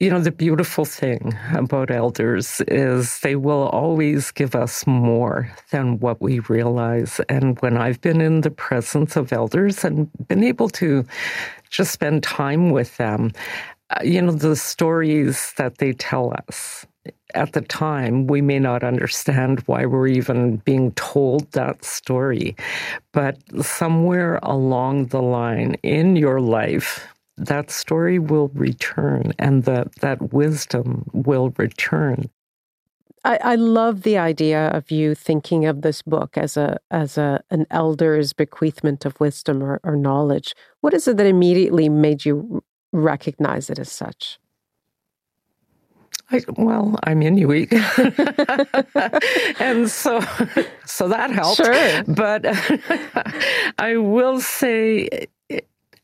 You 0.00 0.10
know, 0.10 0.20
the 0.20 0.30
beautiful 0.30 0.84
thing 0.84 1.36
about 1.54 1.90
elders 1.90 2.60
is 2.68 3.18
they 3.18 3.34
will 3.34 3.68
always 3.70 4.30
give 4.30 4.54
us 4.54 4.86
more 4.86 5.50
than 5.72 5.98
what 5.98 6.22
we 6.22 6.38
realize. 6.38 7.20
And 7.28 7.58
when 7.62 7.76
I've 7.76 8.00
been 8.00 8.20
in 8.20 8.42
the 8.42 8.50
presence 8.52 9.16
of 9.16 9.32
elders 9.32 9.84
and 9.84 10.08
been 10.28 10.44
able 10.44 10.68
to 10.70 11.04
just 11.70 11.90
spend 11.90 12.22
time 12.22 12.70
with 12.70 12.96
them, 12.96 13.32
uh, 13.90 14.00
you 14.04 14.22
know, 14.22 14.30
the 14.30 14.54
stories 14.54 15.52
that 15.56 15.78
they 15.78 15.94
tell 15.94 16.32
us 16.46 16.86
at 17.34 17.52
the 17.52 17.62
time, 17.62 18.28
we 18.28 18.40
may 18.40 18.60
not 18.60 18.84
understand 18.84 19.64
why 19.66 19.84
we're 19.84 20.06
even 20.06 20.58
being 20.58 20.92
told 20.92 21.50
that 21.52 21.84
story. 21.84 22.54
But 23.10 23.36
somewhere 23.64 24.38
along 24.44 25.06
the 25.06 25.22
line 25.22 25.74
in 25.82 26.14
your 26.14 26.40
life, 26.40 27.04
that 27.38 27.70
story 27.70 28.18
will 28.18 28.48
return 28.54 29.32
and 29.38 29.64
that, 29.64 29.94
that 29.96 30.32
wisdom 30.32 31.08
will 31.12 31.52
return. 31.56 32.30
I, 33.24 33.38
I, 33.42 33.54
love 33.56 34.02
the 34.02 34.16
idea 34.16 34.68
of 34.68 34.90
you 34.90 35.14
thinking 35.14 35.66
of 35.66 35.82
this 35.82 36.02
book 36.02 36.38
as 36.38 36.56
a 36.56 36.78
as 36.90 37.18
a 37.18 37.42
an 37.50 37.66
elder's 37.70 38.32
bequeathment 38.32 39.04
of 39.04 39.18
wisdom 39.18 39.62
or, 39.62 39.80
or 39.82 39.96
knowledge. 39.96 40.54
What 40.80 40.94
is 40.94 41.08
it 41.08 41.16
that 41.16 41.26
immediately 41.26 41.88
made 41.88 42.24
you 42.24 42.62
recognize 42.92 43.70
it 43.70 43.78
as 43.78 43.90
such? 43.90 44.38
I, 46.30 46.42
well, 46.56 46.98
I'm 47.04 47.22
Inuit, 47.22 47.72
and 49.60 49.90
so 49.90 50.20
so 50.84 51.08
that 51.08 51.30
helps. 51.30 51.56
Sure, 51.56 52.04
but 52.04 52.44
I 53.78 53.96
will 53.96 54.40
say 54.40 55.28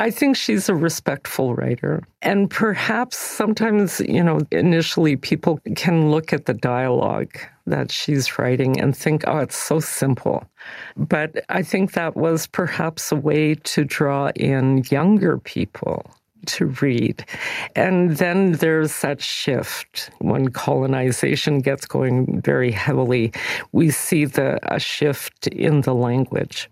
I 0.01 0.11
think 0.11 0.37
she's 0.37 0.69
a 0.69 0.75
respectful 0.75 1.55
writer. 1.55 2.03
And 2.23 2.51
perhaps 2.51 3.17
sometimes, 3.17 4.01
you 4.01 4.23
know, 4.23 4.41
initially 4.51 5.17
people 5.17 5.61
can 5.77 6.11
look 6.11 6.33
at 6.33 6.47
the 6.47 6.55
dialogue 6.55 7.39
that 7.67 7.91
she's 7.91 8.39
writing 8.39 8.81
and 8.81 8.97
think, 8.97 9.25
oh, 9.27 9.39
it's 9.39 9.57
so 9.57 9.81
simple. 9.81 10.45
But 10.97 11.45
I 11.49 11.63
think 11.63 11.93
that 11.93 12.17
was 12.17 12.47
perhaps 12.47 13.13
a 13.13 13.17
way 13.17 13.55
to 13.55 13.85
draw 13.85 14.31
in 14.37 14.85
younger 14.91 15.39
people 15.39 16.05
to 16.47 16.67
read. 16.67 17.25
And 17.75 18.17
then 18.19 18.53
there's 18.53 19.01
that 19.01 19.23
shift 19.23 20.11
when 20.19 20.49
colonization 20.49 21.61
gets 21.61 21.87
going 21.87 22.41
very 22.43 22.71
heavily. 22.71 23.33
We 23.73 23.91
see 23.91 24.25
the 24.25 24.59
a 24.63 24.79
shift 24.79 25.47
in 25.49 25.83
the 25.83 25.95
language. 25.95 26.69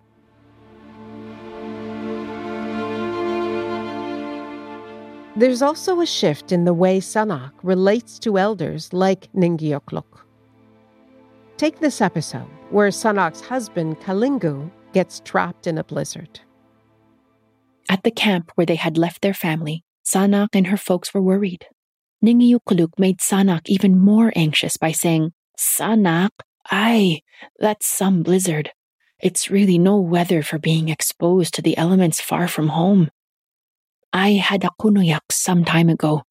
There's 5.34 5.62
also 5.62 6.00
a 6.00 6.06
shift 6.06 6.52
in 6.52 6.66
the 6.66 6.74
way 6.74 7.00
Sanaaq 7.00 7.52
relates 7.62 8.18
to 8.18 8.36
elders 8.36 8.92
like 8.92 9.32
Ningiyukluk. 9.32 10.04
Take 11.56 11.80
this 11.80 12.02
episode 12.02 12.50
where 12.70 12.90
Sanaaq's 12.90 13.40
husband 13.40 13.98
Qalingu 14.00 14.70
gets 14.92 15.20
trapped 15.24 15.66
in 15.66 15.78
a 15.78 15.84
blizzard. 15.84 16.40
At 17.88 18.02
the 18.02 18.10
camp 18.10 18.52
where 18.56 18.66
they 18.66 18.76
had 18.76 18.98
left 18.98 19.22
their 19.22 19.32
family, 19.32 19.84
Sanaaq 20.04 20.48
and 20.52 20.66
her 20.66 20.76
folks 20.76 21.14
were 21.14 21.22
worried. 21.22 21.66
Ningiyukuluk 22.22 22.98
made 22.98 23.18
Sanaaq 23.18 23.62
even 23.66 23.98
more 23.98 24.32
anxious 24.36 24.76
by 24.76 24.92
saying, 24.92 25.32
Sanaaq, 25.58 26.30
ay, 26.70 27.22
that's 27.58 27.86
some 27.86 28.22
blizzard. 28.22 28.72
It's 29.18 29.50
really 29.50 29.78
no 29.78 29.98
weather 29.98 30.42
for 30.42 30.58
being 30.58 30.90
exposed 30.90 31.54
to 31.54 31.62
the 31.62 31.78
elements 31.78 32.20
far 32.20 32.48
from 32.48 32.68
home. 32.68 33.10
I 34.12 34.32
had 34.32 34.62
a 34.64 34.70
kunoyak 34.78 35.30
some 35.30 35.64
time 35.64 35.88
ago. 35.88 36.22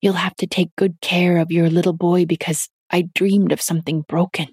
You'll 0.00 0.14
have 0.14 0.34
to 0.36 0.46
take 0.46 0.74
good 0.76 1.00
care 1.02 1.36
of 1.36 1.52
your 1.52 1.68
little 1.68 1.92
boy 1.92 2.24
because 2.24 2.70
I 2.90 3.02
dreamed 3.14 3.52
of 3.52 3.60
something 3.60 4.02
broken. 4.08 4.48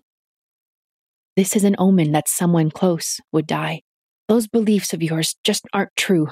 This 1.37 1.55
is 1.55 1.63
an 1.63 1.75
omen 1.79 2.11
that 2.11 2.27
someone 2.27 2.69
close 2.69 3.21
would 3.31 3.47
die. 3.47 3.83
Those 4.27 4.47
beliefs 4.47 4.91
of 4.91 5.01
yours 5.01 5.35
just 5.45 5.65
aren't 5.71 5.95
true. 5.95 6.27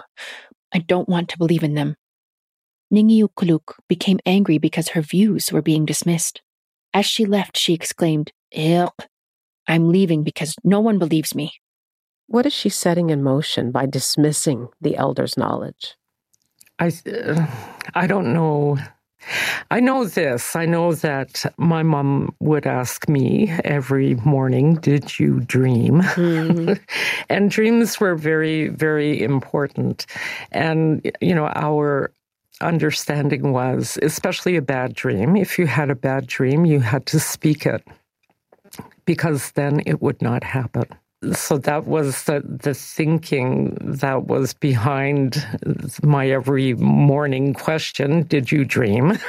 I 0.73 0.79
don't 0.79 1.07
want 1.07 1.29
to 1.29 1.37
believe 1.37 1.63
in 1.63 1.75
them. 1.75 1.95
Ningiukuluk 2.93 3.73
became 3.87 4.19
angry 4.25 4.57
because 4.57 4.89
her 4.89 5.01
views 5.01 5.53
were 5.53 5.61
being 5.61 5.85
dismissed. 5.85 6.41
As 6.93 7.05
she 7.05 7.25
left, 7.25 7.57
she 7.57 7.73
exclaimed, 7.73 8.33
Ilk, 8.51 9.07
I'm 9.67 9.89
leaving 9.89 10.23
because 10.23 10.55
no 10.63 10.81
one 10.81 10.99
believes 10.99 11.33
me. 11.33 11.53
What 12.27 12.45
is 12.45 12.53
she 12.53 12.69
setting 12.69 13.09
in 13.09 13.23
motion 13.23 13.71
by 13.71 13.85
dismissing 13.85 14.67
the 14.81 14.97
elder's 14.97 15.37
knowledge? 15.37 15.95
I, 16.79 16.91
uh, 17.07 17.47
I 17.93 18.07
don't 18.07 18.33
know. 18.33 18.77
I 19.71 19.79
know 19.79 20.05
this. 20.05 20.55
I 20.55 20.65
know 20.65 20.93
that 20.93 21.51
my 21.57 21.81
mom 21.83 22.35
would 22.39 22.67
ask 22.67 23.09
me 23.09 23.49
every 23.63 24.15
morning, 24.15 24.75
Did 24.75 25.19
you 25.19 25.39
dream? 25.39 26.01
Mm-hmm. 26.01 26.73
and 27.29 27.49
dreams 27.49 27.99
were 27.99 28.15
very, 28.15 28.67
very 28.67 29.23
important. 29.23 30.05
And, 30.51 31.11
you 31.21 31.33
know, 31.33 31.47
our 31.55 32.11
understanding 32.61 33.51
was, 33.51 33.97
especially 34.01 34.55
a 34.55 34.61
bad 34.61 34.93
dream, 34.93 35.35
if 35.35 35.57
you 35.57 35.65
had 35.65 35.89
a 35.89 35.95
bad 35.95 36.27
dream, 36.27 36.65
you 36.65 36.79
had 36.79 37.05
to 37.07 37.19
speak 37.19 37.65
it 37.65 37.85
because 39.05 39.51
then 39.51 39.81
it 39.85 40.01
would 40.01 40.21
not 40.21 40.43
happen 40.43 40.85
so 41.33 41.57
that 41.57 41.85
was 41.85 42.23
the, 42.23 42.43
the 42.45 42.73
thinking 42.73 43.75
that 43.81 44.27
was 44.27 44.53
behind 44.53 45.45
my 46.03 46.29
every 46.29 46.73
morning 46.75 47.53
question 47.53 48.23
did 48.23 48.51
you 48.51 48.65
dream? 48.65 49.17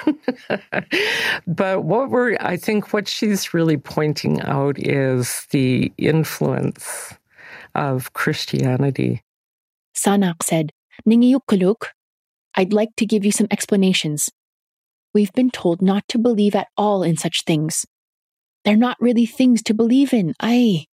But 1.46 1.84
what 1.84 2.10
we're 2.10 2.36
i 2.40 2.56
think 2.56 2.92
what 2.92 3.08
she's 3.08 3.54
really 3.54 3.76
pointing 3.76 4.40
out 4.42 4.78
is 4.78 5.46
the 5.50 5.92
influence 5.96 7.14
of 7.74 8.12
christianity. 8.12 9.22
Sanaaq 9.96 10.42
said 10.42 10.72
ningiyukuluk 11.08 11.86
i'd 12.56 12.72
like 12.72 12.90
to 12.96 13.06
give 13.06 13.24
you 13.24 13.32
some 13.32 13.46
explanations. 13.50 14.28
We've 15.14 15.32
been 15.32 15.50
told 15.50 15.80
not 15.80 16.06
to 16.08 16.18
believe 16.18 16.54
at 16.54 16.68
all 16.76 17.02
in 17.02 17.16
such 17.16 17.44
things. 17.44 17.86
They're 18.64 18.76
not 18.76 18.98
really 19.00 19.24
things 19.24 19.62
to 19.62 19.74
believe 19.74 20.12
in. 20.12 20.34
I 20.40 20.86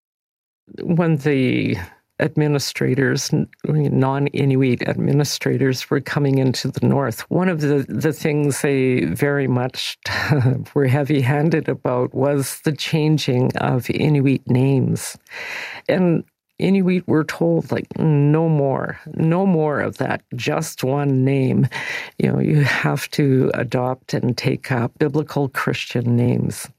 when 0.81 1.17
the 1.17 1.77
administrators, 2.19 3.31
non 3.65 4.27
Inuit 4.27 4.87
administrators, 4.87 5.89
were 5.89 5.99
coming 5.99 6.37
into 6.37 6.69
the 6.69 6.85
North. 6.85 7.21
One 7.29 7.49
of 7.49 7.61
the, 7.61 7.85
the 7.89 8.13
things 8.13 8.61
they 8.61 9.05
very 9.05 9.47
much 9.47 9.97
were 10.73 10.87
heavy 10.87 11.21
handed 11.21 11.67
about 11.67 12.13
was 12.13 12.61
the 12.61 12.71
changing 12.71 13.55
of 13.57 13.89
Inuit 13.89 14.47
names. 14.49 15.17
And 15.89 16.23
Inuit 16.59 17.07
were 17.07 17.23
told, 17.23 17.71
like, 17.71 17.87
no 17.97 18.47
more, 18.47 18.99
no 19.15 19.45
more 19.45 19.79
of 19.79 19.97
that 19.97 20.21
just 20.35 20.83
one 20.83 21.25
name. 21.25 21.67
You 22.19 22.31
know, 22.31 22.39
you 22.39 22.63
have 22.63 23.09
to 23.11 23.51
adopt 23.55 24.13
and 24.13 24.37
take 24.37 24.71
up 24.71 24.91
biblical 24.99 25.49
Christian 25.49 26.15
names. 26.15 26.69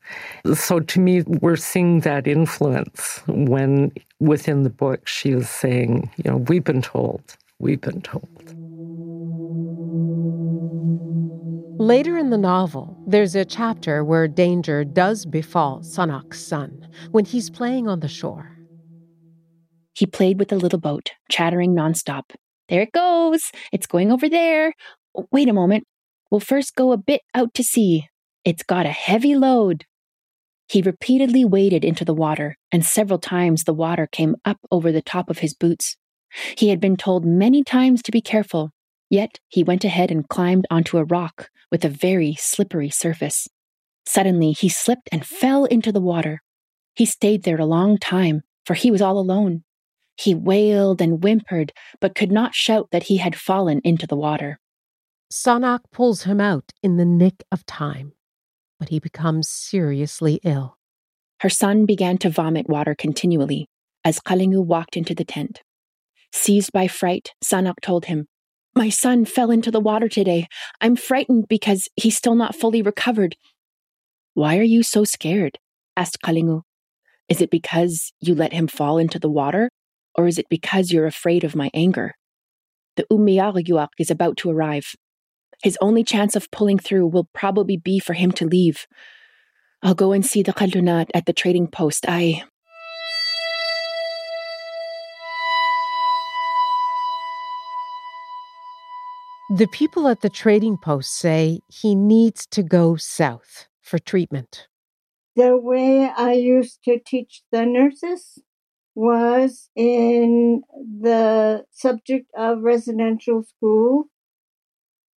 So 0.54 0.80
to 0.80 1.00
me, 1.00 1.22
we're 1.22 1.56
seeing 1.56 2.00
that 2.00 2.26
influence 2.26 3.20
when 3.26 3.92
within 4.20 4.62
the 4.62 4.70
book 4.70 5.06
she 5.08 5.30
is 5.32 5.50
saying, 5.50 6.10
you 6.16 6.30
know, 6.30 6.36
we've 6.36 6.64
been 6.64 6.82
told, 6.82 7.36
we've 7.58 7.80
been 7.80 8.00
told. 8.02 8.28
Later 11.80 12.16
in 12.16 12.30
the 12.30 12.38
novel, 12.38 12.96
there's 13.08 13.34
a 13.34 13.44
chapter 13.44 14.04
where 14.04 14.28
danger 14.28 14.84
does 14.84 15.26
befall 15.26 15.80
Sanaaq's 15.80 16.40
son 16.40 16.86
when 17.10 17.24
he's 17.24 17.50
playing 17.50 17.88
on 17.88 17.98
the 17.98 18.08
shore. 18.08 18.53
He 19.94 20.06
played 20.06 20.38
with 20.38 20.48
the 20.48 20.56
little 20.56 20.80
boat, 20.80 21.12
chattering 21.30 21.74
nonstop. 21.74 22.34
There 22.68 22.82
it 22.82 22.92
goes. 22.92 23.50
It's 23.72 23.86
going 23.86 24.10
over 24.10 24.28
there. 24.28 24.74
Wait 25.30 25.48
a 25.48 25.52
moment. 25.52 25.84
We'll 26.30 26.40
first 26.40 26.74
go 26.74 26.92
a 26.92 26.96
bit 26.96 27.22
out 27.34 27.54
to 27.54 27.62
sea. 27.62 28.08
It's 28.44 28.62
got 28.62 28.86
a 28.86 28.90
heavy 28.90 29.34
load. 29.36 29.84
He 30.68 30.82
repeatedly 30.82 31.44
waded 31.44 31.84
into 31.84 32.04
the 32.04 32.14
water, 32.14 32.56
and 32.72 32.84
several 32.84 33.18
times 33.18 33.64
the 33.64 33.74
water 33.74 34.08
came 34.10 34.34
up 34.44 34.58
over 34.70 34.90
the 34.90 35.02
top 35.02 35.30
of 35.30 35.38
his 35.38 35.54
boots. 35.54 35.96
He 36.56 36.70
had 36.70 36.80
been 36.80 36.96
told 36.96 37.24
many 37.24 37.62
times 37.62 38.02
to 38.02 38.12
be 38.12 38.20
careful, 38.20 38.70
yet 39.10 39.38
he 39.48 39.62
went 39.62 39.84
ahead 39.84 40.10
and 40.10 40.28
climbed 40.28 40.66
onto 40.70 40.98
a 40.98 41.04
rock 41.04 41.50
with 41.70 41.84
a 41.84 41.88
very 41.88 42.34
slippery 42.34 42.90
surface. 42.90 43.46
Suddenly, 44.06 44.52
he 44.52 44.68
slipped 44.68 45.08
and 45.12 45.24
fell 45.24 45.66
into 45.66 45.92
the 45.92 46.00
water. 46.00 46.42
He 46.94 47.04
stayed 47.04 47.44
there 47.44 47.60
a 47.60 47.66
long 47.66 47.98
time, 47.98 48.42
for 48.64 48.74
he 48.74 48.90
was 48.90 49.02
all 49.02 49.18
alone. 49.18 49.63
He 50.16 50.34
wailed 50.34 51.00
and 51.00 51.20
whimpered, 51.20 51.72
but 52.00 52.14
could 52.14 52.30
not 52.30 52.54
shout 52.54 52.88
that 52.92 53.04
he 53.04 53.16
had 53.16 53.36
fallen 53.36 53.80
into 53.84 54.06
the 54.06 54.16
water. 54.16 54.60
Sanaaq 55.32 55.80
pulls 55.90 56.22
him 56.22 56.40
out 56.40 56.72
in 56.82 56.96
the 56.96 57.04
nick 57.04 57.42
of 57.50 57.66
time, 57.66 58.12
but 58.78 58.90
he 58.90 59.00
becomes 59.00 59.48
seriously 59.48 60.40
ill. 60.44 60.78
Her 61.40 61.50
son 61.50 61.86
began 61.86 62.18
to 62.18 62.30
vomit 62.30 62.68
water 62.68 62.94
continually 62.94 63.68
as 64.04 64.20
Qalingu 64.20 64.64
walked 64.64 64.96
into 64.96 65.14
the 65.14 65.24
tent. 65.24 65.62
Seized 66.32 66.72
by 66.72 66.86
fright, 66.86 67.32
Sanaaq 67.44 67.80
told 67.82 68.06
him, 68.06 68.26
My 68.74 68.88
son 68.88 69.24
fell 69.24 69.50
into 69.50 69.70
the 69.70 69.80
water 69.80 70.08
today. 70.08 70.46
I'm 70.80 70.96
frightened 70.96 71.48
because 71.48 71.88
he's 71.96 72.16
still 72.16 72.34
not 72.34 72.54
fully 72.54 72.82
recovered. 72.82 73.36
Why 74.34 74.58
are 74.58 74.62
you 74.62 74.82
so 74.82 75.04
scared? 75.04 75.58
asked 75.96 76.20
Qalingu. 76.22 76.62
Is 77.28 77.40
it 77.40 77.50
because 77.50 78.12
you 78.20 78.34
let 78.34 78.52
him 78.52 78.66
fall 78.66 78.98
into 78.98 79.18
the 79.18 79.30
water? 79.30 79.70
Or 80.14 80.26
is 80.26 80.38
it 80.38 80.46
because 80.48 80.92
you're 80.92 81.06
afraid 81.06 81.44
of 81.44 81.56
my 81.56 81.70
anger? 81.74 82.14
The 82.96 83.06
Umiyaryuak 83.10 83.88
is 83.98 84.10
about 84.10 84.36
to 84.38 84.50
arrive. 84.50 84.94
His 85.62 85.78
only 85.80 86.04
chance 86.04 86.36
of 86.36 86.50
pulling 86.50 86.78
through 86.78 87.06
will 87.08 87.28
probably 87.32 87.76
be 87.76 87.98
for 87.98 88.12
him 88.12 88.30
to 88.32 88.46
leave. 88.46 88.86
I'll 89.82 89.94
go 89.94 90.12
and 90.12 90.24
see 90.24 90.42
the 90.42 90.52
Kalunat 90.52 91.10
at 91.14 91.26
the 91.26 91.32
trading 91.32 91.66
post. 91.66 92.06
I. 92.08 92.44
The 99.56 99.66
people 99.66 100.08
at 100.08 100.22
the 100.22 100.30
trading 100.30 100.78
post 100.78 101.14
say 101.14 101.60
he 101.68 101.94
needs 101.94 102.46
to 102.46 102.62
go 102.62 102.96
south 102.96 103.68
for 103.82 103.98
treatment. 103.98 104.68
The 105.36 105.56
way 105.56 106.10
I 106.16 106.32
used 106.32 106.82
to 106.84 106.98
teach 106.98 107.42
the 107.52 107.66
nurses 107.66 108.38
was 108.94 109.68
in 109.74 110.62
the 110.74 111.64
subject 111.70 112.30
of 112.36 112.62
residential 112.62 113.42
school. 113.42 114.04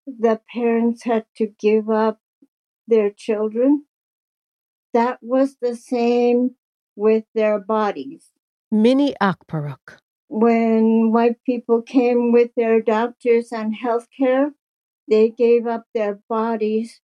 The 0.07 0.41
parents 0.53 1.03
had 1.03 1.25
to 1.35 1.47
give 1.47 1.89
up 1.89 2.19
their 2.87 3.11
children. 3.11 3.85
That 4.93 5.19
was 5.21 5.57
the 5.61 5.75
same 5.75 6.55
with 6.95 7.25
their 7.35 7.59
bodies. 7.59 8.31
Minnie 8.71 9.15
Akpuruk. 9.21 9.99
When 10.29 11.11
white 11.11 11.43
people 11.45 11.81
came 11.81 12.31
with 12.31 12.51
their 12.55 12.81
doctors 12.81 13.51
and 13.51 13.75
health 13.75 14.07
care, 14.17 14.51
they 15.07 15.29
gave 15.29 15.67
up 15.67 15.85
their 15.93 16.19
bodies 16.27 16.99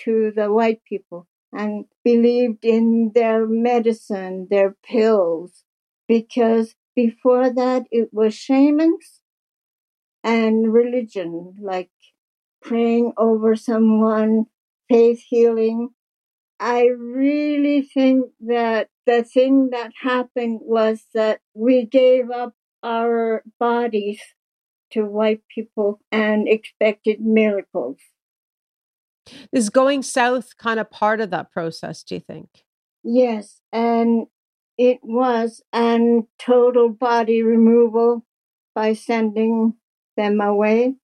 to 0.00 0.32
the 0.34 0.52
white 0.52 0.82
people 0.84 1.28
and 1.52 1.86
believed 2.04 2.64
in 2.64 3.12
their 3.14 3.46
medicine, 3.46 4.48
their 4.50 4.76
pills, 4.84 5.64
because 6.12 6.74
before 6.94 7.48
that 7.48 7.86
it 7.90 8.10
was 8.12 8.34
shamans 8.34 9.22
and 10.22 10.70
religion, 10.70 11.54
like 11.58 11.88
praying 12.60 13.14
over 13.16 13.56
someone, 13.56 14.44
faith 14.90 15.22
healing. 15.26 15.88
I 16.60 16.88
really 16.88 17.80
think 17.80 18.26
that 18.40 18.90
the 19.06 19.24
thing 19.24 19.70
that 19.72 19.92
happened 20.02 20.60
was 20.62 21.00
that 21.14 21.40
we 21.54 21.86
gave 21.86 22.30
up 22.30 22.52
our 22.82 23.42
bodies 23.58 24.20
to 24.90 25.06
white 25.06 25.40
people 25.48 25.98
and 26.12 26.46
expected 26.46 27.22
miracles. 27.22 27.96
Is 29.50 29.70
going 29.70 30.02
south 30.02 30.58
kind 30.58 30.78
of 30.78 30.90
part 30.90 31.22
of 31.22 31.30
that 31.30 31.50
process, 31.50 32.02
do 32.02 32.16
you 32.16 32.20
think? 32.20 32.48
Yes, 33.02 33.62
and 33.72 34.26
it 34.78 35.00
was 35.02 35.62
and 35.72 36.24
total 36.38 36.88
body 36.88 37.42
removal 37.42 38.24
by 38.74 38.94
sending 38.94 39.74
them 40.16 40.40
away. 40.40 40.94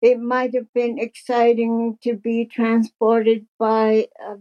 It 0.00 0.20
might 0.20 0.54
have 0.54 0.72
been 0.72 0.98
exciting 0.98 1.98
to 2.02 2.14
be 2.14 2.44
transported 2.44 3.46
by 3.58 4.08
a, 4.20 4.36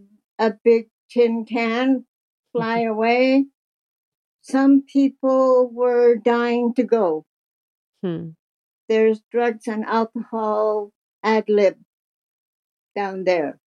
a 0.47 0.53
big 0.63 0.89
tin 1.09 1.45
can, 1.45 2.05
fly 2.51 2.81
away. 2.93 3.45
Some 4.41 4.83
people 4.83 5.69
were 5.71 6.15
dying 6.15 6.73
to 6.75 6.83
go. 6.83 7.25
Hmm. 8.03 8.31
There's 8.87 9.21
drugs 9.31 9.67
and 9.67 9.83
alcohol 9.83 10.91
ad 11.23 11.45
lib 11.49 11.77
down 12.95 13.23
there 13.23 13.59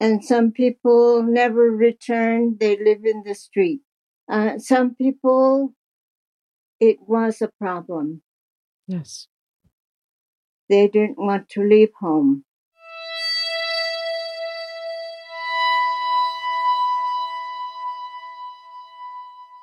and 0.00 0.24
some 0.24 0.50
people 0.50 1.22
never 1.22 1.70
return. 1.70 2.56
They 2.58 2.76
live 2.82 3.04
in 3.04 3.22
the 3.24 3.34
street. 3.34 3.82
Uh, 4.28 4.58
some 4.58 4.94
people, 4.94 5.74
it 6.80 6.96
was 7.06 7.42
a 7.42 7.50
problem. 7.60 8.22
Yes. 8.88 9.28
They 10.70 10.88
didn't 10.88 11.18
want 11.18 11.50
to 11.50 11.62
leave 11.62 11.90
home. 12.00 12.44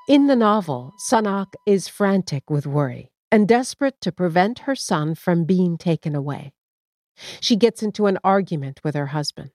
In 0.07 0.27
the 0.27 0.35
novel, 0.37 0.93
Sanaaq 1.09 1.53
is 1.65 1.89
frantic 1.89 2.49
with 2.49 2.65
worry 2.65 3.11
and 3.29 3.47
desperate 3.47 3.99
to 4.01 4.11
prevent 4.11 4.59
her 4.59 4.75
son 4.75 5.15
from 5.15 5.43
being 5.43 5.77
taken 5.77 6.15
away. 6.15 6.53
She 7.41 7.55
gets 7.57 7.83
into 7.83 8.05
an 8.05 8.17
argument 8.23 8.79
with 8.85 8.95
her 8.95 9.07
husband. 9.07 9.51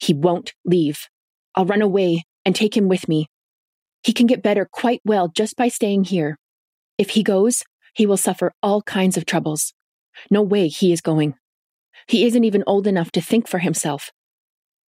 He 0.00 0.12
won't 0.14 0.54
leave. 0.64 1.08
I'll 1.54 1.66
run 1.66 1.82
away 1.82 2.24
and 2.44 2.54
take 2.54 2.76
him 2.76 2.88
with 2.88 3.08
me. 3.08 3.26
He 4.02 4.12
can 4.12 4.26
get 4.26 4.42
better 4.42 4.68
quite 4.70 5.00
well 5.04 5.28
just 5.28 5.56
by 5.56 5.68
staying 5.68 6.04
here. 6.04 6.38
If 6.98 7.10
he 7.10 7.22
goes, 7.22 7.62
he 7.94 8.06
will 8.06 8.16
suffer 8.16 8.52
all 8.62 8.82
kinds 8.82 9.16
of 9.16 9.26
troubles. 9.26 9.72
No 10.30 10.42
way 10.42 10.68
he 10.68 10.92
is 10.92 11.00
going. 11.00 11.34
He 12.06 12.24
isn't 12.24 12.44
even 12.44 12.62
old 12.66 12.86
enough 12.86 13.10
to 13.12 13.20
think 13.20 13.48
for 13.48 13.58
himself. 13.58 14.10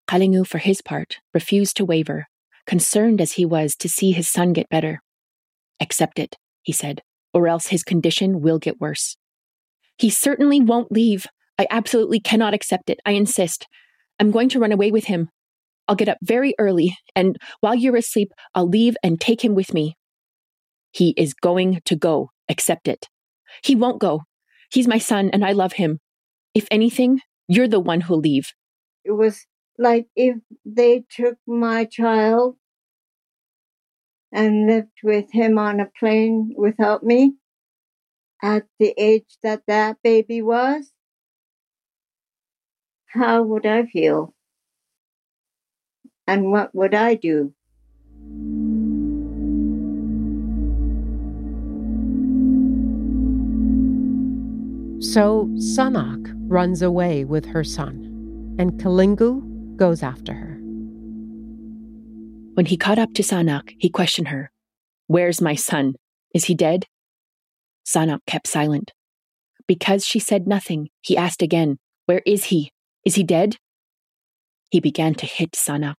Qalingu, 0.09 0.47
for 0.47 0.59
his 0.59 0.81
part, 0.81 1.19
refused 1.35 1.77
to 1.77 1.85
waver, 1.85 2.27
concerned 2.67 3.21
as 3.21 3.33
he 3.33 3.45
was 3.45 3.75
to 3.77 3.89
see 3.89 4.13
his 4.13 4.29
son 4.29 4.53
get 4.53 4.69
better. 4.69 5.03
Accept 5.81 6.19
it, 6.19 6.37
he 6.63 6.73
said, 6.73 7.03
or 7.35 7.49
else 7.49 7.69
his 7.69 7.83
condition 7.83 8.41
will 8.41 8.59
get 8.59 8.81
worse. 8.81 9.17
He 9.99 10.11
certainly 10.11 10.61
won't 10.61 10.93
leave. 10.93 11.27
I 11.59 11.67
absolutely 11.71 12.21
cannot 12.21 12.55
accept 12.55 12.89
it. 12.89 13.01
I 13.05 13.13
insist. 13.13 13.67
I'm 14.19 14.31
going 14.31 14.49
to 14.51 14.61
run 14.61 14.73
away 14.73 14.91
with 14.91 15.05
him. 15.05 15.29
I'll 15.87 15.97
get 15.97 16.09
up 16.09 16.19
very 16.23 16.55
early, 16.59 16.97
and 17.17 17.37
while 17.61 17.75
you're 17.75 17.97
asleep, 17.97 18.31
I'll 18.55 18.69
leave 18.69 18.97
and 19.03 19.21
take 19.21 19.43
him 19.43 19.55
with 19.55 19.73
me. 19.73 19.97
He 20.91 21.15
is 21.17 21.35
going 21.35 21.81
to 21.85 21.97
go. 21.97 22.31
Accept 22.49 22.89
it. 22.89 23.07
He 23.63 23.75
won't 23.75 24.01
go. 24.01 24.23
He's 24.71 24.89
my 24.89 24.99
son, 24.99 25.31
and 25.33 25.45
I 25.45 25.53
love 25.53 25.75
him. 25.75 26.01
If 26.55 26.67
anything, 26.71 27.21
you're 27.47 27.69
the 27.69 27.81
one 27.81 28.03
who'll 28.03 28.21
leave. 28.21 28.53
It 29.05 29.13
was 29.13 29.47
like 29.79 30.09
if 30.17 30.37
they 30.65 31.05
took 31.11 31.37
my 31.47 31.85
child 31.85 32.57
and 34.33 34.67
lived 34.67 35.01
with 35.03 35.33
him 35.33 35.59
on 35.59 35.81
a 35.81 35.87
plane 35.99 36.53
without 36.57 37.03
me 37.03 37.35
at 38.43 38.65
the 38.79 38.95
age 38.99 39.39
that 39.43 39.63
that 39.67 39.97
baby 40.03 40.43
was, 40.43 40.93
how 43.09 43.43
would 43.43 43.67
I 43.67 43.87
feel? 43.87 44.35
And 46.27 46.51
what 46.51 46.75
would 46.75 46.95
I 46.95 47.15
do? 47.15 47.55
So 55.01 55.49
Sanaaq 55.55 56.35
runs 56.49 56.83
away 56.83 57.25
with 57.25 57.47
her 57.47 57.65
son, 57.65 58.57
and 58.59 58.73
Qalingu 58.81 59.77
goes 59.77 60.03
after 60.03 60.35
her. 60.35 60.59
When 62.55 62.67
he 62.67 62.77
caught 62.77 62.99
up 62.99 63.15
to 63.15 63.23
Sanaaq, 63.23 63.75
he 63.79 63.89
questioned 63.89 64.29
her 64.29 64.51
Where's 65.07 65.41
my 65.41 65.55
son? 65.55 65.95
Is 66.35 66.45
he 66.45 66.55
dead? 66.55 66.85
Sanaaq 67.87 68.21
kept 68.27 68.47
silent. 68.47 68.93
Because 69.67 70.05
she 70.05 70.19
said 70.19 70.47
nothing, 70.47 70.89
he 71.01 71.17
asked 71.17 71.41
again, 71.41 71.79
Where 72.05 72.23
is 72.27 72.45
he? 72.45 72.73
Is 73.09 73.15
he 73.15 73.23
dead? 73.23 73.57
He 74.69 74.81
began 74.81 75.15
to 75.15 75.25
hit 75.25 75.53
Sanaaq. 75.53 75.97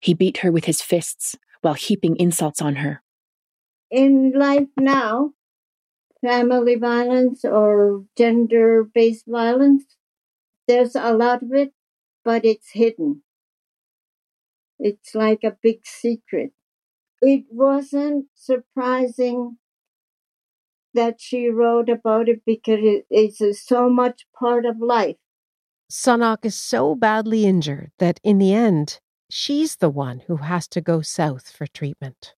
He 0.00 0.14
beat 0.14 0.38
her 0.38 0.50
with 0.50 0.64
his 0.64 0.80
fists 0.80 1.36
while 1.60 1.74
heaping 1.74 2.16
insults 2.16 2.62
on 2.62 2.76
her. 2.76 3.02
In 3.90 4.32
life 4.34 4.68
now, 4.78 5.32
family 6.24 6.76
violence 6.76 7.44
or 7.44 8.04
gender 8.16 8.82
based 8.82 9.26
violence. 9.28 9.84
There's 10.66 10.96
a 10.96 11.12
lot 11.12 11.42
of 11.42 11.52
it, 11.52 11.74
but 12.24 12.46
it's 12.46 12.70
hidden. 12.70 13.24
It's 14.78 15.14
like 15.14 15.44
a 15.44 15.58
big 15.62 15.80
secret. 15.84 16.52
It 17.20 17.44
wasn't 17.50 18.28
surprising 18.34 19.58
that 20.94 21.20
she 21.20 21.50
wrote 21.50 21.90
about 21.90 22.26
it 22.26 22.40
because 22.46 22.80
it 22.80 23.04
is 23.10 23.62
so 23.62 23.90
much 23.90 24.24
part 24.34 24.64
of 24.64 24.80
life. 24.80 25.16
Sanaaq 25.90 26.44
is 26.44 26.54
so 26.54 26.94
badly 26.94 27.46
injured 27.46 27.92
that 27.98 28.20
in 28.22 28.36
the 28.38 28.52
end, 28.52 29.00
she's 29.30 29.76
the 29.76 29.88
one 29.88 30.20
who 30.26 30.36
has 30.36 30.68
to 30.68 30.82
go 30.82 31.00
south 31.00 31.50
for 31.50 31.66
treatment. 31.66 32.34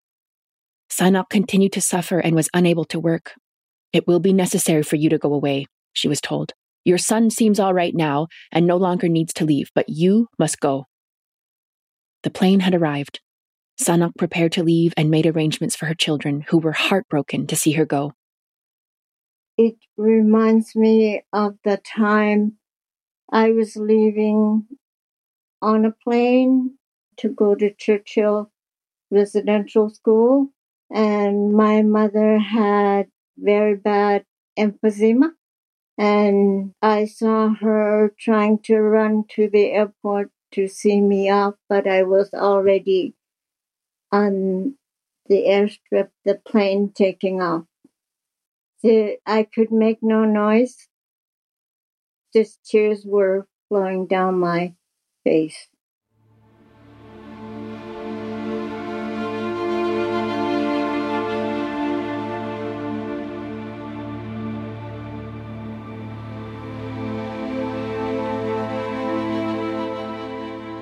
Sanaaq 0.91 1.31
continued 1.31 1.73
to 1.73 1.81
suffer 1.81 2.19
and 2.19 2.35
was 2.35 2.51
unable 2.53 2.85
to 2.87 3.01
work. 3.01 3.33
It 3.93 4.07
will 4.07 4.21
be 4.21 4.35
necessary 4.35 4.83
for 4.83 4.97
you 4.97 5.09
to 5.09 5.19
go 5.19 5.33
away, 5.33 5.67
she 5.95 6.09
was 6.09 6.21
told. 6.21 6.53
Your 6.85 6.99
son 6.99 7.31
seems 7.31 7.59
all 7.59 7.73
right 7.73 7.95
now 7.95 8.27
and 8.53 8.67
no 8.67 8.77
longer 8.77 9.09
needs 9.09 9.33
to 9.35 9.47
leave, 9.47 9.71
but 9.75 9.89
you 9.89 10.29
must 10.39 10.61
go. 10.61 10.85
The 12.25 12.31
plane 12.31 12.61
had 12.61 12.75
arrived. 12.75 13.21
Sanaaq 13.81 14.17
prepared 14.19 14.53
to 14.53 14.63
leave 14.63 14.93
and 14.97 15.11
made 15.11 15.27
arrangements 15.27 15.75
for 15.75 15.87
her 15.87 15.95
children, 15.95 16.45
who 16.49 16.59
were 16.59 16.73
heartbroken 16.73 17.47
to 17.47 17.57
see 17.57 17.73
her 17.73 17.87
go. 17.87 18.13
It 19.57 19.77
reminds 19.97 20.77
me 20.77 21.23
of 21.33 21.55
the 21.65 21.79
time 21.79 22.58
I 23.31 23.51
was 23.53 23.77
leaving 23.77 24.67
on 25.61 25.85
a 25.85 25.93
plane 25.93 26.79
to 27.19 27.29
go 27.29 27.55
to 27.55 27.73
Churchill 27.75 28.51
Residential 29.11 29.91
School, 29.91 30.49
and 30.91 31.53
my 31.53 31.83
mother 31.83 32.39
had 32.39 33.09
very 33.37 33.77
bad 33.77 34.25
emphysema. 34.59 35.33
And 35.99 36.75
I 36.81 37.07
saw 37.07 37.55
her 37.55 38.15
trying 38.19 38.61
to 38.65 38.81
run 38.81 39.25
to 39.31 39.49
the 39.51 39.73
airport 39.73 40.31
to 40.53 40.69
see 40.69 41.01
me 41.01 41.31
off, 41.31 41.55
but 41.69 41.87
I 41.87 42.05
was 42.05 42.33
already 42.33 43.15
on 44.13 44.77
the 45.27 45.45
airstrip, 45.45 46.11
the 46.25 46.37
plane 46.37 46.93
taking 46.95 47.43
off. 47.43 47.65
The, 48.83 49.19
I 49.27 49.43
could 49.43 49.73
make 49.73 49.99
no 50.03 50.25
noise. 50.25 50.89
Just 52.33 52.65
tears 52.65 53.05
were 53.07 53.47
flowing 53.69 54.07
down 54.07 54.39
my 54.39 54.75
face. 55.25 55.69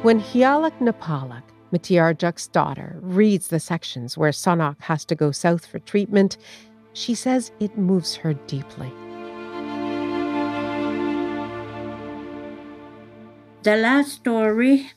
When 0.03 0.21
Hialak 0.21 0.79
Nappaaluk, 0.79 1.43
Mitiarjuk's 1.73 2.47
daughter, 2.47 2.97
reads 3.01 3.49
the 3.49 3.59
sections 3.59 4.17
where 4.17 4.31
Sanaaq 4.31 4.81
has 4.83 5.05
to 5.07 5.17
go 5.17 5.33
south 5.33 5.67
for 5.67 5.81
treatment, 5.81 6.37
she 6.93 7.17
says 7.17 7.51
it 7.59 7.77
moves 7.77 8.15
her 8.15 8.35
deeply. 8.35 8.93
The 13.67 13.75
last 13.75 14.23
story, 14.23 14.93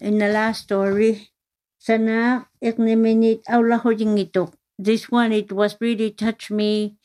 in 0.00 0.16
the 0.16 0.32
last 0.32 0.64
story, 0.64 1.28
Sanaaq 1.76 2.48
ikniminit 2.64 3.44
aulahojing 3.44 4.16
ito. 4.16 4.56
This 4.80 5.12
one, 5.12 5.36
it 5.36 5.52
was 5.52 5.76
really 5.84 6.16
touched 6.16 6.48
me 6.48 6.96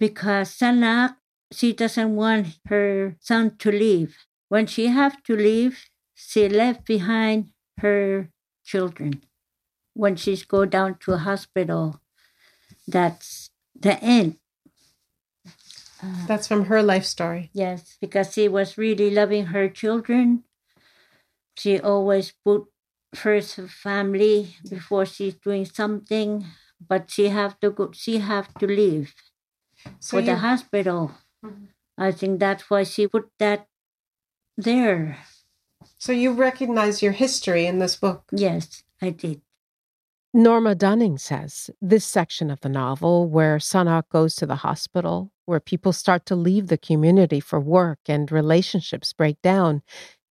because 0.00 0.56
Sanaaq, 0.56 1.20
she 1.52 1.76
doesn't 1.76 2.16
want 2.16 2.64
her 2.72 3.20
son 3.20 3.60
to 3.60 3.68
leave. 3.68 4.16
When 4.48 4.64
she 4.64 4.88
have 4.88 5.20
to 5.28 5.36
leave, 5.36 5.84
she 6.16 6.48
left 6.48 6.88
behind 6.88 7.52
her 7.84 8.32
children. 8.64 9.20
When 9.92 10.16
she's 10.16 10.48
go 10.48 10.64
down 10.64 10.96
to 11.04 11.28
hospital, 11.28 12.00
that's 12.88 13.52
the 13.76 14.00
end. 14.00 14.40
Uh, 16.02 16.26
that's 16.26 16.46
from 16.46 16.66
her 16.66 16.82
life 16.82 17.04
story. 17.04 17.50
Yes, 17.52 17.96
because 18.00 18.32
she 18.32 18.48
was 18.48 18.78
really 18.78 19.10
loving 19.10 19.46
her 19.46 19.68
children. 19.68 20.44
She 21.56 21.80
always 21.80 22.32
put 22.44 22.66
first 23.14 23.56
her 23.56 23.68
family 23.68 24.56
before 24.68 25.06
she's 25.06 25.34
doing 25.34 25.64
something, 25.64 26.46
but 26.78 27.10
she 27.10 27.28
have 27.28 27.58
to 27.60 27.70
go. 27.70 27.90
She 27.92 28.18
have 28.18 28.54
to 28.54 28.66
leave 28.66 29.14
so 29.98 30.16
for 30.16 30.20
you... 30.20 30.26
the 30.26 30.36
hospital. 30.36 31.12
Mm-hmm. 31.44 31.64
I 31.98 32.12
think 32.12 32.38
that's 32.38 32.70
why 32.70 32.84
she 32.84 33.08
put 33.08 33.28
that 33.38 33.66
there. 34.56 35.18
So 35.98 36.12
you 36.12 36.32
recognize 36.32 37.02
your 37.02 37.12
history 37.12 37.66
in 37.66 37.80
this 37.80 37.96
book? 37.96 38.24
Yes, 38.30 38.84
I 39.02 39.10
did. 39.10 39.42
Norma 40.32 40.74
Dunning 40.74 41.18
says 41.18 41.70
this 41.80 42.04
section 42.04 42.50
of 42.50 42.60
the 42.60 42.68
novel, 42.68 43.28
where 43.28 43.58
Sanaaq 43.58 44.08
goes 44.10 44.36
to 44.36 44.46
the 44.46 44.56
hospital, 44.56 45.32
where 45.48 45.60
people 45.60 45.92
start 45.92 46.26
to 46.26 46.36
leave 46.36 46.66
the 46.68 46.76
community 46.76 47.40
for 47.40 47.58
work 47.58 47.98
and 48.06 48.30
relationships 48.30 49.12
break 49.12 49.40
down, 49.42 49.82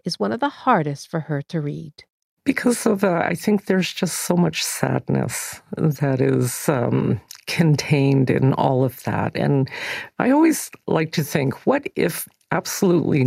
is 0.05 0.19
one 0.19 0.31
of 0.31 0.39
the 0.39 0.49
hardest 0.49 1.09
for 1.09 1.21
her 1.21 1.41
to 1.41 1.59
read. 1.59 1.93
Because 2.43 2.85
of, 2.85 3.03
uh, 3.03 3.23
I 3.25 3.33
think 3.33 3.65
there's 3.65 3.91
just 3.91 4.19
so 4.19 4.35
much 4.35 4.63
sadness 4.63 5.61
that 5.75 6.21
is 6.21 6.69
um, 6.69 7.19
contained 7.47 8.29
in 8.29 8.53
all 8.53 8.85
of 8.85 9.03
that. 9.03 9.35
And 9.35 9.69
I 10.19 10.29
always 10.29 10.69
like 10.85 11.11
to 11.13 11.23
think, 11.23 11.65
what 11.65 11.87
if 11.95 12.27
absolutely 12.51 13.25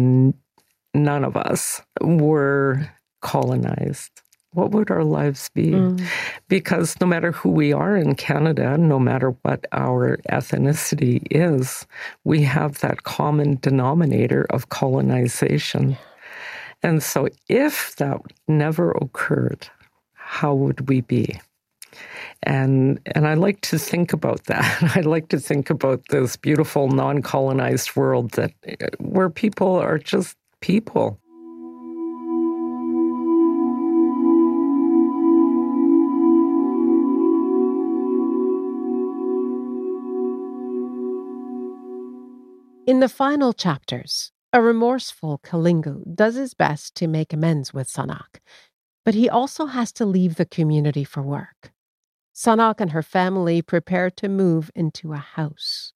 none 0.95 1.25
of 1.25 1.37
us 1.37 1.83
were 2.01 2.89
colonized, 3.21 4.23
what 4.53 4.73
would 4.73 4.91
our 4.91 5.05
lives 5.05 5.49
be? 5.55 5.71
Mm. 5.71 6.05
Because 6.49 7.01
no 7.01 7.07
matter 7.07 7.33
who 7.33 7.51
we 7.51 7.73
are 7.73 7.97
in 7.97 8.15
Canada, 8.15 8.77
no 8.77 8.99
matter 8.99 9.31
what 9.43 9.67
our 9.73 10.19
ethnicity 10.31 11.23
is, 11.31 11.87
we 12.25 12.43
have 12.43 12.81
that 12.81 13.05
common 13.05 13.59
denominator 13.61 14.47
of 14.51 14.69
colonization. 14.69 15.97
And 16.83 17.03
so, 17.03 17.29
if 17.49 17.95
that 17.97 18.21
never 18.49 18.93
occurred, 18.93 19.69
how 20.15 20.55
would 20.55 20.89
we 20.89 21.03
be? 21.03 21.41
And 22.43 22.99
and 23.15 23.27
I 23.27 23.35
like 23.35 23.61
to 23.63 23.79
think 23.79 24.13
about 24.13 24.45
that. 24.45 24.97
I 24.97 25.01
like 25.01 25.29
to 25.29 25.39
think 25.39 25.71
about 25.71 26.03
this 26.09 26.37
beautiful 26.37 26.89
non-colonized 26.89 27.95
world 27.97 28.33
that 28.33 28.53
where 28.99 29.31
people 29.31 29.77
are 29.77 29.99
just 29.99 30.37
people. 30.61 31.20
In 42.91 42.99
the 42.99 43.09
final 43.09 43.53
chapters, 43.53 44.33
a 44.53 44.61
remorseful 44.61 45.39
Qalingu 45.45 46.03
does 46.13 46.35
his 46.35 46.55
best 46.55 46.97
to 46.97 47.07
make 47.07 47.33
amends 47.33 47.73
with 47.73 47.87
Sanaaq, 47.87 48.41
but 49.05 49.15
he 49.15 49.29
also 49.29 49.67
has 49.67 49.93
to 49.93 50.05
leave 50.05 50.35
the 50.35 50.45
community 50.45 51.05
for 51.05 51.23
work. 51.23 51.71
Sanaaq 52.35 52.81
and 52.81 52.91
her 52.91 53.05
family 53.05 53.63
prepare 53.63 54.11
to 54.11 54.29
move 54.29 54.73
into 54.75 55.13
a 55.13 55.19
house. 55.19 55.93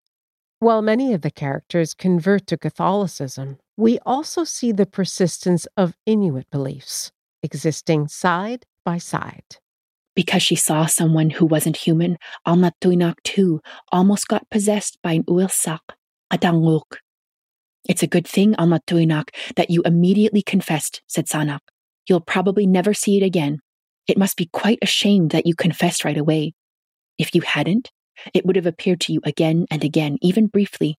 While 0.59 0.83
many 0.83 1.13
of 1.13 1.21
the 1.21 1.31
characters 1.31 1.95
convert 1.95 2.45
to 2.45 2.59
Catholicism, 2.59 3.57
we 3.75 3.97
also 4.05 4.43
see 4.43 4.71
the 4.71 4.85
persistence 4.85 5.65
of 5.75 5.97
Inuit 6.05 6.47
beliefs 6.51 7.11
existing 7.41 8.07
side 8.07 8.67
by 8.85 8.99
side. 8.99 9.57
Because 10.15 10.43
she 10.43 10.55
saw 10.55 10.85
someone 10.85 11.31
who 11.31 11.47
wasn't 11.47 11.77
human, 11.77 12.19
Almatuinak 12.45 13.15
too 13.23 13.61
almost 13.91 14.27
got 14.27 14.47
possessed 14.51 14.99
by 15.01 15.13
an 15.13 15.23
uilsak, 15.23 15.79
a 16.31 16.37
danguk. 16.37 16.97
It's 17.87 18.03
a 18.03 18.07
good 18.07 18.27
thing, 18.27 18.53
Almatuinak, 18.53 19.29
that 19.55 19.69
you 19.69 19.81
immediately 19.83 20.41
confessed, 20.41 21.01
said 21.07 21.27
Sanaaq. 21.27 21.59
You'll 22.07 22.21
probably 22.21 22.65
never 22.65 22.93
see 22.93 23.17
it 23.17 23.23
again. 23.23 23.59
It 24.07 24.17
must 24.17 24.37
be 24.37 24.49
quite 24.51 24.79
a 24.81 24.87
shame 24.87 25.29
that 25.29 25.45
you 25.45 25.55
confessed 25.55 26.05
right 26.05 26.17
away. 26.17 26.53
If 27.17 27.35
you 27.35 27.41
hadn't, 27.41 27.91
it 28.33 28.45
would 28.45 28.55
have 28.55 28.65
appeared 28.65 29.01
to 29.01 29.13
you 29.13 29.21
again 29.23 29.65
and 29.69 29.83
again, 29.83 30.17
even 30.21 30.47
briefly. 30.47 30.97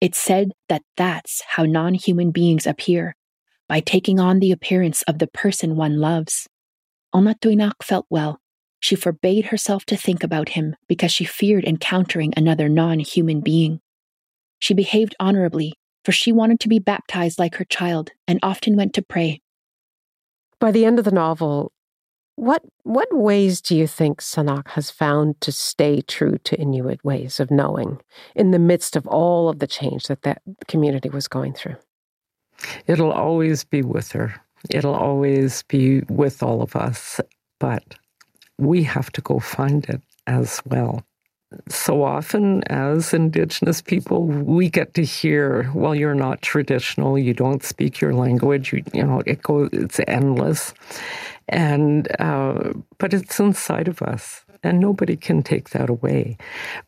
It's 0.00 0.18
said 0.18 0.52
that 0.68 0.82
that's 0.96 1.42
how 1.48 1.64
non 1.64 1.94
human 1.94 2.30
beings 2.30 2.66
appear, 2.66 3.16
by 3.68 3.80
taking 3.80 4.20
on 4.20 4.38
the 4.38 4.52
appearance 4.52 5.02
of 5.02 5.18
the 5.18 5.26
person 5.26 5.76
one 5.76 5.98
loves. 5.98 6.46
Almatuinak 7.14 7.82
felt 7.82 8.06
well. 8.10 8.40
She 8.80 8.96
forbade 8.96 9.46
herself 9.46 9.84
to 9.86 9.96
think 9.96 10.22
about 10.22 10.50
him 10.50 10.76
because 10.88 11.10
she 11.10 11.24
feared 11.24 11.64
encountering 11.64 12.34
another 12.36 12.68
non 12.68 12.98
human 12.98 13.40
being. 13.40 13.80
She 14.64 14.72
behaved 14.72 15.14
honorably, 15.20 15.74
for 16.06 16.12
she 16.12 16.32
wanted 16.32 16.58
to 16.60 16.70
be 16.70 16.78
baptized 16.78 17.38
like 17.38 17.56
her 17.56 17.66
child 17.66 18.12
and 18.26 18.38
often 18.42 18.76
went 18.76 18.94
to 18.94 19.02
pray. 19.02 19.42
By 20.58 20.70
the 20.70 20.86
end 20.86 20.98
of 20.98 21.04
the 21.04 21.10
novel, 21.10 21.70
what 22.36 22.62
what 22.82 23.14
ways 23.14 23.60
do 23.60 23.76
you 23.76 23.86
think 23.86 24.22
Sanaaq 24.22 24.68
has 24.68 24.90
found 24.90 25.38
to 25.42 25.52
stay 25.52 26.00
true 26.00 26.38
to 26.44 26.58
Inuit 26.58 27.04
ways 27.04 27.40
of 27.40 27.50
knowing 27.50 28.00
in 28.34 28.52
the 28.52 28.58
midst 28.58 28.96
of 28.96 29.06
all 29.06 29.50
of 29.50 29.58
the 29.58 29.66
change 29.66 30.06
that 30.06 30.22
that 30.22 30.40
community 30.66 31.10
was 31.10 31.28
going 31.28 31.52
through? 31.52 31.76
It'll 32.86 33.12
always 33.12 33.64
be 33.64 33.82
with 33.82 34.12
her. 34.12 34.34
It'll 34.70 34.94
always 34.94 35.62
be 35.64 36.00
with 36.08 36.42
all 36.42 36.62
of 36.62 36.74
us, 36.74 37.20
but 37.60 37.84
we 38.56 38.82
have 38.84 39.12
to 39.12 39.20
go 39.20 39.40
find 39.40 39.84
it 39.90 40.00
as 40.26 40.62
well 40.64 41.04
so 41.68 42.02
often 42.02 42.62
as 42.64 43.14
Indigenous 43.14 43.80
people, 43.80 44.26
we 44.26 44.68
get 44.68 44.94
to 44.94 45.04
hear, 45.04 45.70
well, 45.74 45.94
you're 45.94 46.14
not 46.14 46.42
traditional, 46.42 47.18
you 47.18 47.34
don't 47.34 47.62
speak 47.62 48.00
your 48.00 48.14
language, 48.14 48.72
you, 48.72 48.82
you 48.92 49.04
know, 49.04 49.22
it 49.26 49.42
goes, 49.42 49.70
it's 49.72 50.00
endless. 50.06 50.74
And, 51.48 52.08
uh, 52.20 52.72
but 52.98 53.12
it's 53.12 53.38
inside 53.38 53.88
of 53.88 54.00
us 54.02 54.44
and 54.64 54.80
nobody 54.80 55.14
can 55.16 55.42
take 55.42 55.70
that 55.70 55.90
away. 55.90 56.36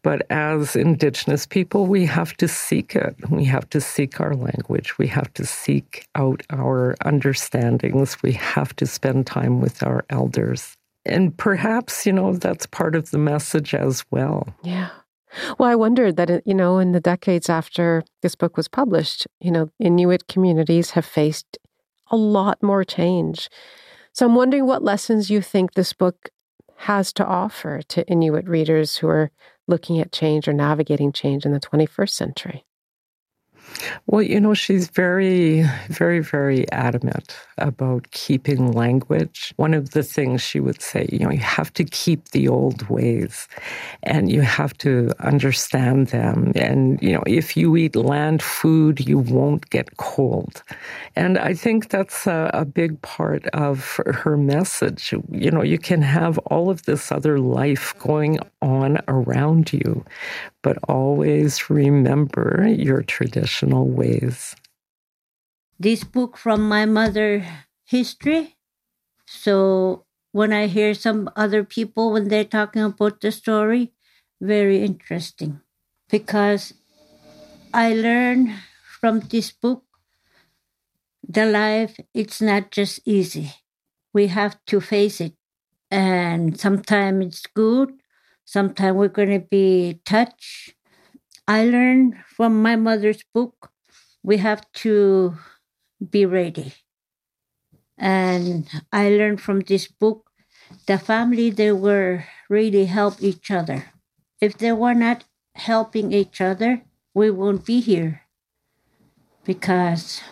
But 0.02 0.26
as 0.30 0.74
Indigenous 0.74 1.46
people, 1.46 1.86
we 1.86 2.06
have 2.06 2.34
to 2.38 2.48
seek 2.48 2.96
it. 2.96 3.14
We 3.30 3.44
have 3.44 3.68
to 3.70 3.80
seek 3.80 4.20
our 4.20 4.34
language. 4.34 4.98
We 4.98 5.06
have 5.08 5.32
to 5.34 5.44
seek 5.44 6.08
out 6.14 6.42
our 6.50 6.96
understandings. 7.04 8.22
We 8.22 8.32
have 8.32 8.74
to 8.76 8.86
spend 8.86 9.26
time 9.26 9.60
with 9.60 9.82
our 9.82 10.04
elders 10.10 10.75
and 11.06 11.36
perhaps, 11.36 12.06
you 12.06 12.12
know, 12.12 12.34
that's 12.34 12.66
part 12.66 12.94
of 12.94 13.10
the 13.10 13.18
message 13.18 13.74
as 13.74 14.04
well. 14.10 14.46
Yeah. 14.62 14.90
Well, 15.58 15.68
I 15.68 15.74
wondered 15.74 16.16
that, 16.16 16.46
you 16.46 16.54
know, 16.54 16.78
in 16.78 16.92
the 16.92 17.00
decades 17.00 17.50
after 17.50 18.02
this 18.22 18.34
book 18.34 18.56
was 18.56 18.68
published, 18.68 19.26
you 19.40 19.50
know, 19.50 19.70
Inuit 19.78 20.28
communities 20.28 20.92
have 20.92 21.04
faced 21.04 21.58
a 22.10 22.16
lot 22.16 22.62
more 22.62 22.84
change. 22.84 23.48
So 24.12 24.24
I'm 24.24 24.34
wondering 24.34 24.66
what 24.66 24.82
lessons 24.82 25.28
you 25.30 25.42
think 25.42 25.74
this 25.74 25.92
book 25.92 26.30
has 26.76 27.12
to 27.14 27.24
offer 27.24 27.82
to 27.88 28.06
Inuit 28.06 28.48
readers 28.48 28.96
who 28.98 29.08
are 29.08 29.30
looking 29.66 29.98
at 30.00 30.12
change 30.12 30.46
or 30.46 30.52
navigating 30.52 31.12
change 31.12 31.44
in 31.44 31.52
the 31.52 31.60
21st 31.60 32.10
century. 32.10 32.64
Well, 34.06 34.22
you 34.22 34.40
know, 34.40 34.54
she's 34.54 34.88
very, 34.88 35.64
very, 35.88 36.20
very 36.20 36.70
adamant 36.72 37.36
about 37.58 38.10
keeping 38.10 38.72
language. 38.72 39.52
One 39.56 39.74
of 39.74 39.90
the 39.90 40.02
things 40.02 40.42
she 40.42 40.60
would 40.60 40.82
say, 40.82 41.08
you 41.10 41.20
know, 41.20 41.30
you 41.30 41.38
have 41.38 41.72
to 41.74 41.84
keep 41.84 42.30
the 42.30 42.48
old 42.48 42.88
ways 42.88 43.48
and 44.02 44.30
you 44.30 44.42
have 44.42 44.76
to 44.78 45.12
understand 45.20 46.08
them. 46.08 46.52
And, 46.54 47.00
you 47.02 47.12
know, 47.12 47.22
if 47.26 47.56
you 47.56 47.76
eat 47.76 47.96
land 47.96 48.42
food, 48.42 49.06
you 49.06 49.18
won't 49.18 49.70
get 49.70 49.96
cold. 49.96 50.62
And 51.14 51.38
I 51.38 51.54
think 51.54 51.88
that's 51.88 52.26
a, 52.26 52.50
a 52.52 52.64
big 52.64 53.00
part 53.02 53.46
of 53.48 54.00
her 54.06 54.36
message. 54.36 55.12
You 55.30 55.50
know, 55.50 55.62
you 55.62 55.78
can 55.78 56.02
have 56.02 56.38
all 56.38 56.70
of 56.70 56.84
this 56.84 57.10
other 57.10 57.38
life 57.38 57.94
going 57.98 58.38
on 58.62 58.98
around 59.08 59.72
you, 59.72 60.04
but 60.66 60.82
always 60.88 61.70
remember 61.70 62.66
your 62.66 63.00
traditional 63.00 63.86
ways. 63.86 64.56
This 65.78 66.02
book 66.02 66.36
from 66.36 66.66
my 66.66 66.86
mother 66.86 67.46
history. 67.84 68.56
So 69.26 70.06
when 70.32 70.52
I 70.52 70.66
hear 70.66 70.92
some 70.92 71.30
other 71.36 71.62
people 71.62 72.10
when 72.10 72.26
they're 72.26 72.42
talking 72.42 72.82
about 72.82 73.20
the 73.20 73.30
story, 73.30 73.94
very 74.40 74.82
interesting 74.82 75.60
because 76.10 76.74
I 77.72 77.94
learn 77.94 78.58
from 78.98 79.20
this 79.20 79.52
book 79.52 79.84
the 81.22 81.46
life 81.46 81.94
it's 82.12 82.42
not 82.42 82.72
just 82.72 82.98
easy. 83.06 83.54
We 84.12 84.34
have 84.34 84.58
to 84.66 84.80
face 84.80 85.20
it. 85.20 85.34
And 85.92 86.58
sometimes 86.58 87.24
it's 87.26 87.46
good, 87.54 87.94
Sometimes 88.46 88.96
we're 88.96 89.08
going 89.08 89.30
to 89.40 89.46
be 89.46 90.00
touched. 90.06 90.74
I 91.48 91.66
learned 91.66 92.14
from 92.26 92.62
my 92.62 92.76
mother's 92.76 93.24
book, 93.34 93.70
we 94.22 94.38
have 94.38 94.70
to 94.84 95.36
be 96.10 96.26
ready. 96.26 96.74
And 97.98 98.68
I 98.92 99.10
learned 99.10 99.40
from 99.42 99.60
this 99.60 99.88
book, 99.88 100.30
the 100.86 100.98
family, 100.98 101.50
they 101.50 101.72
were 101.72 102.24
really 102.48 102.86
help 102.86 103.22
each 103.22 103.50
other. 103.50 103.92
If 104.40 104.58
they 104.58 104.72
were 104.72 104.94
not 104.94 105.24
helping 105.54 106.12
each 106.12 106.40
other, 106.40 106.82
we 107.14 107.30
won't 107.30 107.66
be 107.66 107.80
here 107.80 108.22
because 109.44 110.22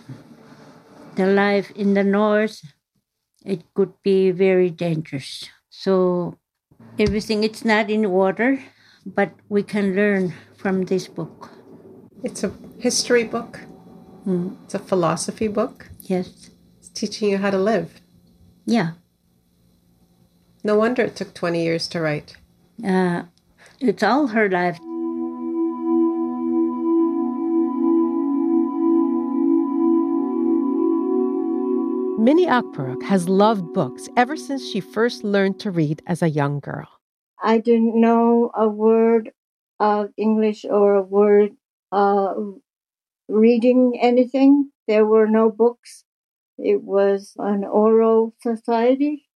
the 1.16 1.26
life 1.26 1.70
in 1.72 1.94
the 1.94 2.04
north 2.04 2.60
it 3.44 3.62
could 3.74 3.92
be 4.02 4.30
very 4.30 4.70
dangerous 4.70 5.48
so 5.70 6.38
everything 6.98 7.44
it's 7.44 7.64
not 7.64 7.90
in 7.90 8.04
order 8.04 8.58
but 9.06 9.32
we 9.48 9.62
can 9.62 9.94
learn 9.94 10.32
from 10.56 10.84
this 10.84 11.08
book. 11.08 11.50
It's 12.22 12.42
a 12.42 12.52
history 12.78 13.24
book. 13.24 13.60
Mm. 14.26 14.56
it's 14.64 14.74
a 14.74 14.78
philosophy 14.78 15.48
book. 15.48 15.90
Yes. 16.00 16.48
It's 16.78 16.88
teaching 16.88 17.28
you 17.28 17.36
how 17.36 17.50
to 17.50 17.58
live. 17.58 18.00
Yeah. 18.64 18.92
No 20.62 20.76
wonder 20.78 21.02
it 21.02 21.16
took 21.16 21.34
20 21.34 21.62
years 21.62 21.86
to 21.88 22.00
write. 22.00 22.36
Uh, 22.82 23.24
it's 23.80 24.02
all 24.02 24.28
her 24.28 24.48
life 24.48 24.78
Minnie 32.16 32.46
Akpuruk 32.46 33.02
has 33.02 33.28
loved 33.28 33.72
books 33.74 34.08
ever 34.16 34.36
since 34.36 34.64
she 34.70 34.80
first 34.80 35.24
learned 35.24 35.58
to 35.60 35.72
read 35.72 36.00
as 36.06 36.22
a 36.22 36.28
young 36.28 36.60
girl. 36.60 36.88
I 37.42 37.58
didn't 37.58 38.00
know 38.00 38.52
a 38.54 38.68
word 38.68 39.32
of 39.80 40.10
English 40.16 40.64
or 40.64 40.94
a 40.94 41.02
word 41.02 41.56
of 41.90 42.54
reading 43.28 43.98
anything. 44.00 44.70
There 44.86 45.04
were 45.04 45.26
no 45.26 45.50
books. 45.50 46.04
It 46.56 46.82
was 46.82 47.32
an 47.38 47.64
oral 47.64 48.34
society. 48.40 49.26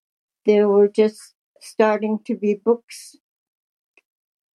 There 0.46 0.68
were 0.68 0.88
just 0.88 1.34
starting 1.60 2.20
to 2.26 2.36
be 2.36 2.54
books 2.54 3.16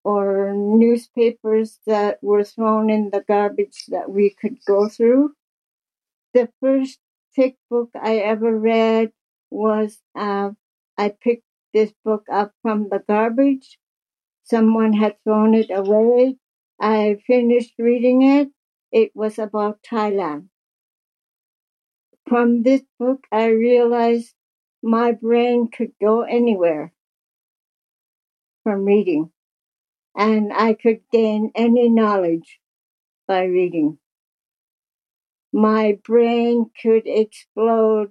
or 0.05 0.53
newspapers 0.55 1.81
that 1.87 2.23
were 2.23 2.45
thrown 2.45 2.89
in 2.89 3.11
the 3.11 3.25
garbage 3.27 3.87
that 3.89 4.11
we 4.11 4.31
could 4.31 4.59
go 4.65 4.89
through. 4.89 5.33
The 6.35 6.49
first 6.61 7.01
thick 7.35 7.57
book 7.71 7.91
I 7.95 8.19
ever 8.19 8.59
read 8.59 9.13
was 9.51 10.01
uh, 10.15 10.53
I 10.99 11.09
picked 11.11 11.45
this 11.75 11.93
book 12.05 12.27
up 12.31 12.55
from 12.63 12.89
the 12.89 13.01
garbage. 13.09 13.79
Someone 14.45 14.93
had 14.93 15.17
thrown 15.25 15.55
it 15.55 15.71
away. 15.71 16.39
I 16.81 17.19
finished 17.27 17.75
reading 17.79 18.23
it. 18.23 18.51
It 18.93 19.13
was 19.15 19.39
about 19.39 19.83
Thailand. 19.83 20.49
From 22.27 22.63
this 22.65 22.83
book, 22.99 23.27
I 23.31 23.47
realized 23.47 24.35
my 24.83 25.13
brain 25.13 25.69
could 25.69 25.93
go 26.01 26.23
anywhere 26.23 26.93
from 28.65 28.85
reading, 28.85 29.31
and 30.17 30.53
I 30.53 30.75
could 30.75 31.03
gain 31.13 31.53
any 31.55 31.89
knowledge 31.89 32.61
by 33.27 33.45
reading 33.45 33.99
my 35.53 35.99
brain 36.05 36.71
could 36.81 37.03
explode 37.07 38.11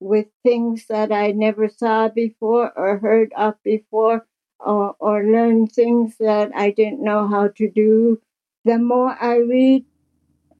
with 0.00 0.26
things 0.42 0.86
that 0.88 1.10
I 1.12 1.32
never 1.32 1.68
saw 1.68 2.08
before 2.08 2.72
or 2.76 2.98
heard 2.98 3.32
of 3.36 3.54
before 3.62 4.26
or, 4.60 4.94
or 4.98 5.24
learn 5.24 5.66
things 5.66 6.16
that 6.18 6.50
I 6.54 6.70
didn't 6.70 7.02
know 7.02 7.26
how 7.26 7.48
to 7.56 7.70
do. 7.70 8.20
The 8.64 8.78
more 8.78 9.16
I 9.20 9.36
read, 9.36 9.84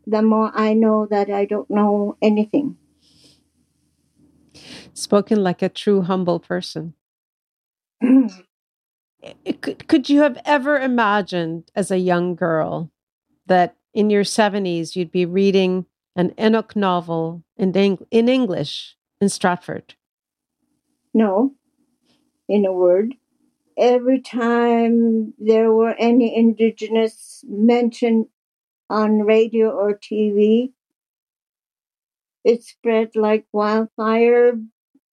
the 0.07 0.23
more 0.23 0.51
I 0.55 0.75
know 0.75 1.07
that 1.11 1.31
I 1.31 1.45
don't 1.45 1.71
know 1.71 2.17
anything. 2.21 2.77
Spoken 4.93 5.43
like 5.43 5.63
a 5.63 5.69
true 5.69 6.03
humble 6.03 6.41
person. 6.41 6.95
Eh, 9.47 9.53
could, 9.61 9.89
could 9.89 10.11
you 10.11 10.21
have 10.21 10.39
ever 10.45 10.79
imagined 10.79 11.71
as 11.75 11.91
a 11.91 11.99
young 11.99 12.35
girl 12.35 12.91
that 13.47 13.77
in 13.95 14.11
your 14.11 14.25
70s 14.25 14.97
you'd 14.97 15.13
be 15.13 15.25
reading 15.25 15.87
an 16.17 16.31
Inuk 16.33 16.77
novel 16.77 17.43
in, 17.57 17.73
in 18.11 18.29
English 18.29 18.97
in 19.21 19.29
Stratford? 19.29 19.95
No, 21.15 21.55
in 22.49 22.67
a 22.67 22.73
word. 22.73 23.15
Every 23.77 24.21
time 24.21 25.35
there 25.39 25.73
were 25.73 25.95
any 25.99 26.37
Indigenous 26.37 27.45
mentioned 27.49 28.27
on 28.91 29.21
radio 29.21 29.71
or 29.71 29.99
TV, 29.99 30.73
it 32.45 32.63
spread 32.63 33.17
like 33.17 33.47
wildfire. 33.53 34.53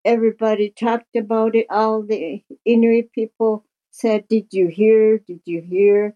Everybody 0.03 0.69
talked 0.69 1.15
about 1.15 1.55
it. 1.55 1.67
All 1.69 2.03
the 2.03 2.43
Inuit 2.65 3.11
people 3.13 3.65
said, 3.91 4.27
Did 4.27 4.47
you 4.51 4.67
hear? 4.67 5.19
Did 5.19 5.41
you 5.45 5.61
hear? 5.61 6.15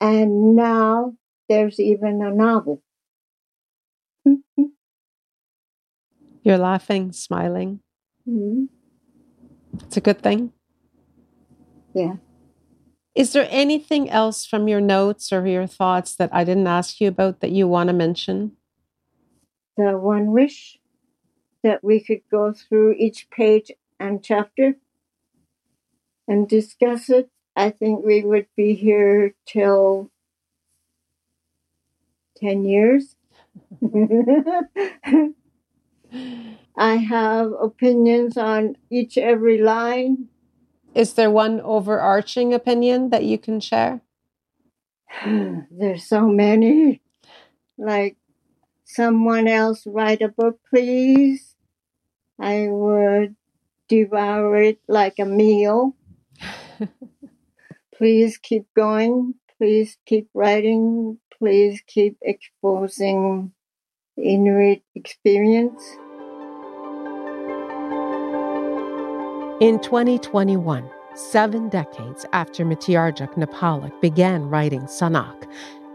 And 0.00 0.54
now 0.54 1.14
there's 1.48 1.80
even 1.80 2.22
a 2.22 2.30
novel. 2.34 2.82
You're 6.42 6.58
laughing, 6.58 7.12
smiling. 7.12 7.80
Mm-hmm. 8.28 8.64
It's 9.84 9.96
a 9.96 10.00
good 10.00 10.22
thing. 10.22 10.52
Yeah. 11.94 12.16
Is 13.14 13.32
there 13.32 13.48
anything 13.50 14.08
else 14.10 14.46
from 14.46 14.68
your 14.68 14.80
notes 14.80 15.32
or 15.32 15.46
your 15.46 15.66
thoughts 15.66 16.14
that 16.16 16.30
I 16.32 16.44
didn't 16.44 16.66
ask 16.66 17.00
you 17.00 17.08
about 17.08 17.40
that 17.40 17.50
you 17.50 17.66
want 17.66 17.88
to 17.88 17.92
mention? 17.92 18.52
The 19.76 19.98
one 19.98 20.32
wish 20.32 20.78
that 21.62 21.82
we 21.82 22.00
could 22.00 22.22
go 22.30 22.52
through 22.52 22.92
each 22.92 23.28
page 23.30 23.72
and 23.98 24.22
chapter 24.22 24.76
and 26.28 26.48
discuss 26.48 27.10
it. 27.10 27.30
I 27.56 27.70
think 27.70 28.04
we 28.04 28.22
would 28.22 28.46
be 28.56 28.74
here 28.74 29.34
till 29.46 30.10
10 32.38 32.64
years. 32.64 33.16
I 36.76 36.96
have 36.96 37.52
opinions 37.60 38.36
on 38.36 38.76
each 38.90 39.18
every 39.18 39.58
line. 39.58 40.28
Is 40.94 41.14
there 41.14 41.30
one 41.30 41.60
overarching 41.60 42.54
opinion 42.54 43.10
that 43.10 43.24
you 43.24 43.38
can 43.38 43.60
share? 43.60 44.00
There's 45.70 46.04
so 46.04 46.28
many. 46.28 47.00
Like 47.76 48.16
someone 48.84 49.48
else 49.48 49.86
write 49.86 50.22
a 50.22 50.28
book, 50.28 50.60
please. 50.70 51.54
I 52.40 52.68
would 52.68 53.36
devour 53.88 54.56
it 54.56 54.80
like 54.86 55.18
a 55.18 55.24
meal. 55.24 55.96
please 57.94 58.38
keep 58.38 58.66
going. 58.74 59.34
Please 59.58 59.96
keep 60.06 60.28
writing. 60.34 61.18
Please 61.38 61.80
keep 61.86 62.16
exposing 62.22 63.52
Inuit 64.16 64.82
experience. 64.96 65.82
In 69.60 69.78
2021, 69.80 70.88
seven 71.14 71.68
decades 71.68 72.26
after 72.32 72.64
Mitiarjuk 72.64 73.34
Nappaaluk 73.34 74.00
began 74.00 74.48
writing 74.48 74.82
Sanaaq, 74.82 75.48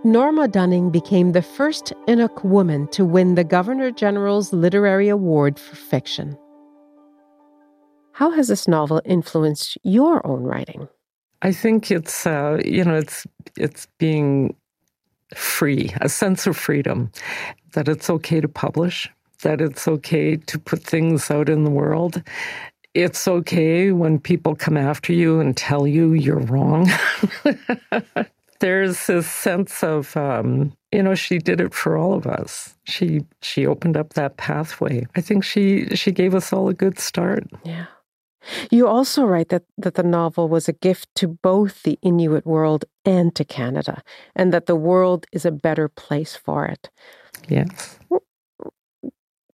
Norma 0.05 0.47
Dunning 0.47 0.89
became 0.89 1.31
the 1.31 1.41
first 1.41 1.93
Inuk 2.07 2.43
woman 2.43 2.87
to 2.89 3.05
win 3.05 3.35
the 3.35 3.43
Governor 3.43 3.89
General's 3.91 4.51
Literary 4.51 5.07
Award 5.07 5.57
for 5.57 5.75
Fiction. 5.77 6.37
How 8.11 8.31
has 8.31 8.49
this 8.49 8.67
novel 8.67 9.01
influenced 9.05 9.77
your 9.83 10.25
own 10.27 10.43
writing? 10.43 10.87
I 11.41 11.51
think 11.51 11.89
it's 11.89 12.27
uh, 12.27 12.61
you 12.63 12.83
know 12.83 12.95
it's 12.95 13.25
it's 13.57 13.87
being 13.97 14.55
free, 15.35 15.91
a 16.01 16.09
sense 16.09 16.47
of 16.47 16.57
freedom, 16.57 17.11
that 17.73 17.87
it's 17.87 18.09
okay 18.09 18.41
to 18.41 18.47
publish, 18.47 19.09
that 19.41 19.61
it's 19.61 19.87
okay 19.87 20.35
to 20.35 20.59
put 20.59 20.81
things 20.83 21.29
out 21.29 21.49
in 21.49 21.63
the 21.63 21.69
world, 21.69 22.21
it's 22.93 23.27
okay 23.27 23.91
when 23.91 24.19
people 24.19 24.55
come 24.55 24.77
after 24.77 25.13
you 25.13 25.39
and 25.39 25.57
tell 25.57 25.87
you 25.87 26.13
you're 26.13 26.39
wrong. 26.39 26.89
There's 28.59 29.07
this 29.07 29.27
sense 29.27 29.83
of, 29.83 30.15
um, 30.15 30.73
you 30.91 31.03
know, 31.03 31.15
she 31.15 31.39
did 31.39 31.59
it 31.59 31.73
for 31.73 31.97
all 31.97 32.13
of 32.13 32.25
us. 32.25 32.75
She 32.85 33.25
she 33.41 33.65
opened 33.65 33.97
up 33.97 34.13
that 34.13 34.37
pathway. 34.37 35.05
I 35.15 35.21
think 35.21 35.43
she 35.43 35.87
she 35.95 36.11
gave 36.11 36.33
us 36.33 36.53
all 36.53 36.69
a 36.69 36.73
good 36.73 36.97
start. 36.97 37.45
Yeah. 37.65 37.87
You 38.71 38.87
also 38.87 39.25
write 39.25 39.49
that, 39.49 39.63
that 39.77 39.95
the 39.95 40.03
novel 40.03 40.49
was 40.49 40.67
a 40.67 40.73
gift 40.73 41.09
to 41.15 41.27
both 41.27 41.83
the 41.83 41.97
Inuit 42.01 42.45
world 42.45 42.85
and 43.05 43.33
to 43.35 43.43
Canada, 43.43 44.01
and 44.35 44.53
that 44.53 44.65
the 44.65 44.75
world 44.75 45.25
is 45.31 45.45
a 45.45 45.51
better 45.51 45.87
place 45.87 46.35
for 46.35 46.65
it. 46.65 46.89
Yes. 47.47 47.99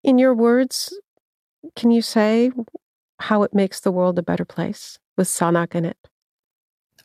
In 0.02 0.18
your 0.18 0.34
words, 0.34 0.94
can 1.76 1.90
you 1.90 2.02
say 2.02 2.52
how 3.18 3.42
it 3.42 3.54
makes 3.54 3.80
the 3.80 3.92
world 3.92 4.18
a 4.18 4.22
better 4.22 4.44
place 4.44 4.98
with 5.16 5.28
Sanaaq 5.28 5.74
in 5.74 5.84
it? 5.84 5.96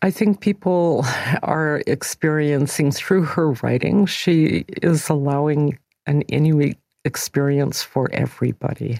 I 0.02 0.12
think 0.12 0.40
people 0.40 1.06
are 1.44 1.82
experiencing 1.88 2.92
through 2.92 3.24
her 3.24 3.52
writing, 3.52 4.06
she 4.06 4.66
is 4.82 5.10
allowing 5.10 5.78
an 6.06 6.22
Inuit 6.24 6.78
experience 7.04 7.82
for 7.82 8.10
everybody. 8.14 9.00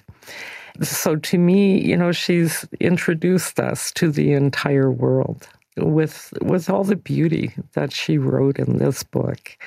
So 0.82 1.16
to 1.16 1.38
me, 1.38 1.82
you 1.82 1.96
know, 1.96 2.12
she's 2.12 2.68
introduced 2.80 3.60
us 3.60 3.92
to 3.94 4.12
the 4.12 4.34
entire 4.34 4.92
world 4.92 5.48
with 5.78 6.34
with 6.42 6.70
all 6.70 6.84
the 6.84 6.96
beauty 6.96 7.52
that 7.74 7.92
she 7.92 8.18
wrote 8.18 8.58
in 8.58 8.78
this 8.78 9.04
book 9.04 9.58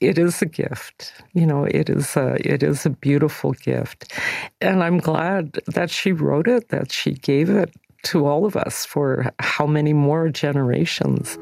it 0.00 0.18
is 0.18 0.42
a 0.42 0.46
gift. 0.46 1.12
You 1.32 1.46
know 1.46 1.64
it 1.64 1.88
is 1.88 2.16
a 2.16 2.36
it 2.44 2.62
is 2.62 2.84
a 2.84 2.90
beautiful 2.90 3.52
gift. 3.52 4.12
And 4.60 4.82
i'm 4.82 4.98
glad 4.98 5.58
that 5.66 5.90
she 5.90 6.12
wrote 6.12 6.48
it 6.48 6.68
that 6.68 6.92
she 6.92 7.12
gave 7.12 7.48
it 7.48 7.74
to 8.04 8.26
all 8.26 8.44
of 8.44 8.56
us 8.56 8.84
for 8.84 9.32
how 9.38 9.66
many 9.66 9.92
more 9.92 10.28
generations. 10.28 11.38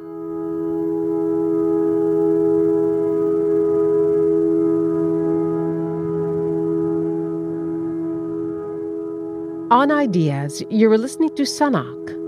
On 9.72 9.90
Ideas, 9.90 10.62
you're 10.68 10.98
listening 10.98 11.34
to 11.34 11.44
Sanaaq 11.44 12.21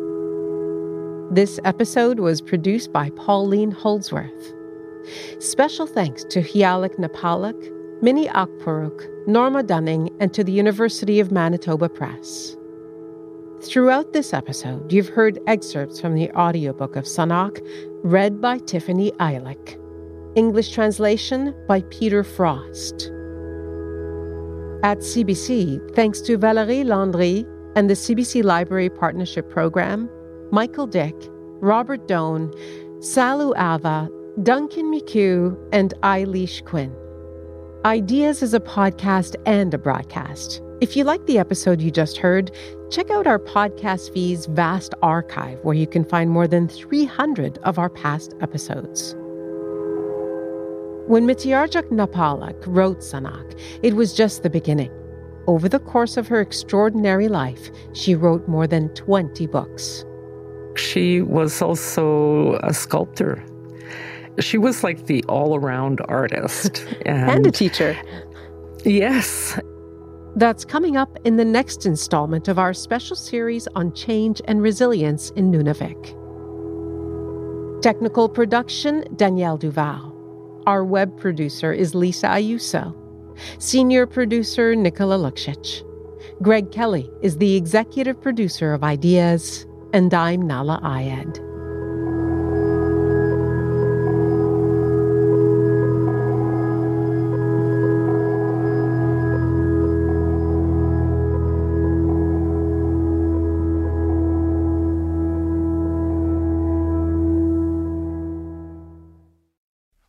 this 1.30 1.58
episode 1.64 2.20
was 2.20 2.40
produced 2.40 2.92
by 2.92 3.10
Pauline 3.10 3.70
Holdsworth. 3.70 4.52
Special 5.38 5.86
thanks 5.86 6.24
to 6.24 6.40
Hialak 6.40 6.96
Nappaaluk, 6.98 7.70
Minnie 8.02 8.28
Akpuruk, 8.28 9.08
Norma 9.26 9.62
Dunning, 9.62 10.10
and 10.20 10.32
to 10.34 10.44
the 10.44 10.52
University 10.52 11.20
of 11.20 11.32
Manitoba 11.32 11.88
Press. 11.88 12.56
Throughout 13.62 14.12
this 14.12 14.34
episode, 14.34 14.92
you've 14.92 15.08
heard 15.08 15.38
excerpts 15.46 16.00
from 16.00 16.14
the 16.14 16.30
audiobook 16.32 16.96
of 16.96 17.04
Sanaaq, 17.04 17.60
read 18.02 18.40
by 18.40 18.58
Tiffany 18.58 19.10
Eilick. 19.12 19.80
English 20.36 20.72
translation 20.72 21.54
by 21.68 21.80
Peter 21.82 22.24
Frost. 22.24 23.10
At 24.82 24.98
CBC, 24.98 25.94
thanks 25.94 26.20
to 26.22 26.36
Valérie 26.36 26.84
Landry 26.84 27.46
and 27.76 27.88
the 27.88 27.94
CBC 27.94 28.42
Library 28.42 28.90
Partnership 28.90 29.48
Program, 29.48 30.10
Michael 30.54 30.86
Dick, 30.86 31.16
Robert 31.60 32.06
Doan, 32.06 32.48
Salu 33.00 33.56
Ava, 33.58 34.08
Duncan 34.44 34.84
McHugh, 34.84 35.58
and 35.72 35.92
Eilish 36.04 36.64
Quinn. 36.64 36.94
Ideas 37.84 38.40
is 38.40 38.54
a 38.54 38.60
podcast 38.60 39.34
and 39.46 39.74
a 39.74 39.78
broadcast. 39.78 40.62
If 40.80 40.96
you 40.96 41.02
like 41.02 41.26
the 41.26 41.40
episode 41.40 41.82
you 41.82 41.90
just 41.90 42.18
heard, 42.18 42.52
check 42.88 43.10
out 43.10 43.26
our 43.26 43.40
podcast 43.40 44.14
feed's 44.14 44.46
vast 44.46 44.94
archive 45.02 45.58
where 45.64 45.74
you 45.74 45.88
can 45.88 46.04
find 46.04 46.30
more 46.30 46.46
than 46.46 46.68
300 46.68 47.58
of 47.64 47.76
our 47.76 47.90
past 47.90 48.32
episodes. 48.40 49.16
When 51.08 51.26
Mitiarjuk 51.26 51.90
Nappaaluk 51.90 52.62
wrote 52.68 52.98
Sanaaq, 52.98 53.58
it 53.82 53.96
was 53.96 54.14
just 54.14 54.44
the 54.44 54.50
beginning. 54.50 54.92
Over 55.48 55.68
the 55.68 55.80
course 55.80 56.16
of 56.16 56.28
her 56.28 56.40
extraordinary 56.40 57.26
life, 57.26 57.70
she 57.92 58.14
wrote 58.14 58.46
more 58.46 58.68
than 58.68 58.90
20 58.90 59.48
books. 59.48 60.04
She 60.76 61.20
was 61.22 61.62
also 61.62 62.54
a 62.62 62.74
sculptor. 62.74 63.44
She 64.40 64.58
was 64.58 64.82
like 64.82 65.06
the 65.06 65.24
all 65.28 65.56
around 65.56 66.00
artist. 66.08 66.84
And, 67.06 67.30
and 67.36 67.46
a 67.46 67.50
teacher. 67.50 67.96
Yes. 68.84 69.58
That's 70.36 70.64
coming 70.64 70.96
up 70.96 71.16
in 71.24 71.36
the 71.36 71.44
next 71.44 71.86
installment 71.86 72.48
of 72.48 72.58
our 72.58 72.74
special 72.74 73.14
series 73.14 73.68
on 73.76 73.92
change 73.92 74.42
and 74.46 74.60
resilience 74.60 75.30
in 75.30 75.52
Nunavik. 75.52 76.20
Technical 77.82 78.28
production 78.28 79.04
Danielle 79.14 79.56
Duval. 79.56 80.10
Our 80.66 80.84
web 80.84 81.16
producer 81.18 81.72
is 81.72 81.94
Lisa 81.94 82.26
Ayuso. 82.26 82.96
Senior 83.58 84.06
producer 84.06 84.74
Nicola 84.74 85.18
Luksic. 85.18 85.82
Greg 86.42 86.72
Kelly 86.72 87.08
is 87.22 87.36
the 87.36 87.54
executive 87.54 88.20
producer 88.20 88.72
of 88.72 88.82
Ideas 88.82 89.66
And 89.94 90.12
I'm 90.12 90.42
Nahlah 90.42 90.82
Ayed. 90.82 91.36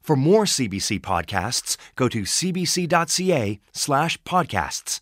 For 0.01 0.15
more 0.15 0.45
CBC 0.45 0.99
podcasts, 1.01 1.77
go 1.95 2.09
to 2.09 2.23
cbc.ca 2.23 3.59
slash 3.71 4.17
podcasts. 4.23 4.99